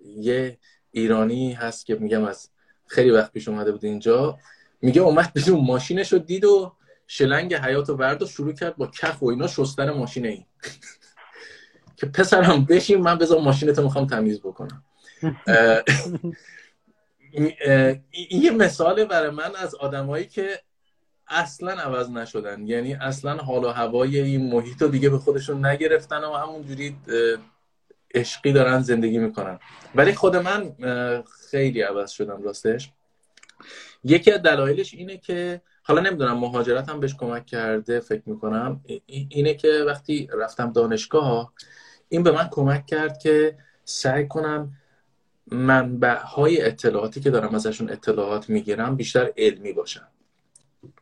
یه 0.06 0.58
ایرانی 0.92 1.54
هست 1.54 1.86
که 1.86 1.96
میگم 1.96 2.24
از 2.24 2.50
خیلی 2.88 3.12
وقت 3.12 3.32
پیش 3.32 3.48
اومده 3.48 3.72
بود 3.72 3.86
اینجا 3.86 4.38
میگه 4.82 5.02
اومد 5.02 5.34
بدون 5.34 5.66
ماشینش 5.66 6.14
رو 6.14 6.20
دید 6.20 6.46
و 6.46 6.76
شلنگ 7.08 7.54
حیات 7.54 7.90
و 7.90 7.96
ورد 7.96 8.26
شروع 8.26 8.54
کرد 8.54 8.76
با 8.76 8.88
کف 8.88 9.24
و 9.24 9.26
اینا 9.26 9.48
شستن 9.48 9.90
ماشین 9.90 10.26
این. 10.26 10.46
که 11.98 12.06
پسرم 12.06 12.66
بشین 12.66 13.02
من 13.02 13.18
بذار 13.18 13.42
ماشینتو 13.42 13.84
می‌خوام 13.84 14.08
تمیز 14.08 14.40
بکنم. 14.40 14.84
این 17.32 18.42
یه 18.42 18.52
مثال 18.52 19.06
برای 19.06 19.30
من 19.30 19.56
از 19.56 19.76
آدمایی 19.76 20.26
که 20.26 20.60
اصلا 21.28 21.72
عوض 21.72 22.10
نشدن. 22.10 22.68
یعنی 22.68 22.94
اصلا 22.94 23.38
حال 23.38 23.64
و 23.64 23.70
هوای 23.70 24.20
این 24.20 24.52
محیط 24.54 24.82
رو 24.82 24.88
دیگه 24.88 25.10
به 25.10 25.18
خودشون 25.18 25.66
نگرفتن 25.66 26.24
و 26.24 26.34
همونجوری 26.34 26.98
عشقی 28.16 28.52
دارن 28.52 28.82
زندگی 28.82 29.18
می‌کنن. 29.18 29.60
ولی 29.96 30.14
خود 30.14 30.36
من 30.36 30.76
خیلی 31.52 31.82
عوض 31.82 32.12
شدم 32.12 32.44
راستش. 32.44 32.92
یکی 34.04 34.32
از 34.32 34.42
دلایلش 34.42 34.94
اینه 34.94 35.18
که 35.18 35.62
حالا 35.84 36.02
نمی‌دونم 36.02 36.38
مهاجرت 36.38 36.90
هم 36.90 37.00
بهش 37.00 37.16
کمک 37.16 37.46
کرده 37.46 38.00
فکر 38.00 38.22
می‌کنم. 38.26 38.82
اینه 39.06 39.54
که 39.54 39.84
وقتی 39.88 40.30
رفتم 40.34 40.72
دانشگاه 40.72 41.54
این 42.10 42.24
به 42.24 42.32
من 42.32 42.48
کمک 42.52 42.86
کرد 42.86 43.20
که 43.20 43.58
سعی 43.86 44.28
کنم 44.28 44.74
منبع 45.48 46.20
های 46.20 46.62
اطلاعاتی 46.62 47.22
که 47.22 47.30
دارم 47.30 47.56
ازشون 47.56 47.90
اطلاعات 47.90 48.50
می‌گیرم 48.50 48.96
بیشتر 48.96 49.32
علمی 49.38 49.74
باشن. 49.74 50.08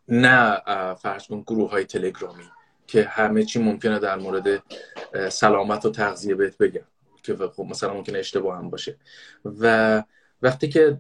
نه 0.08 0.62
فرض 0.94 1.28
کن 1.28 1.42
گروه 1.42 1.70
های 1.72 1.84
تلگرامی 1.84 2.44
که 2.88 3.04
همه 3.04 3.46
چی 3.46 3.60
ممکنه 3.60 4.00
در 4.00 4.16
مورد 4.16 4.64
سلامت 5.30 5.86
و 5.86 5.92
تغذیه 5.92 6.36
بهت 6.36 6.58
بگم 6.58 6.86
که 7.24 7.36
خب 7.36 7.64
مثلا 7.64 7.94
ممکنه 7.94 8.20
اشتباه 8.20 8.58
هم 8.58 8.70
باشه. 8.70 8.98
و 9.46 10.04
وقتی 10.42 10.70
که 10.70 11.00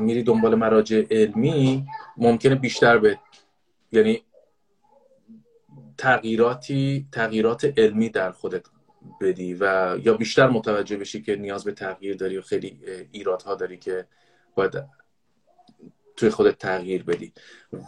میری 0.00 0.22
دنبال 0.22 0.54
مراجع 0.54 1.02
علمی 1.10 1.86
ممکنه 2.16 2.54
بیشتر 2.54 2.98
به 2.98 3.18
یعنی 3.92 4.22
تغییراتی 5.98 7.06
تغییرات 7.12 7.72
علمی 7.76 8.08
در 8.08 8.32
خودت 8.32 8.66
بدی 9.20 9.54
و 9.54 9.96
یا 10.02 10.14
بیشتر 10.14 10.48
متوجه 10.48 10.96
بشی 10.96 11.22
که 11.22 11.36
نیاز 11.36 11.64
به 11.64 11.72
تغییر 11.72 12.16
داری 12.16 12.38
و 12.38 12.42
خیلی 12.42 12.80
ایرادها 13.12 13.54
داری 13.54 13.76
که 13.76 14.06
باید 14.54 14.84
توی 16.16 16.30
خودت 16.30 16.58
تغییر 16.58 17.02
بدی. 17.02 17.32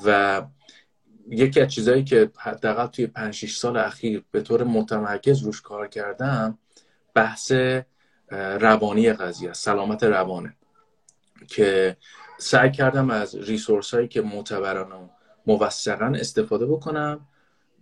و 0.04 0.42
یکی 1.28 1.60
از 1.60 1.68
چیزهایی 1.68 2.04
که 2.04 2.30
حداقل 2.38 2.86
توی 2.86 3.06
5 3.06 3.34
6 3.34 3.56
سال 3.56 3.76
اخیر 3.76 4.24
به 4.30 4.40
طور 4.40 4.64
متمرکز 4.64 5.42
روش 5.42 5.60
کار 5.60 5.88
کردم 5.88 6.58
بحث 7.14 7.52
روانی 8.60 9.12
قضیه 9.12 9.52
سلامت 9.52 10.02
روانه. 10.02 10.56
که 11.48 11.96
سعی 12.38 12.70
کردم 12.70 13.10
از 13.10 13.34
ریسورس 13.34 13.94
هایی 13.94 14.08
که 14.08 14.22
معتبران 14.22 14.92
و 14.92 15.08
موثقا 15.46 16.06
استفاده 16.06 16.66
بکنم 16.66 17.26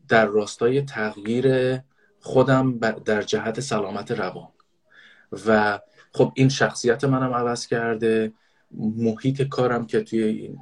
در 0.09 0.27
راستای 0.27 0.83
تغییر 0.83 1.79
خودم 2.23 2.79
در 2.79 3.23
جهت 3.23 3.61
سلامت 3.61 4.11
روان. 4.11 4.49
و 5.47 5.81
خب 6.13 6.33
این 6.35 6.49
شخصیت 6.49 7.05
منم 7.05 7.33
عوض 7.33 7.67
کرده. 7.67 8.33
محیط 8.97 9.43
کارم 9.43 9.87
که 9.87 10.01
توی 10.01 10.55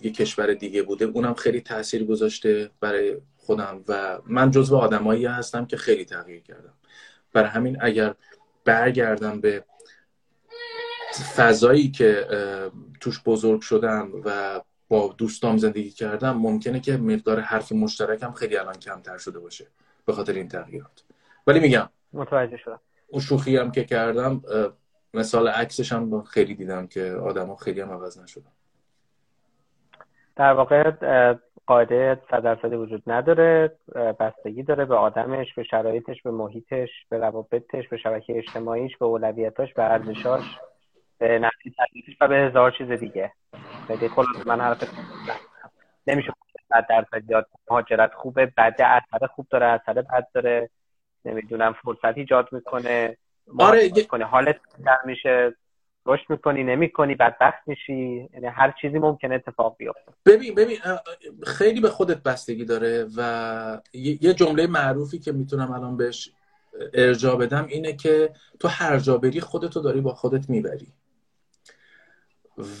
یه 0.00 0.10
کشور 0.10 0.54
دیگه 0.54 0.82
بوده 0.82 1.04
اونم 1.04 1.34
خیلی 1.34 1.60
تاثیر 1.60 2.04
گذاشته 2.04 2.70
برای 2.80 3.16
خودم. 3.36 3.84
و 3.88 4.18
من 4.26 4.50
جزو 4.50 4.76
آدمایی 4.76 5.26
هستم 5.26 5.66
که 5.66 5.76
خیلی 5.76 6.04
تغییر 6.04 6.42
کردم. 6.42 6.74
برای 7.32 7.48
همین 7.48 7.76
اگر 7.80 8.14
برگردم 8.64 9.40
به 9.40 9.64
فضایی 11.36 11.90
که 11.90 12.28
توش 13.00 13.20
بزرگ 13.26 13.60
شدم 13.60 14.12
و 14.24 14.60
با 14.88 15.14
دوستام 15.18 15.58
زندگی 15.58 15.90
کردم 15.90 16.36
ممکنه 16.36 16.80
که 16.80 16.96
مقدار 16.96 17.40
حرف 17.40 17.72
مشترکم 17.72 18.32
خیلی 18.32 18.56
الان 18.56 18.78
کمتر 18.78 19.18
شده 19.18 19.38
باشه. 19.38 19.66
به 20.06 20.12
خاطر 20.12 20.32
این 20.32 20.48
تغییرات. 20.48 21.04
ولی 21.46 21.60
میگم 21.60 21.88
متوجه 22.12 22.56
شدم. 22.56 22.80
اون 23.08 23.22
شوخی 23.22 23.56
هم 23.56 23.70
که 23.70 23.84
کردم 23.84 24.42
مثال 25.14 25.48
عکسش 25.48 25.92
هم 25.92 26.22
خیلی 26.22 26.54
دیدم 26.54 26.86
که 26.86 27.12
آدما 27.12 27.56
خیلی 27.56 27.80
هم 27.80 27.90
عوض 27.90 28.22
نشدن. 28.22 28.52
در 30.36 30.52
واقع 30.52 30.90
قاعده 31.66 32.22
صد 32.30 32.42
درصدی 32.42 32.76
وجود 32.76 33.02
نداره 33.06 33.78
بستگی 34.20 34.62
داره 34.62 34.84
به 34.84 34.94
آدمش 34.94 35.54
به 35.54 35.62
شرایطش 35.62 36.22
به 36.22 36.30
محیطش 36.30 36.88
به 37.08 37.18
روابطش 37.18 37.88
به 37.88 37.96
شبکه 37.96 38.38
اجتماعیش 38.38 38.96
به 38.96 39.04
اولویتاش 39.04 39.74
به 39.74 39.82
ارزشاش 39.82 40.44
به 41.18 41.38
نفسی 41.38 41.74
و 42.20 42.28
به 42.28 42.36
هزار 42.36 42.70
چیز 42.78 42.90
دیگه. 42.90 43.32
خلاص 43.88 44.46
من 44.46 44.60
حرف 44.60 44.84
نمیشه. 46.06 46.32
صد 46.74 46.86
درصد 46.88 47.30
یاد 47.30 47.46
مهاجرت 47.70 48.14
خوبه 48.14 48.46
بده 48.46 48.86
اثر 48.86 49.26
خوب 49.26 49.46
داره 49.50 49.66
اثر 49.66 49.92
بد 49.92 50.28
داره. 50.34 50.70
نمی‌دونم 51.24 51.74
فرصت 51.84 52.18
ایجاد 52.18 52.48
می‌کنه 52.52 53.16
آره 53.58 53.90
کنه 53.90 54.24
حالت 54.24 54.56
میشه. 55.04 55.54
رشد 56.06 56.24
می‌کنی 56.28 56.64
نمی‌کنی 56.64 57.14
بدبخت 57.14 57.68
میشی. 57.68 58.28
یعنی 58.34 58.46
هر 58.46 58.74
چیزی 58.80 58.98
ممکنه 58.98 59.34
اتفاق 59.34 59.76
بیفته. 59.78 60.12
ببین 60.26 60.54
ببین 60.54 60.78
خیلی 61.46 61.80
به 61.80 61.88
خودت 61.88 62.22
بستگی 62.22 62.64
داره 62.64 63.06
و 63.16 63.80
یه 63.92 64.34
جمله 64.34 64.66
معروفی 64.66 65.18
که 65.18 65.32
می‌تونم 65.32 65.72
الان 65.72 65.96
بهش 65.96 66.30
ارجا 66.94 67.36
بدم 67.36 67.66
اینه 67.68 67.92
که 67.92 68.30
تو 68.60 68.68
هر 68.68 68.98
جا 68.98 69.18
بری 69.18 69.40
خودتو 69.40 69.80
داری 69.80 70.00
با 70.00 70.14
خودت 70.14 70.50
می‌بری. 70.50 70.88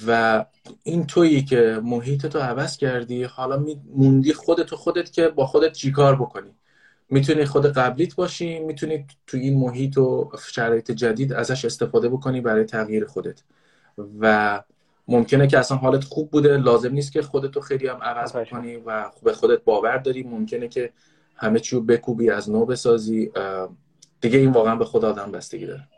و 0.06 0.44
این 0.82 1.06
تویی 1.06 1.42
که 1.42 1.80
محیط 1.84 2.26
تو 2.26 2.38
عوض 2.38 2.76
کردی 2.76 3.24
حالا 3.24 3.64
موندی 3.94 4.32
خودتو 4.32 4.76
خودت 4.76 5.12
که 5.12 5.28
با 5.28 5.46
خودت 5.46 5.72
چیکار 5.72 6.16
بکنی. 6.16 6.50
می‌تونی 7.10 7.44
خود 7.44 7.66
قبلیت 7.66 8.14
باشی 8.14 8.58
می‌تونی 8.58 9.06
تو 9.26 9.36
این 9.36 9.58
محیط 9.58 9.98
و 9.98 10.30
شرایط 10.48 10.90
جدید 10.90 11.32
ازش 11.32 11.64
استفاده 11.64 12.08
بکنی 12.08 12.40
برای 12.40 12.64
تغییر 12.64 13.04
خودت. 13.04 13.42
و 14.20 14.62
ممکنه 15.08 15.46
که 15.46 15.58
اصلا 15.58 15.76
حالت 15.76 16.04
خوب 16.04 16.30
بوده 16.30 16.56
لازم 16.56 16.92
نیست 16.92 17.12
که 17.12 17.22
خودتو 17.22 17.60
خیلی 17.60 17.86
هم 17.86 18.02
عوض 18.02 18.36
بکنی 18.36 18.76
و 18.76 19.10
به 19.22 19.32
خودت 19.32 19.64
باور 19.64 19.96
داری. 19.96 20.22
ممکنه 20.22 20.68
که 20.68 20.92
همه 21.36 21.60
چیو 21.60 21.80
بکوبی 21.80 22.30
از 22.30 22.50
نو 22.50 22.66
بسازی. 22.66 23.30
دیگه 24.20 24.38
این 24.38 24.52
واقعا 24.52 24.76
به 24.76 24.84
خود 24.84 25.04
آدم 25.04 25.30
بستگی 25.30 25.66
داره. 25.66 25.88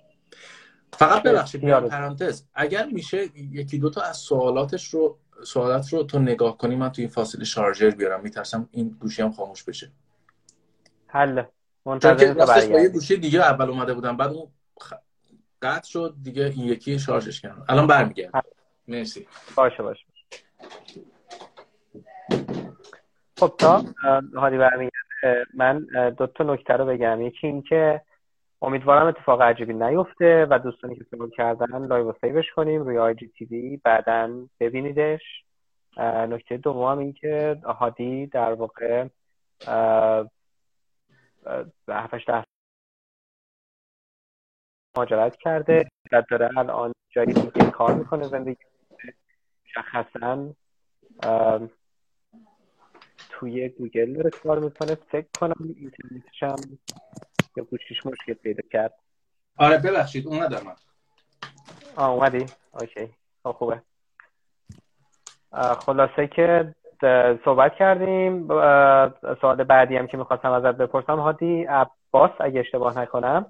فقط 0.99 1.23
ببخشید 1.23 1.71
پرانتز 1.71 2.43
اگر 2.55 2.87
میشه 2.87 3.29
یکی 3.35 3.79
دوتا 3.79 4.03
از 4.03 4.17
سوالاتش 4.17 4.95
رو 4.95 5.19
سوالات 5.45 5.93
رو 5.93 6.03
تو 6.03 6.19
نگاه 6.19 6.59
کنی 6.59 6.77
من 6.77 6.89
تو 6.89 7.03
این 7.03 7.11
فاصله 7.11 7.45
شارژر 7.45 7.91
بیارم. 7.91 8.23
میترسم 8.23 8.69
این 8.71 8.97
گوشی 9.01 9.23
هم 9.23 9.33
خاموش 9.33 9.65
بشه. 9.65 9.91
حل 11.07 11.43
منتظر 11.87 12.35
با 12.73 12.81
یه 12.81 12.89
گوشی 12.89 13.17
دیگه 13.17 13.41
اول 13.41 13.71
اومده 13.71 13.95
بودم 13.95 14.17
بعد 14.17 14.31
اون 14.33 14.49
قطع 15.63 15.89
شد 15.89 16.15
دیگه 16.23 16.45
این 16.45 16.65
یکی 16.65 16.99
شارژش 16.99 17.41
کردم. 17.41 17.65
الان 17.69 17.87
برمیگردم. 17.87 18.43
مرسی. 18.89 19.27
باشه 19.57 19.83
باشه. 19.83 20.05
خب 23.39 23.55
تا 23.59 23.85
هادی 24.35 24.59
برمیگرده 24.59 25.47
من 25.55 25.87
دو 26.19 26.27
تا 26.27 26.45
نکته 26.45 26.75
رو 26.75 26.87
بگم. 26.87 27.21
یکی 27.21 27.47
این 27.47 27.63
که 27.63 28.03
امیدوارم 28.63 29.07
اتفاق 29.07 29.43
عجیبی 29.43 29.75
نیفته 29.75 30.47
و 30.51 30.59
دوستانی 30.59 30.97
که 30.97 31.05
سوال 31.11 31.31
کردن 31.31 31.87
live 31.87 32.13
save 32.21 32.41
ش 32.41 32.51
کنیم 32.51 32.83
روی 32.83 32.99
IGTV 32.99 33.77
بعدا 33.77 34.47
ببینیدش. 34.61 35.23
نکته 36.29 36.57
دوم 36.57 36.99
این 36.99 37.13
که 37.13 37.61
هادی 37.65 38.27
در 38.27 38.53
واقع 38.53 39.09
هفتش 41.89 42.27
مهاجرت 44.97 45.37
کرده. 45.37 45.89
و 46.13 46.23
داره 46.31 46.59
الان 46.59 46.93
جایی 47.11 47.33
که 47.33 47.71
کار 47.71 47.95
می‌کنه 47.95 48.23
زندگی 48.23 48.65
مشخصا 49.65 50.55
توی 53.29 53.69
گوگل 53.69 54.13
داره 54.13 54.31
کار 54.31 54.59
می‌کنه. 54.59 54.95
فکر 54.95 55.27
کنم 55.41 55.75
اینترنتش 55.77 56.43
هم 56.43 56.79
یا 57.57 57.65
گوشیش 57.65 58.07
مشکل 58.07 58.35
پیدا 58.35 58.63
کرد؟ 58.73 58.95
آره 59.59 59.79
ببخشید 59.79 60.27
اومدم 60.27 60.67
من 60.67 60.75
آه 61.97 62.11
اومدی؟ 62.11 62.47
okay. 62.81 63.09
خب 63.43 63.53
خوبه. 63.53 63.83
خلاصه 65.87 66.27
که 66.27 66.75
صحبت 67.45 67.75
کردیم. 67.75 68.49
سوال 69.41 69.65
بعدی 69.65 69.97
هم 69.97 70.07
که 70.07 70.17
می‌خواستم 70.17 70.53
ازت 70.53 70.77
بپرسم. 70.77 71.21
هادی 71.21 71.65
عباس 71.65 72.31
اگه 72.41 72.61
اشتباه 72.61 72.99
نکنم 72.99 73.47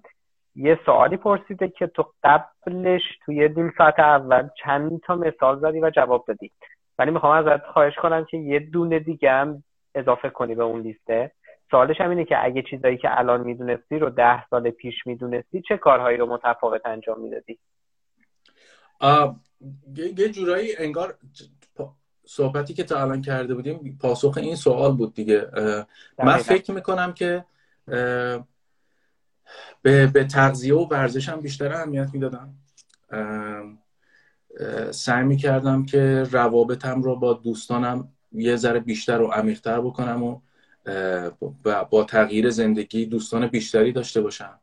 یه 0.55 0.79
سوالی 0.87 1.17
پرسیده 1.17 1.69
که 1.69 1.87
تو 1.87 2.13
قبلش 2.25 3.03
توی 3.25 3.49
نیم 3.49 3.75
ساعت 3.79 3.99
اول 3.99 4.49
چند 4.65 5.01
تا 5.01 5.15
مثال 5.15 5.61
زدی 5.61 5.81
و 5.81 5.91
جواب 5.91 6.25
دادی. 6.29 6.51
ولی 6.99 7.11
می‌خوام 7.11 7.47
ازت 7.47 7.67
خواهش 7.67 7.95
کنم 7.95 8.25
که 8.25 8.37
یه 8.37 8.59
دونه 8.59 8.99
دیگه 8.99 9.31
هم 9.31 9.65
اضافه 9.95 10.31
کنی 10.31 10.55
به 10.55 10.63
اون 10.63 10.81
لیسته. 10.81 11.33
سوالش 11.71 12.01
هم 12.01 12.11
اینه 12.11 12.25
که 12.25 12.45
اگه 12.45 12.63
چیزایی 12.71 12.99
که 12.99 13.19
الان 13.19 13.41
می‌دونستی 13.41 13.99
رو 13.99 14.11
ده 14.11 14.49
سال 14.49 14.71
پیش 14.71 14.95
می‌دونستی 15.07 15.63
چه 15.69 15.77
کارهایی 15.77 16.17
رو 16.17 16.27
متفاوت 16.27 16.87
انجام 16.87 17.21
می‌دادی؟ 17.21 17.59
یه 20.17 20.29
جورایی 20.29 20.77
انگار 20.77 21.19
صحبتی 22.25 22.75
که 22.75 22.85
تا 22.85 23.03
الان 23.03 23.23
کرده 23.23 23.55
بودیم 23.55 23.99
پاسخ 24.03 24.39
این 24.43 24.55
سوال 24.55 24.97
بود 24.97 25.15
دیگه. 25.15 25.51
من 26.19 26.37
فکر 26.37 26.73
می‌کنم 26.73 27.13
که 27.13 27.45
به, 29.83 30.07
به 30.07 30.25
تغذیه 30.25 30.75
و 30.75 30.89
ورزش 30.89 31.29
هم 31.29 31.41
بیشتر 31.41 31.73
اهمیت 31.73 32.09
می‌دادم. 32.13 32.55
سعی 34.91 35.25
می‌کردم 35.25 35.85
که 35.85 36.23
روابطم 36.31 37.03
رو 37.03 37.17
با 37.17 37.33
دوستانم 37.33 38.13
یه 38.33 38.57
ذره 38.57 38.81
بیشتر 38.81 39.21
و 39.21 39.27
عمیقتر 39.27 39.81
بکنم 39.81 40.23
و 40.23 40.41
با 41.91 42.05
تغییر 42.09 42.51
زندگی 42.51 43.07
دوستان 43.07 43.47
بیشتری 43.47 43.93
داشته 43.93 44.21
باشم. 44.21 44.61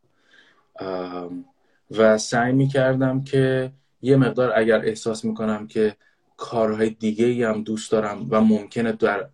و 1.91 2.17
سعی 2.17 2.53
می‌کردم 2.53 3.23
که 3.23 3.71
یه 4.01 4.15
مقدار 4.15 4.53
اگر 4.55 4.85
احساس 4.85 5.25
می‌کنم 5.25 5.67
که 5.67 5.95
کارهای 6.37 6.89
دیگه 6.89 7.49
هم 7.49 7.63
دوست 7.63 7.91
دارم 7.91 8.27
و 8.29 8.41
ممکنه 8.41 8.91
در 8.91 9.27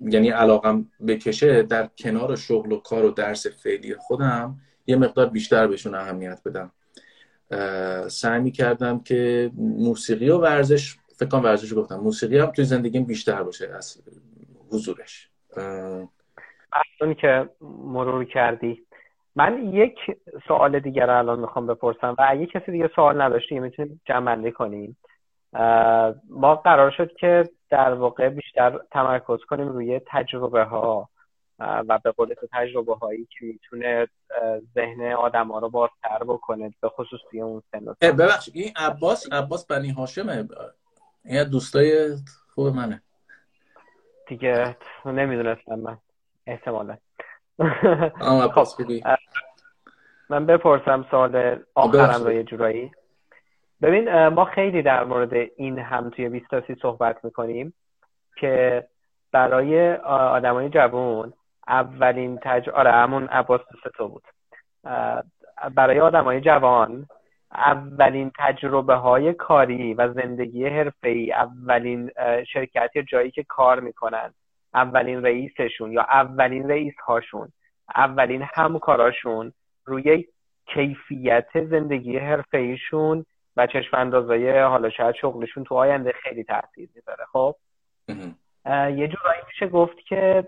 یعنی 0.00 0.28
علاقم 0.28 0.90
بکشه 1.06 1.62
در 1.62 1.90
کنار 1.98 2.36
شغل 2.36 2.72
و 2.72 2.76
کار 2.76 3.04
و 3.04 3.10
درس 3.10 3.46
فعلی 3.46 3.94
خودم 3.94 4.60
یه 4.86 4.96
مقدار 4.96 5.26
بیشتر 5.28 5.66
بهشون 5.66 5.94
اهمیت 5.94 6.40
بدم. 6.44 6.72
سعی 8.08 8.40
می 8.40 8.50
کردم 8.50 9.00
که 9.00 9.50
موسیقی 9.56 10.28
و 10.28 10.38
ورزش 10.38 10.96
فکر 11.16 11.28
کنم 11.28 11.42
ورزش 11.42 11.74
گفتم 11.74 11.96
موسیقی 11.96 12.38
هم 12.38 12.46
توی 12.46 12.64
زندگیم 12.64 13.04
بیشتر 13.04 13.42
باشه 13.42 13.68
از 13.68 14.02
حضورش. 14.70 15.28
اصلا 16.72 17.14
که 17.14 17.48
مرور 17.60 18.24
کردی. 18.24 18.86
من 19.36 19.72
یک 19.72 19.98
سوال 20.48 20.80
دیگر 20.80 21.10
الان 21.10 21.40
می‌خوام 21.40 21.66
بپرسم 21.66 22.14
و 22.18 22.26
اگه 22.28 22.46
کسی 22.46 22.72
دیگه 22.72 22.90
سوال 22.94 23.22
نداشتی 23.22 23.60
می‌تونیم 23.60 24.00
جمع 24.04 24.50
کنیم 24.50 24.96
ما 26.30 26.54
قرار 26.64 26.90
شد 26.90 27.16
که 27.16 27.44
در 27.70 27.94
واقع 27.94 28.28
بیشتر 28.28 28.80
تمرکز 28.92 29.38
کنیم 29.48 29.68
روی 29.68 30.00
تجربه 30.06 30.64
ها 30.64 31.08
و 31.58 31.98
به 32.04 32.10
قول 32.10 32.34
تو 32.34 32.46
تجربه 32.52 32.94
هایی 32.94 33.28
که 33.30 33.46
می‌تونه 33.46 34.08
ذهن 34.74 35.12
آدم 35.12 35.48
ها 35.48 35.58
رو 35.58 35.68
بازتر 35.68 36.24
بکنه 36.26 36.74
به 36.80 36.88
خصوص 36.88 37.20
توی 37.30 37.40
اون 37.40 37.62
سن 37.72 37.84
ببخش 38.12 38.50
این 38.54 38.72
عباس 38.76 39.32
عباس 39.32 39.66
بنی 39.66 39.90
هاشمه. 39.90 40.48
این 41.24 41.44
دوستای 41.44 42.16
خوب 42.54 42.66
منه. 42.66 43.02
دیگه 44.26 44.76
نمی‌دونستم 45.04 45.74
من. 45.74 45.98
احتمالا. 46.46 46.96
خب، 48.20 48.66
من 50.30 50.46
بپرسم 50.46 51.06
سوال 51.10 51.58
آخرم 51.74 52.24
رو 52.24 52.32
یه 52.32 52.42
جورایی. 52.42 52.90
ببین 53.82 54.28
ما 54.28 54.44
خیلی 54.44 54.82
در 54.82 55.04
مورد 55.04 55.50
این 55.56 55.78
هم 55.78 56.10
توی 56.10 56.28
بیستاسی 56.28 56.74
صحبت 56.74 57.24
می‌کنیم 57.24 57.74
که 58.36 58.84
برای 59.32 59.94
آدمای 60.06 60.68
جوان 60.68 61.32
اولین 61.68 62.38
تج... 62.42 62.68
آره 62.68 62.92
همون 62.92 63.26
عباس 63.26 63.60
تو 63.96 64.08
بود. 64.08 64.24
برای 65.74 66.00
آدمای 66.00 66.40
جوان 66.40 67.06
اولین 67.54 68.32
تجربه 68.38 68.94
های 68.94 69.34
کاری 69.34 69.94
و 69.94 70.12
زندگی 70.12 70.66
ای 71.02 71.32
اولین 71.32 72.10
شرکت 72.52 72.90
یا 72.94 73.02
جایی 73.02 73.30
که 73.30 73.44
کار 73.48 73.80
می‌کنن 73.80 74.34
اولین 74.74 75.22
رئیسشون 75.22 75.92
یا 75.92 76.02
اولین 76.02 76.68
رئیس 76.68 76.94
هاشون 77.06 77.52
اولین 77.94 78.44
همکاراشون 78.54 79.52
روی 79.84 80.24
کیفیت 80.66 81.64
زندگی 81.70 82.20
ایشون 82.52 83.26
و 83.56 83.66
چشم 83.66 83.96
اندازای 83.96 84.60
حالا 84.60 84.90
شاید 84.90 85.14
شغلشون 85.14 85.64
تو 85.64 85.74
آینده 85.74 86.12
خیلی 86.22 86.44
تاثیر 86.44 86.88
می‌ذاره. 86.94 87.24
خب؟ 87.32 87.54
یه 88.68 89.08
جورایی 89.08 89.42
میشه 89.46 89.66
گفت 89.66 89.98
که 90.08 90.44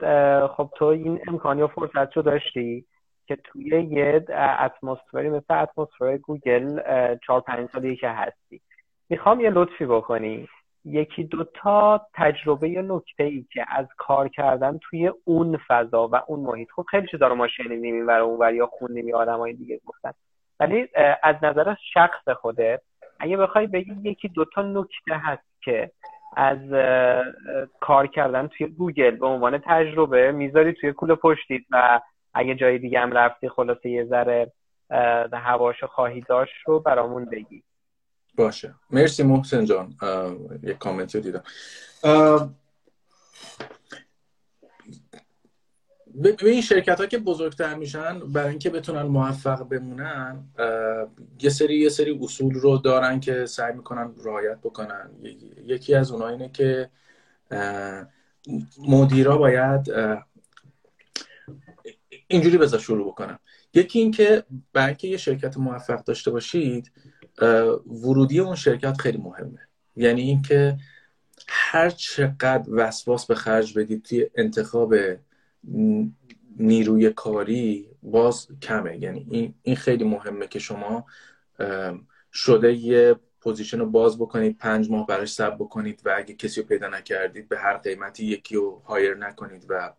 خب 0.56 0.70
تو 0.76 0.84
این 0.84 1.20
امکانی 1.28 1.62
و 1.62 1.66
فرصت 1.66 2.16
رو 2.16 2.22
داشتی 2.22 2.84
که 3.26 3.36
توی 3.36 3.68
یه 3.90 4.24
اتمسفری 4.58 5.28
مثل 5.28 5.54
اتمسفر 5.54 6.16
گوگل 6.16 6.80
چهار 7.26 7.40
پنج 7.40 7.68
سالی 7.70 7.96
که 7.96 8.08
هستی. 8.08 8.60
می‌خوام 9.08 9.40
یه 9.40 9.50
لطفی 9.50 9.86
بکنی. 9.86 10.48
یکی 10.84 11.24
دوتا 11.24 12.06
تجربه 12.14 12.68
یا 12.68 12.80
نکته 12.80 13.24
ای 13.24 13.46
که 13.52 13.64
از 13.68 13.86
کار 13.96 14.28
کردن 14.28 14.78
توی 14.78 15.12
اون 15.24 15.58
فضا 15.68 16.08
و 16.08 16.16
اون 16.26 16.40
محیط. 16.40 16.68
خب 16.76 16.84
خیلی 16.90 17.06
چیزا 17.06 17.28
رو 17.28 17.34
ما 17.34 17.48
شنیدیم 17.48 18.06
و 18.06 18.10
اونور 18.10 18.54
یا 18.54 18.66
خوندیم 18.66 19.08
یا 19.08 19.18
آدمای 19.18 19.52
دیگه 19.52 19.80
گفتن. 19.86 20.12
ولی 20.60 20.88
از 21.22 21.36
نظر 21.42 21.74
شخص 21.94 22.28
خودت 22.28 22.80
اگه 23.20 23.36
بخوای 23.36 23.66
بگی 23.66 23.92
یکی 24.02 24.28
دوتا 24.28 24.62
نکته 24.62 25.14
هست 25.14 25.62
که 25.62 25.90
از 26.36 26.58
کار 27.80 28.06
کردن 28.06 28.46
توی 28.46 28.66
گوگل 28.66 29.10
به 29.10 29.26
عنوان 29.26 29.58
تجربه 29.58 30.32
می‌ذاری 30.32 30.72
توی 30.72 30.92
کول 30.92 31.14
پشتید 31.14 31.66
و 31.70 32.00
اگه 32.36 32.54
جای 32.54 32.78
دیگه 32.78 33.00
هم 33.00 33.12
رفتی 33.12 33.48
خلاصه 33.48 33.90
یه 33.90 34.04
ذره 34.04 34.52
هواشو 35.32 35.86
خواهی 35.86 36.20
داشت 36.20 36.54
رو 36.66 36.80
برامون 36.80 37.24
بگی. 37.24 37.62
باشه. 38.36 38.74
مرسی 38.90 39.22
محسن 39.22 39.64
جان. 39.64 39.94
یک 40.62 40.78
کامنت 40.78 41.14
رو 41.14 41.20
دیدم. 41.20 41.42
به 46.22 46.36
این 46.42 46.60
شرکت 46.60 47.00
ها 47.00 47.06
که 47.06 47.18
بزرگتر 47.18 47.74
میشن 47.74 48.18
برای 48.18 48.48
اینکه 48.48 48.70
بتونن 48.70 49.02
موفق 49.02 49.68
بمونن 49.68 50.44
یه 51.40 51.50
سری 51.50 51.78
یه 51.78 51.88
سری 51.88 52.18
اصول 52.22 52.54
رو 52.54 52.78
دارن 52.78 53.20
که 53.20 53.46
سعی 53.46 53.72
می‌کنن 53.72 54.14
رعایت 54.24 54.58
بکنن. 54.58 55.10
یکی 55.64 55.94
از 55.94 56.12
اونها 56.12 56.28
اینه 56.28 56.48
که 56.48 56.90
مدیرا 58.88 59.36
باید 59.36 59.90
اینجوری 62.28 62.58
بذار 62.58 62.80
شروع 62.80 63.06
بکنم. 63.06 63.38
یکی 63.74 63.98
اینکه 63.98 64.44
برای 64.72 64.88
اینکه 64.88 65.08
یه 65.08 65.16
شرکت 65.16 65.56
موفق 65.56 66.04
داشته 66.04 66.30
باشید 66.30 66.92
ورودی 67.86 68.40
اون 68.40 68.54
شرکت 68.54 69.00
خیلی 69.00 69.18
مهمه. 69.18 69.68
یعنی 69.96 70.22
اینکه 70.22 70.76
هر 71.48 71.90
چقدر 71.90 72.64
وسواس 72.68 73.26
به 73.26 73.34
خرج 73.34 73.78
بدید 73.78 74.02
توی 74.02 74.30
انتخاب 74.34 74.94
نیروی 76.58 77.10
کاری 77.10 77.88
باز 78.02 78.48
کمه. 78.62 79.02
یعنی 79.02 79.26
این, 79.30 79.54
این 79.62 79.76
خیلی 79.76 80.04
مهمه 80.04 80.46
که 80.46 80.58
شما 80.58 81.06
شده 82.32 82.72
یه 82.72 83.16
position 83.40 83.78
رو 83.78 83.86
باز 83.86 84.18
بکنید 84.18 84.58
پنج 84.58 84.90
ماه 84.90 85.06
براش 85.06 85.32
صبر 85.32 85.54
بکنید 85.54 86.02
و 86.04 86.14
اگه 86.16 86.34
کسی 86.34 86.60
رو 86.60 86.66
پیدا 86.66 86.88
نکردید 86.88 87.48
به 87.48 87.58
هر 87.58 87.76
قیمتی 87.76 88.26
یکی 88.26 88.54
رو 88.54 88.82
hire 88.84 89.14
نکنید 89.14 89.66
و 89.68 89.92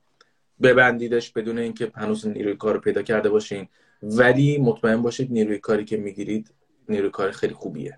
ببندیدش 0.61 1.31
بدون 1.31 1.59
اینکه 1.59 1.91
هنوز 1.95 2.27
نیروی 2.27 2.55
کار 2.55 2.73
رو 2.73 2.79
پیدا 2.79 3.01
کرده 3.01 3.29
باشین. 3.29 3.67
ولی 4.03 4.57
مطمئن 4.57 5.01
باشید 5.01 5.31
نیروی 5.31 5.59
کاری 5.59 5.85
که 5.85 5.97
می‌گیرید 5.97 6.53
نیروی 6.89 7.09
کار 7.09 7.31
خیلی 7.31 7.53
خوبیه. 7.53 7.97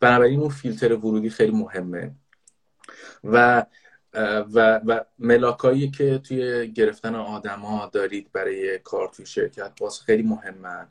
بنابراین 0.00 0.40
اون 0.40 0.48
فیلتر 0.48 0.92
ورودی 0.92 1.30
خیلی 1.30 1.52
مهمه. 1.52 2.10
و 3.24 3.66
و, 4.54 4.80
و 4.86 5.00
ملاکایی 5.18 5.90
که 5.90 6.18
توی 6.18 6.72
گرفتن 6.72 7.14
آدما 7.14 7.90
دارید 7.92 8.32
برای 8.32 8.78
کار 8.78 9.08
توی 9.08 9.26
شرکت 9.26 9.72
باز 9.80 10.00
خیلی 10.00 10.22
مهمن 10.22 10.88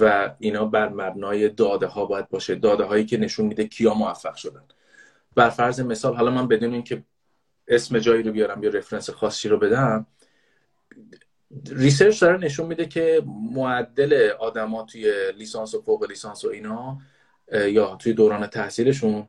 و 0.00 0.34
اینا 0.38 0.64
بر 0.64 0.88
مبنای 0.88 1.48
داده 1.48 1.86
ها 1.86 2.06
باید 2.06 2.28
باشه. 2.28 2.54
داده 2.54 2.84
هایی 2.84 3.04
که 3.04 3.16
نشون 3.16 3.46
میده 3.46 3.64
کیا 3.64 3.94
موفق 3.94 4.34
شدن. 4.34 4.62
بر 5.36 5.50
فرض 5.50 5.80
مثال 5.80 6.16
حالا 6.16 6.30
من 6.30 6.48
بدون 6.48 6.72
اینکه 6.72 7.02
اسم 7.68 7.98
جایی 7.98 8.22
رو 8.22 8.32
بیارم 8.32 8.62
یا 8.62 8.70
reference 8.70 9.10
خاصی 9.10 9.48
رو 9.48 9.58
بدم 9.58 10.06
research 11.66 12.22
داره 12.22 12.38
نشون 12.38 12.66
میده 12.66 12.86
که 12.86 13.22
معدل 13.26 14.30
آدما 14.38 14.82
توی 14.82 15.32
لیسانس 15.38 15.74
و 15.74 15.82
فوق 15.82 16.04
لیسانس 16.04 16.44
و 16.44 16.48
اینا 16.48 16.98
یا 17.52 17.96
توی 17.96 18.12
دوران 18.12 18.46
تحصیلشون 18.46 19.28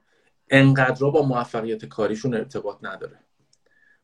انقدر 0.49 1.09
با 1.09 1.21
موفقیت 1.21 1.85
کاریشون 1.85 2.33
ارتباط 2.33 2.77
نداره. 2.81 3.19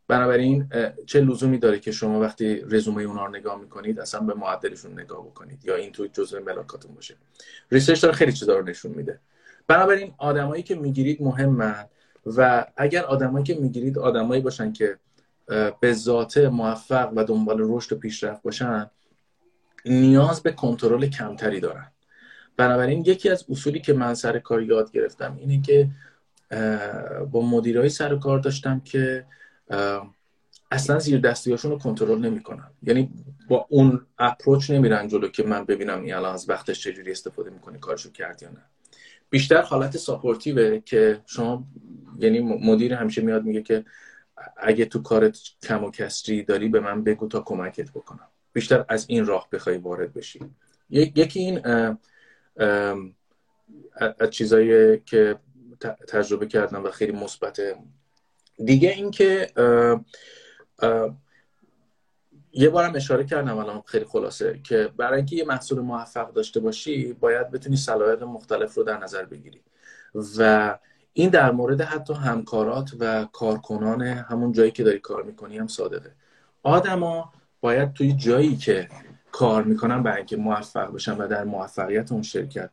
بنابراین 0.07 0.69
چه 1.05 1.21
لزومی 1.21 1.57
داره 1.57 1.79
که 1.79 1.91
شما 1.91 2.19
وقتی 2.19 2.55
رزومه 2.69 3.03
اونا 3.03 3.25
رو 3.25 3.31
نگاه 3.31 3.59
می‌کنید 3.59 3.99
اصلا 3.99 4.19
به 4.19 4.33
معدلشون 4.33 4.99
نگاه 4.99 5.25
بکنید 5.25 5.65
یا 5.65 5.75
این 5.75 5.91
توی 5.91 6.09
جزء 6.09 6.39
ملاکاتون 6.39 6.95
باشه. 6.95 7.15
ریسرچ 7.71 8.01
داره 8.01 8.15
خیلی 8.15 8.33
چیزا 8.33 8.57
رو 8.57 8.65
نشون 8.65 8.91
میده. 8.91 9.19
بنابراین 9.67 10.13
آدمایی 10.17 10.63
که 10.63 10.75
می‌گیرید 10.75 11.21
مهمن 11.21 11.85
و 12.25 12.65
اگر 12.77 13.03
آدمایی 13.03 13.45
که 13.45 13.55
می‌گیرید 13.55 13.99
آدمایی 13.99 14.41
باشن 14.41 14.73
که 14.73 14.97
به 15.79 15.93
ذات 15.93 16.37
موفق 16.37 17.11
و 17.15 17.23
دنبال 17.23 17.57
رشد 17.59 17.93
و 17.93 17.99
پیشرفت 17.99 18.41
باشن 18.41 18.89
نیاز 19.85 20.43
به 20.43 20.51
کنترل 20.51 21.05
کمتری 21.05 21.59
دارن. 21.59 21.91
بنابراین 22.57 23.03
یکی 23.05 23.29
از 23.29 23.45
اصولی 23.49 23.79
که 23.79 23.93
من 23.93 24.13
سر 24.13 24.39
کار 24.39 24.63
یاد 24.63 24.91
گرفتم 24.91 25.37
اینه 25.39 25.61
که 25.61 25.89
با 27.31 27.41
مدیرای 27.41 27.89
سر 27.89 28.15
کار 28.15 28.39
داشتم 28.39 28.79
که 28.79 29.25
اصلا 30.71 30.99
زیر 30.99 31.19
دستیاشون 31.19 31.71
رو 31.71 31.77
کنترل 31.77 32.19
نمی‌کنن. 32.19 32.71
یعنی 32.83 33.11
با 33.47 33.65
اون 33.69 34.05
اپروچ 34.19 34.71
نمیرن 34.71 35.07
جلو 35.07 35.27
که 35.27 35.43
من 35.43 35.65
ببینم 35.65 36.01
این 36.01 36.13
الان 36.13 36.33
از 36.33 36.49
وقتش 36.49 36.83
چجوری 36.83 37.11
استفاده 37.11 37.49
می‌کنه 37.49 37.77
کارشو 37.77 38.11
کرد 38.11 38.43
یا 38.43 38.49
نه. 38.49 38.61
بیشتر 39.29 39.61
حالت 39.61 39.97
ساپورتیوه 39.97 40.79
که 40.79 41.21
شما 41.25 41.67
یعنی 42.19 42.39
مدیر 42.39 42.93
همیشه 42.93 43.21
میاد 43.21 43.43
میگه 43.43 43.61
که 43.61 43.85
اگه 44.57 44.85
تو 44.85 45.01
کارت 45.01 45.37
کم 45.63 45.83
و 45.83 45.91
کسری 45.91 46.43
داری 46.43 46.69
به 46.69 46.79
من 46.79 47.03
بگو 47.03 47.27
تا 47.27 47.41
کمکت 47.41 47.91
بکنم. 47.91 48.27
بیشتر 48.53 48.85
از 48.89 49.05
این 49.09 49.25
راه 49.25 49.47
بخوای 49.51 49.77
وارد 49.77 50.13
بشی. 50.13 50.39
یکی 50.89 51.39
این 51.39 51.61
از 54.19 54.29
چیزایی 54.29 54.99
که 54.99 55.39
تجربه 56.07 56.47
کردم 56.47 56.83
و 56.83 56.89
خیلی 56.89 57.11
مثبته. 57.11 57.75
دیگه 58.65 58.89
اینکه 58.89 59.51
یه 62.51 62.69
بارم 62.69 62.95
اشاره 62.95 63.23
کردم 63.23 63.57
الان 63.57 63.81
خیلی 63.81 64.05
خلاصه 64.05 64.59
که 64.63 64.89
برای 64.97 65.17
اینکه 65.17 65.35
یه 65.35 65.45
محصول 65.45 65.79
موفق 65.79 66.33
داشته 66.33 66.59
باشی 66.59 67.13
باید 67.13 67.51
بتونی 67.51 67.77
صلاحیت 67.77 68.21
مختلف 68.21 68.73
رو 68.73 68.83
در 68.83 68.97
نظر 68.97 69.25
بگیری. 69.25 69.61
و 70.37 70.79
این 71.13 71.29
در 71.29 71.51
مورد 71.51 71.81
حتی 71.81 72.13
همکارات 72.13 72.91
و 72.99 73.25
کارکنان 73.33 74.01
همون 74.01 74.51
جایی 74.51 74.71
که 74.71 74.83
داری 74.83 74.99
کار 74.99 75.23
می‌کنی 75.23 75.57
هم 75.57 75.67
صادقه. 75.67 76.11
آدما 76.63 77.33
باید 77.61 77.93
توی 77.93 78.13
جایی 78.13 78.55
که 78.55 78.89
کار 79.31 79.63
می‌کنن 79.63 80.03
برای 80.03 80.17
اینکه 80.17 80.37
موفق 80.37 80.93
بشن 80.93 81.17
و 81.17 81.27
در 81.27 81.43
موفقیت 81.43 82.11
اون 82.11 82.21
شرکت 82.21 82.69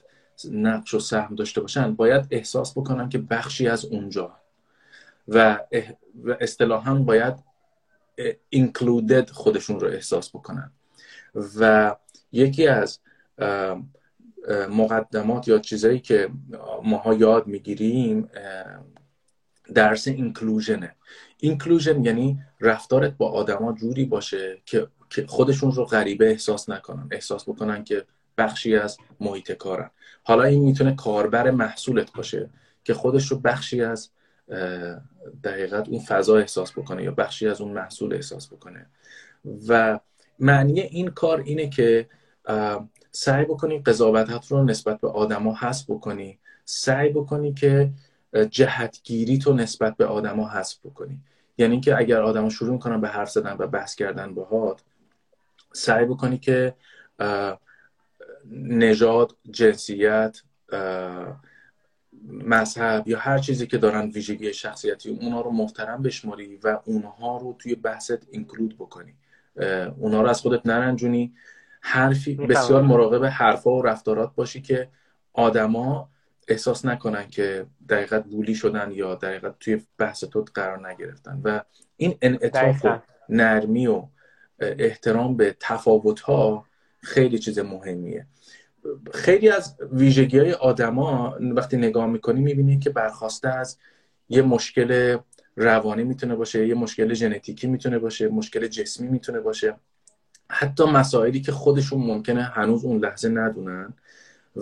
نقش 0.50 0.94
و 0.94 1.00
سهم 1.00 1.34
داشته 1.34 1.60
باشن 1.60 1.94
باید 1.94 2.26
احساس 2.30 2.78
بکنن 2.78 3.08
که 3.08 3.18
بخشی 3.18 3.68
از 3.68 3.84
اونجا. 3.84 4.36
و 5.28 5.60
اصطلاحا 6.40 6.94
باید 6.94 7.34
included 8.54 9.30
خودشون 9.30 9.80
رو 9.80 9.88
احساس 9.88 10.30
بکنن. 10.30 10.72
و 11.58 11.96
یکی 12.32 12.66
از 12.68 12.98
مقدمات 14.70 15.48
یا 15.48 15.58
چیزایی 15.58 16.00
که 16.00 16.28
ماها 16.84 17.14
یاد 17.14 17.46
می‌گیریم 17.46 18.28
درس 19.74 20.08
اینکلوژنه 20.08 20.94
اینکلوژن 21.38 22.04
یعنی 22.04 22.38
رفتارت 22.60 23.12
با 23.16 23.30
آدما 23.30 23.72
جوری 23.72 24.04
باشه 24.04 24.58
که 24.66 25.26
خودشون 25.26 25.72
رو 25.72 25.84
غریبه 25.84 26.30
احساس 26.30 26.68
نکنن 26.68 27.08
احساس 27.10 27.48
بکنن 27.48 27.84
که 27.84 28.04
بخشی 28.38 28.76
از 28.76 28.98
محیط 29.20 29.52
کارن. 29.52 29.90
حالا 30.22 30.42
این 30.42 30.64
می‌تونه 30.64 30.94
کاربر 30.94 31.50
محصولت 31.50 32.12
باشه 32.12 32.50
که 32.84 32.94
خودش 32.94 33.26
رو 33.26 33.38
بخشی 33.38 33.82
از 33.82 34.10
دقیقت 35.44 35.88
اون 35.88 36.00
فضا 36.00 36.36
احساس 36.36 36.72
بکنه 36.72 37.02
یا 37.02 37.10
بخشی 37.10 37.48
از 37.48 37.60
اون 37.60 37.72
محصول 37.72 38.14
احساس 38.14 38.48
بکنه. 38.52 38.86
و 39.68 40.00
معنی 40.38 40.80
این 40.80 41.08
کار 41.08 41.40
اینه 41.40 41.68
که 41.68 42.08
سعی 43.16 43.44
بکنی 43.44 43.78
قضاوتت 43.78 44.46
رو 44.46 44.64
نسبت 44.64 45.00
به 45.00 45.08
آدما 45.08 45.54
حذف 45.54 45.90
بکنی. 45.90 46.38
سعی 46.64 47.08
بکنی 47.08 47.54
که 47.54 47.90
جهتگیری 48.50 49.38
تو 49.38 49.52
نسبت 49.52 49.96
به 49.96 50.06
آدما 50.06 50.48
حذف 50.48 50.78
بکنی. 50.84 51.20
یعنی 51.58 51.72
اینکه 51.72 51.98
اگر 51.98 52.22
آدما 52.22 52.48
شروع 52.48 52.72
می‌کنن 52.72 53.00
به 53.00 53.08
حرف 53.08 53.30
زدن 53.30 53.56
و 53.58 53.66
بحث 53.66 53.94
کردن 53.94 54.34
باهات 54.34 54.82
سعی 55.72 56.04
بکنی 56.04 56.38
که 56.38 56.74
نژاد 58.50 59.36
جنسیت 59.50 60.42
مذهب 62.28 63.08
یا 63.08 63.18
هر 63.18 63.38
چیزی 63.38 63.66
که 63.66 63.78
دارن 63.78 64.10
ویژگی 64.10 64.52
شخصیتی 64.52 65.10
اونا 65.10 65.40
رو 65.40 65.50
محترم 65.50 66.02
بشماری 66.02 66.56
و 66.56 66.78
اونها 66.84 67.38
رو 67.38 67.56
توی 67.58 67.74
بحثت 67.74 68.28
اینکلود 68.30 68.76
بکنی. 68.78 69.14
اونها 69.98 70.22
رو 70.22 70.28
از 70.28 70.40
خودت 70.40 70.66
نرنجونی. 70.66 71.34
حرفی 71.88 72.34
بسیار 72.34 72.82
مراقب 72.82 73.24
حرفا 73.24 73.70
و 73.70 73.82
رفتارات 73.82 74.34
باشی 74.34 74.60
که 74.62 74.88
آدما 75.32 76.08
احساس 76.48 76.84
نکنن 76.84 77.28
که 77.28 77.66
دقیقت 77.88 78.24
بولی 78.24 78.54
شدن 78.54 78.90
یا 78.92 79.14
دقیقت 79.14 79.54
توی 79.60 79.82
بحث 79.98 80.24
تو 80.24 80.44
قرار 80.54 80.88
نگرفتن. 80.88 81.40
و 81.44 81.60
این 81.96 82.18
انعطاف 82.22 82.84
و 82.84 82.98
نرمی 83.28 83.86
و 83.86 84.02
احترام 84.60 85.36
به 85.36 85.56
تفاوت 85.60 86.20
ها 86.20 86.64
خیلی 87.02 87.38
چیز 87.38 87.58
مهمیه. 87.58 88.26
خیلی 89.12 89.48
از 89.48 89.76
ویژگی 89.92 90.38
های 90.38 90.52
آدما 90.52 91.38
وقتی 91.40 91.76
نگاه 91.76 92.06
می‌کنی 92.06 92.40
می‌بینی 92.40 92.78
که 92.78 92.90
برخواسته 92.90 93.48
از 93.48 93.78
یه 94.28 94.42
مشکل 94.42 95.18
روانی 95.56 96.04
می‌تونه 96.04 96.34
باشه 96.34 96.68
یه 96.68 96.74
مشکل 96.74 97.14
ژنتیکی 97.14 97.66
می‌تونه 97.66 97.98
باشه 97.98 98.28
مشکل 98.28 98.66
جسمی 98.66 99.08
می‌تونه 99.08 99.40
باشه. 99.40 99.76
حتی 100.50 100.84
مسائلی 100.84 101.40
که 101.40 101.52
خودشون 101.52 102.00
ممکنه 102.06 102.42
هنوز 102.42 102.84
اون 102.84 102.98
لحظه 102.98 103.28
ندونن 103.28 103.94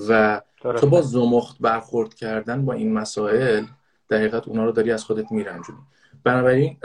و 0.09 0.41
تو 0.61 0.87
با 0.87 1.01
زمخت 1.01 1.57
برخورد 1.61 2.15
کردن 2.15 2.65
با 2.65 2.73
این 2.73 2.93
مسائل 2.93 3.65
دقیقت 4.11 4.49
اونا 4.49 4.65
رو 4.65 4.73
داری 4.73 4.93
از 4.93 5.05
خودت 5.05 5.33
میرنجونی. 5.33 5.79
بنابراین 6.25 6.77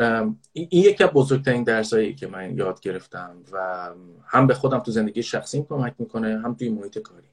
این 0.54 0.68
یکی 0.72 1.04
از 1.04 1.10
بزرگترین 1.10 1.64
درسایی 1.64 2.16
که 2.16 2.28
من 2.28 2.58
یاد 2.58 2.80
گرفتم 2.80 3.36
و 3.52 3.90
هم 4.28 4.48
به 4.48 4.54
خودم 4.54 4.80
تو 4.80 4.92
زندگی 4.92 5.24
شخصیم 5.24 5.66
کمک 5.70 5.94
می‌کنه 6.00 6.42
هم 6.44 6.54
توی 6.54 6.70
محیط 6.70 7.00
کاری. 7.00 7.28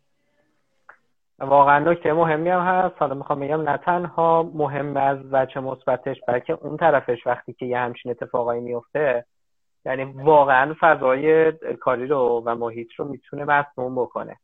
واقعا 1.39 1.79
نکته 1.79 2.13
مهمی 2.13 2.51
هم 2.51 2.61
هست. 2.61 2.95
حالا 2.99 3.15
می‌خوام 3.15 3.41
بگم 3.41 3.63
نه 3.63 3.77
تنها 3.77 4.51
مهم 4.55 4.97
از 4.97 5.19
وجه 5.33 5.61
مثبتش 5.61 6.17
بلکه 6.29 6.59
اون 6.61 6.77
طرفش 6.77 7.27
وقتی 7.27 7.53
که 7.53 7.67
یه 7.67 7.79
همچین 7.79 8.11
اتفاقایی 8.11 8.61
میفته 8.61 9.25
یعنی 9.87 10.05
واقعا 10.05 10.75
فضای 10.81 11.53
کاری 11.81 12.07
رو 12.07 12.43
و 12.47 12.55
محیط 12.55 12.93
رو 12.97 13.05
می‌تونه 13.05 13.45
مسموم 13.45 13.95
بکنه. 13.95 14.37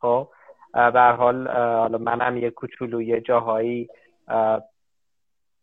خب 0.00 0.28
به 0.72 1.00
حال 1.00 1.48
حالا 1.48 1.98
منم 1.98 2.36
یه 2.36 2.50
کوچولو 2.50 3.02
یه 3.02 3.20
جاهایی 3.20 3.88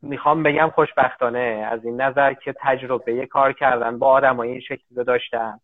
می‌خوام 0.01 0.43
بگم 0.43 0.69
خوشبختانه 0.75 1.67
از 1.71 1.85
این 1.85 2.01
نظر 2.01 2.33
که 2.33 2.55
تجربه 2.61 3.25
کار 3.25 3.53
کردن 3.53 3.99
با 3.99 4.07
آدم 4.07 4.39
این 4.39 4.59
شکلی 4.59 4.95
رو 4.95 5.03
داشتم 5.03 5.59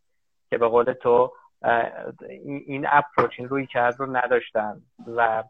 که 0.50 0.58
به 0.58 0.68
قول 0.68 0.94
تو 0.94 1.34
این 2.40 2.86
اپروچ 2.90 3.32
این 3.38 3.50
روی 3.50 3.68
کرد 3.68 4.00
رو 4.00 4.18
نداشتن 4.18 4.82
و 5.18 5.44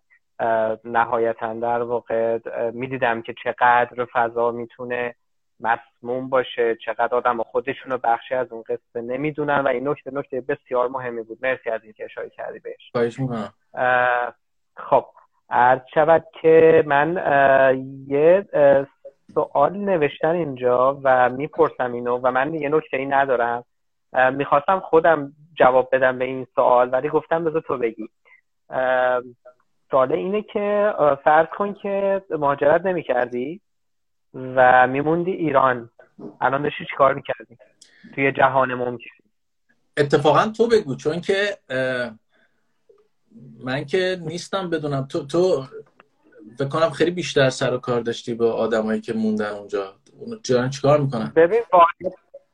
نهایتا 0.83 1.53
در 1.53 1.81
واقع 1.81 2.39
می‌دیدم 2.73 3.21
که 3.21 3.33
چقدر 3.43 4.05
فضا 4.13 4.51
می‌تونه 4.51 5.15
مسموم 5.61 6.29
باشه 6.29 6.75
چقدر 6.85 7.15
آدم 7.15 7.43
خودشون 7.43 7.91
رو 7.91 7.97
بخشی 8.03 8.35
از 8.35 8.51
اون 8.51 8.61
قصه 8.61 9.01
نمی‌دونن 9.01 9.59
و 9.59 9.67
این 9.67 9.87
نکته 9.87 10.11
نکته 10.13 10.41
بسیار 10.41 10.87
مهمی 10.87 11.23
بود. 11.23 11.37
مرسی 11.41 11.69
از 11.69 11.83
اینکه 11.83 12.05
اشاره 12.05 12.29
کردی 12.29 12.59
بهش. 12.59 12.91
خب 14.75 15.05
عرض 15.49 15.81
شود 15.93 16.25
که 16.41 16.83
من 16.87 17.15
یه 18.07 18.45
سوال 19.33 19.77
نوشتن 19.77 20.35
اینجا 20.35 20.99
و 21.03 21.29
می‌پرسم 21.29 21.93
اینو 21.93 22.19
و 22.23 22.31
من 22.31 22.53
یه 22.53 22.69
نکته 22.69 22.97
ای 22.97 23.05
ندارم. 23.05 23.63
می‌خواستم 24.33 24.79
خودم 24.79 25.33
جواب 25.53 25.89
بدم 25.91 26.17
به 26.17 26.25
این 26.25 26.47
سوال 26.55 26.89
ولی 26.93 27.09
گفتم 27.09 27.43
بذار 27.43 27.61
تو 27.61 27.77
بگی. 27.77 28.09
سوال 29.91 30.13
اینه 30.13 30.41
که 30.41 30.93
فرض 31.23 31.47
کن 31.47 31.73
که 31.73 32.21
مهاجرت 32.29 32.85
نمی 32.85 33.03
کردی 33.03 33.61
و 34.33 34.87
میموندی 34.87 35.31
ایران. 35.31 35.89
الان 36.41 36.61
داشتی 36.61 36.85
چیکار 36.91 37.13
می‌کردی؟ 37.13 37.57
توی 38.15 38.31
جهان 38.31 38.73
ممکن. 38.73 39.09
اتفاقا 39.97 40.51
تو 40.57 40.67
بگو 40.67 40.95
چون 40.95 41.21
که 41.21 41.57
من 43.63 43.85
که 43.85 44.17
نیستم 44.21 44.69
بدونم. 44.69 45.07
تو 45.09 45.25
تو 45.25 45.63
فکر 46.57 46.67
کنم 46.67 46.89
خیلی 46.89 47.11
بیشتر 47.11 47.49
سر 47.49 47.73
و 47.73 47.77
کار 47.77 48.01
داشتی 48.01 48.33
با 48.33 48.51
آدمایی 48.51 49.01
که 49.01 49.13
موندن 49.13 49.49
اونجا. 49.49 49.93
چرا 50.43 50.67
چیکار 50.67 50.99
می‌کنن؟ 50.99 51.31
ببین 51.35 51.61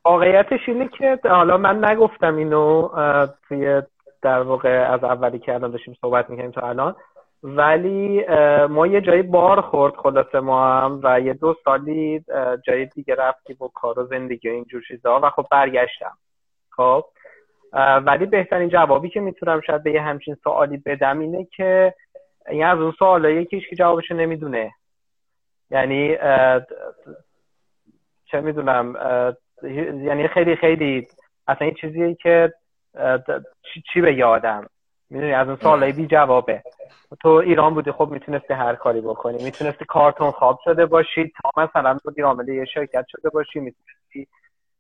واقعیتش 0.06 0.60
اینه 0.68 0.90
که 0.98 1.20
حالا 1.24 1.58
من 1.58 1.86
نگفتم 1.86 2.36
اینو 2.36 2.90
توی 3.48 3.82
در 4.22 4.40
واقع 4.40 4.94
از 4.94 5.04
اولی 5.04 5.40
که 5.40 5.54
الان 5.54 5.72
داشتیم 5.72 5.98
صحبت 6.02 6.30
می‌کنیم 6.30 6.52
تا 6.52 6.62
الان. 6.62 6.96
ولی 7.44 8.26
ما 8.70 8.88
یه 8.88 9.02
جایی 9.02 9.22
بار 9.22 9.62
خورد 9.62 9.96
خلاصه 9.96 10.40
ما 10.40 10.82
هم 10.82 11.00
و 11.04 11.20
یه 11.22 11.34
دو 11.34 11.56
سالی 11.66 12.26
جای 12.68 12.86
دیگه 12.86 13.16
رفتی 13.16 13.54
با 13.54 13.68
کار 13.68 14.00
و 14.00 14.06
زندگی 14.06 14.50
و 14.50 14.52
اینجور 14.52 14.82
چیزا. 14.88 15.20
و 15.24 15.30
خب 15.30 15.46
برگشتم. 15.52 16.18
خب. 16.70 17.06
ولی 18.06 18.26
بهترین 18.26 18.70
جوابی 18.70 19.10
که 19.10 19.20
می‌تونم 19.20 19.62
شاید 19.62 19.84
به 19.84 19.92
یه 19.92 20.02
همچین 20.02 20.36
سوالی 20.44 20.78
بدم 20.78 21.20
اینه 21.20 21.46
که 21.46 21.94
این 22.50 22.64
از 22.64 22.80
اون 22.80 22.92
سوالایی 22.92 23.46
که 23.46 23.60
که 23.60 23.76
جوابشو 23.76 24.16
نمی‌دونه. 24.16 24.72
یعنی 25.72 26.18
چه 28.26 28.42
می‌دونم 28.42 28.96
یعنی 30.04 30.28
خیلی 30.28 30.56
خیلی 30.56 31.08
اصلا 31.48 31.68
این 31.68 31.76
چیزیه 31.76 32.16
که 32.16 32.54
چی 33.94 34.02
به 34.02 34.14
یادم؟ 34.14 34.68
می‌دونی 35.10 35.34
از 35.34 35.48
اون 35.48 35.58
سوالای 35.62 35.92
بی 35.92 36.08
جوابه 36.08 36.64
تو 37.22 37.30
ایران 37.30 37.74
بودی 37.74 37.92
خب 37.92 38.10
می‌تونستی 38.12 38.54
هر 38.54 38.76
کاری 38.76 39.02
بکنی. 39.02 39.44
می‌تونستی 39.44 39.86
کارتون 39.86 40.32
خواب 40.32 40.60
شده 40.64 40.86
باشی 40.86 41.34
تا 41.42 41.64
مثلا 41.64 41.98
بودی 42.04 42.22
عامل 42.22 42.48
یه 42.48 42.66
شرکت 42.66 43.06
شده 43.08 43.30
باشی 43.30 43.60
می‌تونستی 43.60 44.28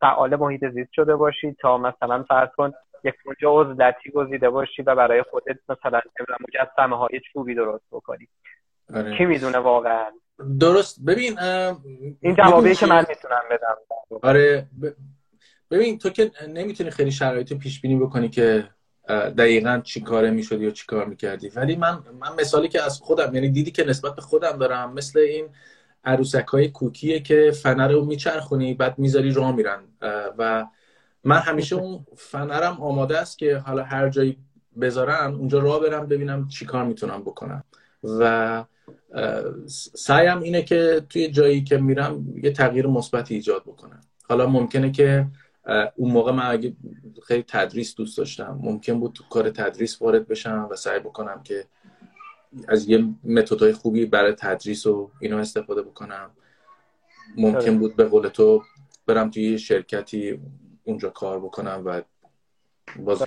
فعال 0.01 0.35
محیط 0.35 0.65
زیست 0.65 0.93
شده 0.93 1.15
باشی 1.15 1.55
تا 1.61 1.77
مثلا 1.77 2.23
فرض 2.23 2.49
کن 2.57 2.71
یک 3.03 3.13
کجا 3.25 3.61
عزلتی 3.61 4.11
گزیده 4.11 4.49
باشی 4.49 4.81
و 4.81 4.95
برای 4.95 5.23
خودت 5.23 5.57
مثلا 5.69 6.01
مجسمه 6.47 6.97
های 6.97 7.21
چوبی 7.33 7.55
درست 7.55 7.85
بکنی. 7.91 8.27
آره. 8.95 9.17
کی 9.17 9.25
می‌دونه 9.25 9.57
واقعا؟ 9.57 10.11
درست. 10.59 11.05
ببین 11.05 11.39
این 12.21 12.35
جوابی 12.35 12.75
که 12.75 12.85
من 12.85 13.05
می‌تونم 13.09 13.41
بدم. 13.51 13.77
آره 14.23 14.67
ببین 15.71 15.97
تو 15.97 16.09
که 16.09 16.31
نمی‌تونی 16.47 16.89
خیلی 16.89 17.11
شرایط 17.11 17.53
پیش 17.53 17.81
بینی 17.81 17.95
بکنی 17.95 18.29
که 18.29 18.69
دقیقا 19.09 19.81
چی 19.83 20.01
کاره 20.01 20.29
می‌شدی 20.29 20.63
یا 20.63 20.71
چی 20.71 20.85
کار 20.85 21.05
می‌کردی. 21.05 21.49
ولی 21.49 21.75
من 21.75 21.99
من 22.19 22.29
مثالی 22.39 22.67
که 22.67 22.83
از 22.83 22.99
خودم 22.99 23.35
یعنی 23.35 23.49
دیدی 23.49 23.71
که 23.71 23.83
نسبت 23.83 24.15
به 24.15 24.21
خودم 24.21 24.57
دارم 24.57 24.93
مثل 24.93 25.19
این 25.19 25.47
عروسک 26.03 26.47
های 26.47 26.69
کوکیه 26.69 27.19
که 27.19 27.51
فنر 27.51 27.87
رو 27.87 28.05
میچرخونی 28.05 28.73
بعد 28.73 28.99
می‌ذاری 28.99 29.31
راه 29.31 29.55
میرن. 29.55 29.79
و 30.37 30.65
من 31.23 31.37
همیشه 31.37 31.75
اون 31.75 32.05
فنرم 32.17 32.81
آماده 32.81 33.17
است 33.17 33.37
که 33.37 33.57
حالا 33.57 33.83
هر 33.83 34.09
جایی 34.09 34.37
بذارن 34.81 35.33
اونجا 35.33 35.59
راه 35.59 35.79
برم 35.79 36.07
ببینم 36.07 36.47
چی 36.47 36.65
کار 36.65 36.83
می‌تونم 36.83 37.21
بکنم. 37.21 37.63
و 38.03 38.63
سعیم 39.95 40.41
اینه 40.41 40.61
که 40.61 41.01
توی 41.09 41.27
جایی 41.27 41.63
که 41.63 41.77
میرم 41.77 42.25
یه 42.43 42.51
تغییر 42.51 42.87
مثبتی 42.87 43.35
ایجاد 43.35 43.61
بکنم. 43.61 44.01
حالا 44.29 44.47
ممکنه 44.47 44.91
که 44.91 45.25
اون 45.95 46.11
موقع 46.11 46.31
من 46.31 46.45
اگه 46.51 46.75
خیلی 47.23 47.43
تدریس 47.47 47.95
دوست 47.95 48.17
داشتم. 48.17 48.59
ممکن 48.61 48.99
بود 48.99 49.13
تو 49.13 49.23
کار 49.29 49.49
تدریس 49.49 50.01
وارد 50.01 50.27
بشم 50.27 50.67
و 50.71 50.75
سعی 50.75 50.99
بکنم 50.99 51.43
که 51.43 51.65
از 52.67 52.89
یه 52.89 53.05
متدهای 53.23 53.73
خوبی 53.73 54.05
برای 54.05 54.33
تدریس 54.33 54.85
و 54.85 55.11
اینو 55.19 55.37
استفاده 55.37 55.81
بکنم. 55.81 56.31
ممکن 57.37 57.57
آره. 57.57 57.71
بود 57.71 57.95
به 57.95 58.03
قول 58.03 58.27
تو 58.27 58.63
برم 59.05 59.29
توی 59.29 59.51
یه 59.51 59.57
شرکتی 59.57 60.39
اونجا 60.83 61.09
کار 61.09 61.39
بکنم 61.39 61.81
و 61.85 62.01
باز, 62.99 63.23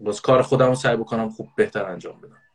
باز 0.00 0.20
کار 0.20 0.42
خودم 0.42 0.68
رو 0.68 0.74
سعی 0.74 0.96
بکنم 0.96 1.28
خوب 1.28 1.48
بهتر 1.56 1.84
انجام 1.84 2.20
بدم. 2.20 2.47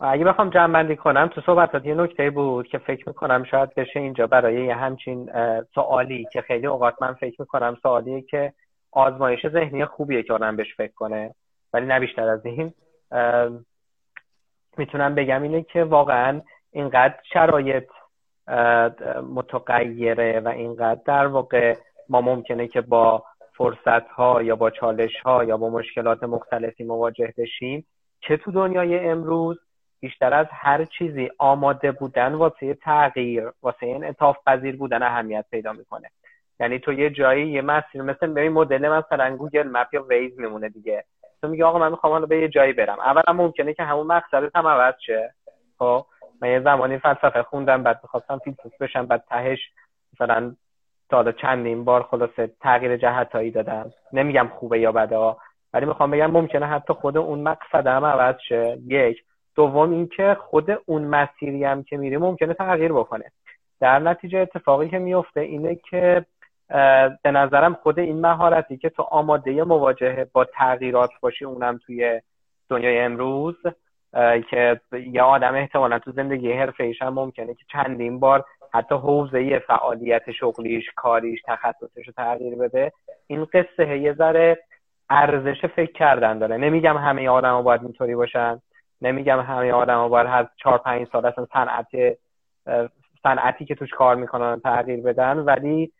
اگه 0.00 0.24
بخوام 0.24 0.50
جمع 0.50 0.94
کنم 0.94 1.26
تو 1.26 1.40
صحبتات 1.40 1.86
یه 1.86 1.94
نکته 1.94 2.30
بود 2.30 2.66
که 2.66 2.78
فکر 2.78 3.08
می‌کنم 3.08 3.44
شاید 3.44 3.74
بشه 3.74 4.00
اینجا 4.00 4.26
برای 4.26 4.64
یه 4.64 4.74
همچین 4.74 5.30
سوالی 5.74 6.26
که 6.32 6.40
خیلی 6.40 6.66
اوقات 6.66 6.94
من 7.02 7.14
فکر 7.14 7.36
می‌کنم 7.38 7.76
سوالیه 7.82 8.22
که 8.22 8.52
آزمایش 8.92 9.48
ذهنی 9.48 9.84
خوبیه 9.84 10.22
که 10.22 10.32
آدم 10.32 10.56
بهش 10.56 10.74
فکر 10.76 10.92
کنه 10.92 11.34
ولی 11.72 11.86
نه 11.86 12.00
بیشتر 12.00 12.28
از 12.28 12.46
این. 12.46 12.72
می‌تونم 14.76 15.14
بگم 15.14 15.42
اینه 15.42 15.62
که 15.62 15.84
واقعا 15.84 16.40
اینقدر 16.72 17.18
شرایط 17.32 17.88
متغیره 19.34 20.40
و 20.40 20.48
اینقدر 20.48 21.00
در 21.04 21.26
واقع 21.26 21.76
ما 22.08 22.20
ممکنه 22.20 22.68
که 22.68 22.80
با 22.80 23.24
فرصت 23.56 24.08
ها 24.08 24.42
یا 24.42 24.56
با 24.56 24.70
چالش 24.70 25.20
ها 25.24 25.44
یا 25.44 25.56
با 25.56 25.70
مشکلات 25.70 26.22
مختلفی 26.22 26.84
مواجه 26.84 27.34
بشیم 27.38 27.86
که 28.20 28.36
تو 28.36 28.52
دنیای 28.52 28.98
امروز 28.98 29.58
بیشتر 30.00 30.34
از 30.34 30.46
هر 30.50 30.84
چیزی 30.84 31.30
آماده 31.38 31.92
بودن 31.92 32.34
واسه 32.34 32.74
تغییر 32.74 33.52
واسه 33.62 33.86
این 33.86 34.04
انعطاف 34.04 34.36
پذیر 34.46 34.76
بودن 34.76 35.02
اهمیت 35.02 35.44
پیدا 35.50 35.72
می‌کنه. 35.72 36.10
یعنی 36.60 36.78
تو 36.78 36.92
یه 36.92 37.10
جایی 37.10 37.48
یه 37.48 37.62
مسیر 37.62 38.02
مثل 38.02 38.26
ببین 38.26 38.52
مدل 38.52 38.88
مثلا 38.88 39.36
Google 39.36 39.68
Map 39.72 39.94
یا 39.94 40.02
Waze 40.02 40.40
میمونه 40.40 40.68
دیگه. 40.68 41.04
تو 41.42 41.48
میگه 41.48 41.64
آقا 41.64 41.78
من 41.78 41.90
می‌خوام 41.90 42.12
حالا 42.12 42.26
به 42.26 42.38
یه 42.38 42.48
جایی 42.48 42.72
برم. 42.72 43.00
اولا 43.00 43.32
ممکنه 43.32 43.74
که 43.74 43.82
همون 43.82 44.06
مقصدت 44.06 44.56
هم 44.56 44.66
عوض 44.66 44.94
شه. 45.06 45.34
خب؟ 45.78 46.04
من 46.42 46.48
یه 46.48 46.60
زمانی 46.60 46.98
فلسفه 46.98 47.42
خوندم 47.42 47.82
بعد 47.82 48.00
می‌خواستم 48.02 48.38
فیلسوف 48.38 48.72
بشم 48.80 49.06
بعد 49.06 49.24
تهش 49.28 49.58
مثلا 50.14 50.54
تا 51.10 51.32
چندین 51.32 51.84
بار 51.84 52.02
خلاصه 52.02 52.50
تغییر 52.60 52.96
جهتایی 52.96 53.50
دادم. 53.50 53.90
نمیگم 54.12 54.48
خوبه 54.58 54.80
یا 54.80 54.92
بده 54.92 55.36
ولی 55.74 55.86
می‌خوام 55.86 56.10
بگم 56.10 56.30
ممکنه 56.30 56.66
حتی 56.66 56.92
خود 56.92 57.16
اون 57.16 57.40
مقصد 57.40 57.86
هم 57.86 58.04
عوض 58.04 58.34
شه. 58.48 58.78
یک 58.86 59.22
دوم 59.60 59.90
اینکه 59.90 60.36
خود 60.40 60.70
اون 60.86 61.02
مسیری 61.04 61.64
هم 61.64 61.82
که 61.82 61.96
میری 61.96 62.16
ممکنه 62.16 62.54
تغییر 62.54 62.92
بکنه. 62.92 63.24
در 63.80 63.98
نتیجه 63.98 64.38
اتفاقی 64.38 64.88
که 64.88 64.98
میفته 64.98 65.40
اینه 65.40 65.74
که 65.74 66.26
به 67.22 67.30
نظرم 67.30 67.74
خود 67.74 67.98
این 67.98 68.20
مهارتی 68.20 68.76
که 68.76 68.88
تو 68.88 69.02
آماده 69.02 69.64
مواجهه 69.64 70.26
با 70.32 70.44
تغییرات 70.44 71.10
باشی 71.20 71.44
اونم 71.44 71.78
توی 71.86 72.20
دنیای 72.68 72.98
امروز 72.98 73.56
که 74.50 74.80
یه 75.12 75.22
آدم 75.22 75.54
احتمالا 75.54 75.98
تو 75.98 76.12
زندگی 76.12 76.52
حرفه 76.52 76.92
هم 77.00 77.14
ممکنه 77.14 77.54
که 77.54 77.64
چندین 77.72 78.20
بار 78.20 78.44
حتی 78.72 78.94
حوزه 78.94 79.58
فعالیت 79.58 80.30
شغلیش 80.30 80.90
کاریش 80.96 81.42
تخصصش 81.46 82.06
رو 82.06 82.12
تغییر 82.16 82.54
بده. 82.54 82.92
این 83.26 83.44
قصه 83.44 83.98
یه 83.98 84.12
ذره 84.14 84.58
ارزش 85.10 85.64
فکر 85.64 85.92
کردن 85.92 86.38
داره. 86.38 86.56
نمیگم 86.56 86.96
همه 86.96 87.28
آدم 87.28 87.52
ها 87.52 87.62
باید 87.62 87.82
اینطوری 87.82 88.14
باشن. 88.14 88.60
نمیگم 89.02 89.40
همه 89.40 89.72
آدم 89.72 89.94
ها 89.94 90.08
باید 90.08 90.26
هر 90.26 90.48
چهار 90.56 90.78
پنج 90.78 91.08
سال 91.12 91.26
اصلا 91.26 91.46
صنعت 91.52 91.86
صنعتی 93.22 93.64
که 93.64 93.74
توش 93.74 93.90
کار 93.90 94.16
می‌کنن 94.16 94.60
تغییر 94.60 95.00
بدن. 95.00 95.38
ولی 95.38 95.92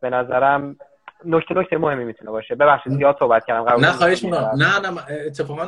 به 0.00 0.10
نظرم 0.10 0.76
نکته 1.24 1.54
نکته 1.54 1.78
مهمی 1.78 2.04
می‌تونه 2.04 2.30
باشه. 2.30 2.54
ببخشید 2.54 2.92
زیاد 2.92 3.16
صحبت 3.18 3.44
کردم 3.44 3.84
نه 3.84 3.92
خواهش 3.92 4.24
می‌کنم. 4.24 4.50
نه 4.56 4.90
نه 4.90 5.02
اتفاقا 5.26 5.66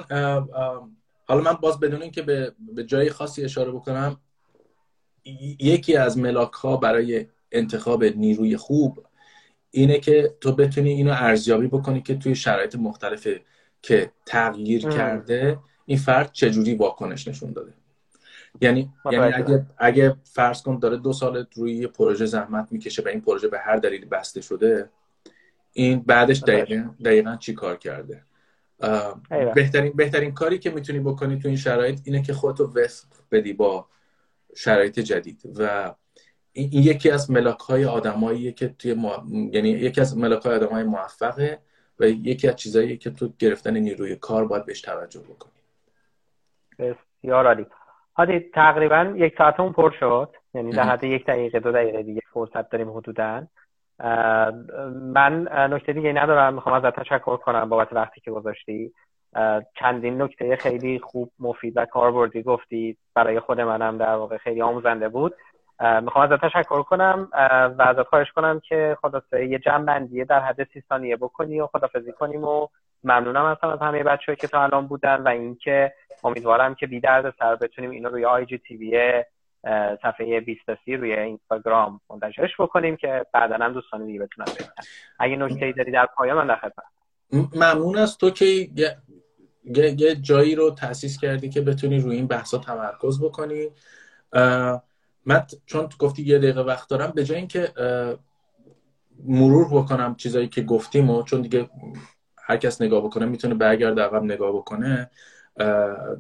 حالا 1.29 1.41
من 1.41 1.53
باز 1.53 1.81
بدون 1.81 2.03
اینکه 2.03 2.23
به 2.23 2.53
به 2.75 2.85
جای 2.85 3.11
خاصی 3.11 3.45
اشاره 3.45 3.73
بکنم 3.73 4.17
یکی 5.61 5.97
از 5.97 6.19
ملاک 6.19 6.53
ها 6.53 6.77
برای 6.77 7.27
انتخاب 7.53 8.05
نیروی 8.05 8.57
خوب 8.57 9.07
اینه 9.71 9.99
که 9.99 10.35
تو 10.41 10.53
بتونی 10.53 10.91
اینو 10.91 11.13
ارزیابی 11.13 11.67
بکنی 11.67 12.01
که 12.01 12.19
توی 12.19 12.35
شرایط 12.35 12.77
مختلف 12.77 13.29
که 13.83 14.11
تغییر 14.27 14.89
کرده. 14.89 15.59
این 15.87 15.99
فرد 15.99 16.33
چجوری 16.33 16.75
واکنش 16.75 17.29
نشون 17.29 17.53
داده؟ 17.53 17.73
یعنی 18.61 18.93
یعنی 19.13 19.33
اگه 19.33 19.67
اگه 19.79 20.17
فرض 20.25 20.63
کن 20.63 20.79
داره 20.79 20.97
دو 20.97 21.13
سال 21.13 21.47
روی 21.55 21.87
پروژه 21.87 22.27
زحمت 22.27 22.69
می‌کشه 22.71 23.03
و 23.03 23.09
این 23.09 23.21
پروژه 23.21 23.49
به 23.49 23.59
هر 23.59 23.77
دلیلی 23.77 24.07
بسته 24.07 24.41
شده 24.41 24.89
این 25.73 26.01
بعدش 26.01 26.43
دقیقا, 26.43 26.91
دقیقا 27.05 27.37
چی 27.37 27.55
کار 27.55 27.77
کرده؟ 27.77 28.23
بهترین 29.55 29.93
بهترین 29.93 30.35
کاری 30.35 30.59
که 30.59 30.71
می‌تونی 30.71 30.99
بکنی 30.99 31.39
تو 31.39 31.49
این 31.49 31.57
شرایط 31.57 32.01
اینه 32.05 32.23
که 32.23 32.33
خودتو 32.33 32.65
وفق 32.65 33.07
بدی 33.33 33.53
با 33.53 33.87
شرایط 34.57 35.01
جدید 35.01 35.41
و 35.59 35.95
این 36.53 36.83
یکی 36.83 37.11
از 37.11 37.31
ملاک 37.31 37.61
های 37.61 37.85
آدماییه 37.85 38.53
که 38.53 38.75
توی 38.79 38.97
یعنی 39.53 39.69
یکی 39.69 40.01
از 40.01 40.17
ملاک 40.17 40.43
های 40.43 40.55
آدمای 40.55 40.83
موفقه 40.83 41.59
و 42.01 42.09
یکی 42.09 42.49
از 42.49 42.57
چیزایی 42.57 42.97
که 42.97 43.11
تو 43.11 43.33
گرفتن 43.39 43.77
نیروی 43.77 44.17
کار 44.17 44.47
باید 44.47 44.65
بهش 44.67 44.81
توجه 44.81 45.21
بکنی. 45.21 45.53
بسیار 46.79 47.47
عالی. 47.47 47.67
هادی 48.17 48.41
تقریبا 48.41 49.13
یک 49.17 49.35
ساعتمون 49.39 49.73
پر 49.73 49.91
شد. 50.01 50.31
یعنی 50.55 50.71
در 50.71 50.83
حد 50.83 51.05
یک 51.05 51.27
دقیقه 51.27 51.61
دو 51.61 51.73
دقیقه 51.73 52.03
دیگه 52.03 52.21
فرصت 52.33 52.71
داریم 52.71 52.91
حدودا. 52.91 53.47
من 55.15 55.49
نکته 55.73 55.93
دیگه 55.93 56.13
ندارم. 56.13 56.55
می‌خوام 56.55 56.75
ازت 56.75 57.01
تشکر 57.01 57.37
کنم 57.37 57.69
بابت 57.69 57.93
وقتی 57.93 58.21
که 58.21 58.31
گذاشتی. 58.31 58.93
چندین 59.75 60.23
نکته 60.23 60.57
خیلی 60.57 60.99
خوب 60.99 61.31
مفید 61.39 61.77
و 61.77 61.85
کاربردی 61.85 62.43
گفتی. 62.43 62.97
برای 63.15 63.41
خود 63.41 63.61
منم 63.61 63.99
در 63.99 64.15
واقع 64.15 64.37
خیلی 64.37 64.63
آموزنده 64.63 65.09
بود. 65.09 65.35
می‌خوام 66.03 66.33
ازت 66.33 66.45
تشکر 66.45 66.83
کنم. 66.83 67.29
و 67.79 67.83
ازت 67.83 68.03
خواهش 68.03 68.33
کنم 68.33 68.61
که 68.69 68.97
خلاصه 69.03 69.47
یه 69.47 69.59
جمع 69.59 69.85
بندیه 69.85 70.25
در 70.25 70.41
حد 70.41 70.65
سی 70.73 70.83
ثانیه 70.89 71.17
بکنی 71.17 71.61
و 71.61 71.67
خدافزی 71.67 72.13
کنیم 72.13 72.45
و 72.45 72.67
ممنونم 73.05 73.53
هستم 73.53 73.69
از 73.69 73.79
همه 73.79 74.03
بچه 74.03 74.37
که 74.37 74.49
تا 74.49 74.63
الان 74.63 74.87
بودن 74.87 75.23
و 75.23 75.29
اینکه 75.29 75.93
امیدوارم 76.25 76.75
که 76.75 76.87
بی 76.87 77.01
درد 77.01 77.35
سر 77.39 77.57
بتونیم 77.57 77.91
اینو 77.91 78.09
روی 78.09 78.25
آی 78.25 78.47
جی 78.47 78.59
تی 78.59 78.91
صفحه 80.03 80.41
20 80.41 80.61
روی 80.87 81.13
اینستاگرام 81.13 82.01
منتشرش 82.11 82.51
بکنیم 82.59 82.97
که 82.97 83.27
بعدا 83.33 83.57
هم 83.57 83.73
دوستان 83.73 84.07
دیگه 84.07 84.19
بتونن 84.19 84.47
ببینن. 84.55 84.71
اگه 85.19 85.37
نکته 85.37 85.67
ای 85.67 85.73
داری 85.73 85.93
در 85.93 86.09
پایان 86.17 86.37
من 86.37 86.47
در 86.47 86.57
خدمت. 86.57 87.55
ممنون 87.55 87.99
از 87.99 88.19
تو 88.19 88.31
که 88.31 88.45
یه, 88.45 88.97
یه 89.99 90.15
جایی 90.15 90.55
رو 90.55 90.71
تاسیس 90.71 91.21
کردی 91.21 91.49
که 91.49 91.61
بتونی 91.61 92.01
روی 92.01 92.17
این 92.17 92.27
بحثا 92.27 92.59
تمرکز 92.59 93.25
بکنی. 93.25 93.71
من 95.27 95.47
چون 95.67 95.89
گفتی 95.99 96.23
یه 96.23 96.39
دقیقه 96.39 96.61
وقت 96.61 96.89
دارم 96.89 97.13
به 97.15 97.25
جای 97.25 97.39
اینکه 97.39 97.69
مرور 99.25 99.69
بکنم 99.83 100.15
چیزایی 100.15 100.49
که 100.49 100.63
گفتیم 100.63 101.11
و 101.11 101.23
چون 101.23 101.43
دیگه 101.43 101.71
هر 102.43 102.57
کس 102.57 102.83
نگاه 102.83 103.05
بکنه 103.05 103.27
می‌تونه 103.27 103.55
برگرد 103.55 104.01
عقب 104.01 104.23
نگاه 104.23 104.53
بکنه 104.53 105.11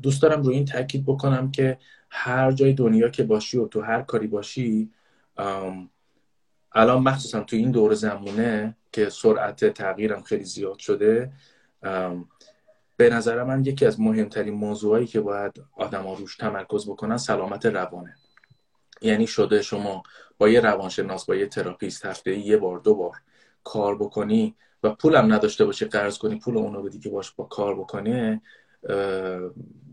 دوست 0.02 0.22
دارم 0.22 0.42
روی 0.42 0.54
این 0.54 0.64
تاکید 0.64 1.04
بکنم 1.06 1.50
که 1.50 1.78
هر 2.10 2.52
جای 2.52 2.72
دنیا 2.72 3.08
که 3.08 3.22
باشی 3.22 3.58
و 3.58 3.68
تو 3.68 3.80
هر 3.80 4.02
کاری 4.02 4.26
باشی 4.26 4.90
الان 6.72 7.02
مخصوصا 7.02 7.40
تو 7.40 7.56
این 7.56 7.70
دور 7.70 7.94
زمونه 7.94 8.76
که 8.92 9.08
سرعت 9.10 9.64
تغییرم 9.64 10.22
خیلی 10.22 10.44
زیاد 10.44 10.78
شده 10.78 11.32
به 12.96 13.10
نظر 13.10 13.44
من 13.44 13.64
یکی 13.64 13.86
از 13.86 14.00
مهمترین 14.00 14.54
موضوعایی 14.54 15.06
که 15.06 15.20
باید 15.20 15.62
آدم 15.72 16.08
روش 16.08 16.36
تمرکز 16.36 16.88
بکنن 16.88 17.16
سلامت 17.16 17.66
روانه. 17.66 18.16
یعنی 19.02 19.26
شده 19.26 19.62
شما 19.62 20.02
با 20.38 20.48
یه 20.48 20.60
روانشناس 20.60 21.24
با 21.24 21.34
یه 21.34 21.46
تراپیست 21.46 22.06
هفته 22.06 22.38
یه 22.38 22.56
بار 22.56 22.78
دو 22.78 22.94
بار 22.94 23.16
کار 23.64 23.98
بکنی 23.98 24.54
و 24.82 24.90
پولم 24.90 25.32
نداشته 25.32 25.64
باشی 25.64 25.84
قرض 25.84 26.18
کنی 26.18 26.38
پول 26.38 26.56
اونو 26.56 26.82
بدی 26.82 26.98
که 26.98 27.08
باش 27.08 27.30
با 27.30 27.44
کار 27.44 27.74
بکنه 27.74 28.40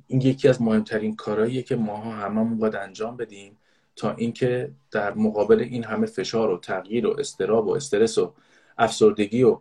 این 0.08 0.22
یکی 0.22 0.48
از 0.48 0.62
مهمترین 0.62 1.16
کارهاییه 1.16 1.64
که 1.64 1.76
ماها 1.76 2.12
هممون 2.12 2.58
باید 2.58 2.76
انجام 2.76 3.18
بدیم 3.18 3.58
تا 3.96 4.12
اینکه 4.12 4.72
در 4.92 5.14
مقابل 5.14 5.60
این 5.60 5.84
همه 5.84 6.06
فشار 6.06 6.50
و 6.50 6.58
تغییر 6.58 7.08
و 7.08 7.20
استراب 7.20 7.68
و 7.68 7.72
استرس 7.72 8.18
و 8.18 8.34
افسردگی 8.78 9.44
و 9.44 9.60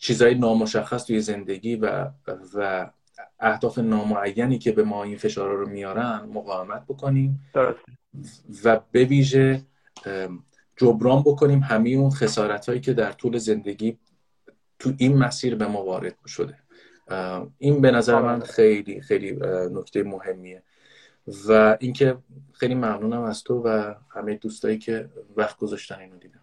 چیزهای 0.00 0.34
نامشخص 0.34 1.04
توی 1.04 1.20
زندگی 1.20 1.76
و 1.76 2.10
و 2.54 2.90
اهداف 3.40 3.78
نامعینی 3.78 4.58
که 4.58 4.72
به 4.72 4.84
ما 4.84 5.04
این 5.04 5.16
فشارها 5.16 5.54
رو 5.54 5.68
میارن 5.68 6.28
مقاومت 6.34 6.84
بکنیم. 6.88 7.40
و 8.64 8.80
به 8.92 9.04
ویژه 9.04 9.62
جبران 10.76 11.20
بکنیم 11.20 11.58
همه 11.58 11.90
اون 11.90 12.10
خسارت 12.10 12.68
هایی 12.68 12.80
که 12.80 12.92
در 12.92 13.12
طول 13.12 13.38
زندگی 13.38 13.98
تو 14.78 14.90
این 14.98 15.18
مسیر 15.18 15.56
به 15.56 15.66
ما 15.66 15.84
وارد 15.84 16.14
شده. 16.26 16.58
این 17.58 17.80
به 17.80 17.90
نظر 17.90 18.20
من 18.20 18.40
خیلی 18.40 19.00
خیلی 19.00 19.38
نکته 19.72 20.02
مهمیه 20.02 20.62
و 21.48 21.76
اینکه 21.80 22.16
خیلی 22.52 22.74
ممنونم 22.74 23.22
از 23.22 23.44
تو 23.44 23.62
و 23.62 23.94
همه 24.10 24.34
دوستایی 24.34 24.78
که 24.78 25.08
وقت 25.36 25.56
گذاشتن 25.56 25.98
اینو 25.98 26.16
دیدن. 26.16 26.40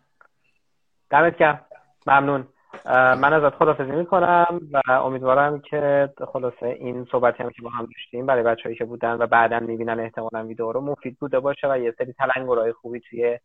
دمت 1.09 1.37
گرم. 1.37 1.65
ممنون. 2.07 2.47
من 2.85 3.33
ازت 3.33 3.55
خدافزی 3.55 3.91
می‌کنم 3.91 4.61
و 4.71 4.91
امیدوارم 4.91 5.61
که 5.61 6.09
خلاصه 6.33 6.65
این 6.65 7.07
صحبتی 7.11 7.43
هم 7.43 7.49
که 7.49 7.61
با 7.61 7.69
هم 7.69 7.85
داشتیم 7.85 8.25
برای 8.25 8.43
بچههایی 8.43 8.77
که 8.77 8.85
بودن 8.85 9.13
و 9.13 9.27
بعدا 9.27 9.59
می‌بینن 9.59 9.99
احتمالا 9.99 10.45
ویدیو 10.45 10.71
رو 10.71 10.81
مفید 10.81 11.17
بوده 11.19 11.39
باشه 11.39 11.67
و 11.71 11.77
یه 11.77 11.95
سری 11.97 12.13
تلنگرهای 12.13 12.71
خوبی 12.73 12.99
توی 12.99 13.39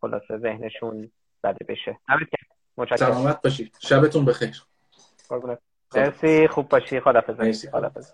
خلاصه 0.00 0.38
ذهنشون 0.38 1.10
زده 1.42 1.64
بشه. 1.68 1.98
متشکرم. 2.78 3.12
سلامت 3.12 3.42
باشید. 3.42 3.76
شبتون 3.80 4.24
بخیر. 4.24 4.62
مرسی. 5.96 6.48
خوب 6.48 6.68
باشی. 6.68 7.00
خدافظ 7.00 7.40
مرسی. 7.40 7.70
خدافظ 7.70 8.12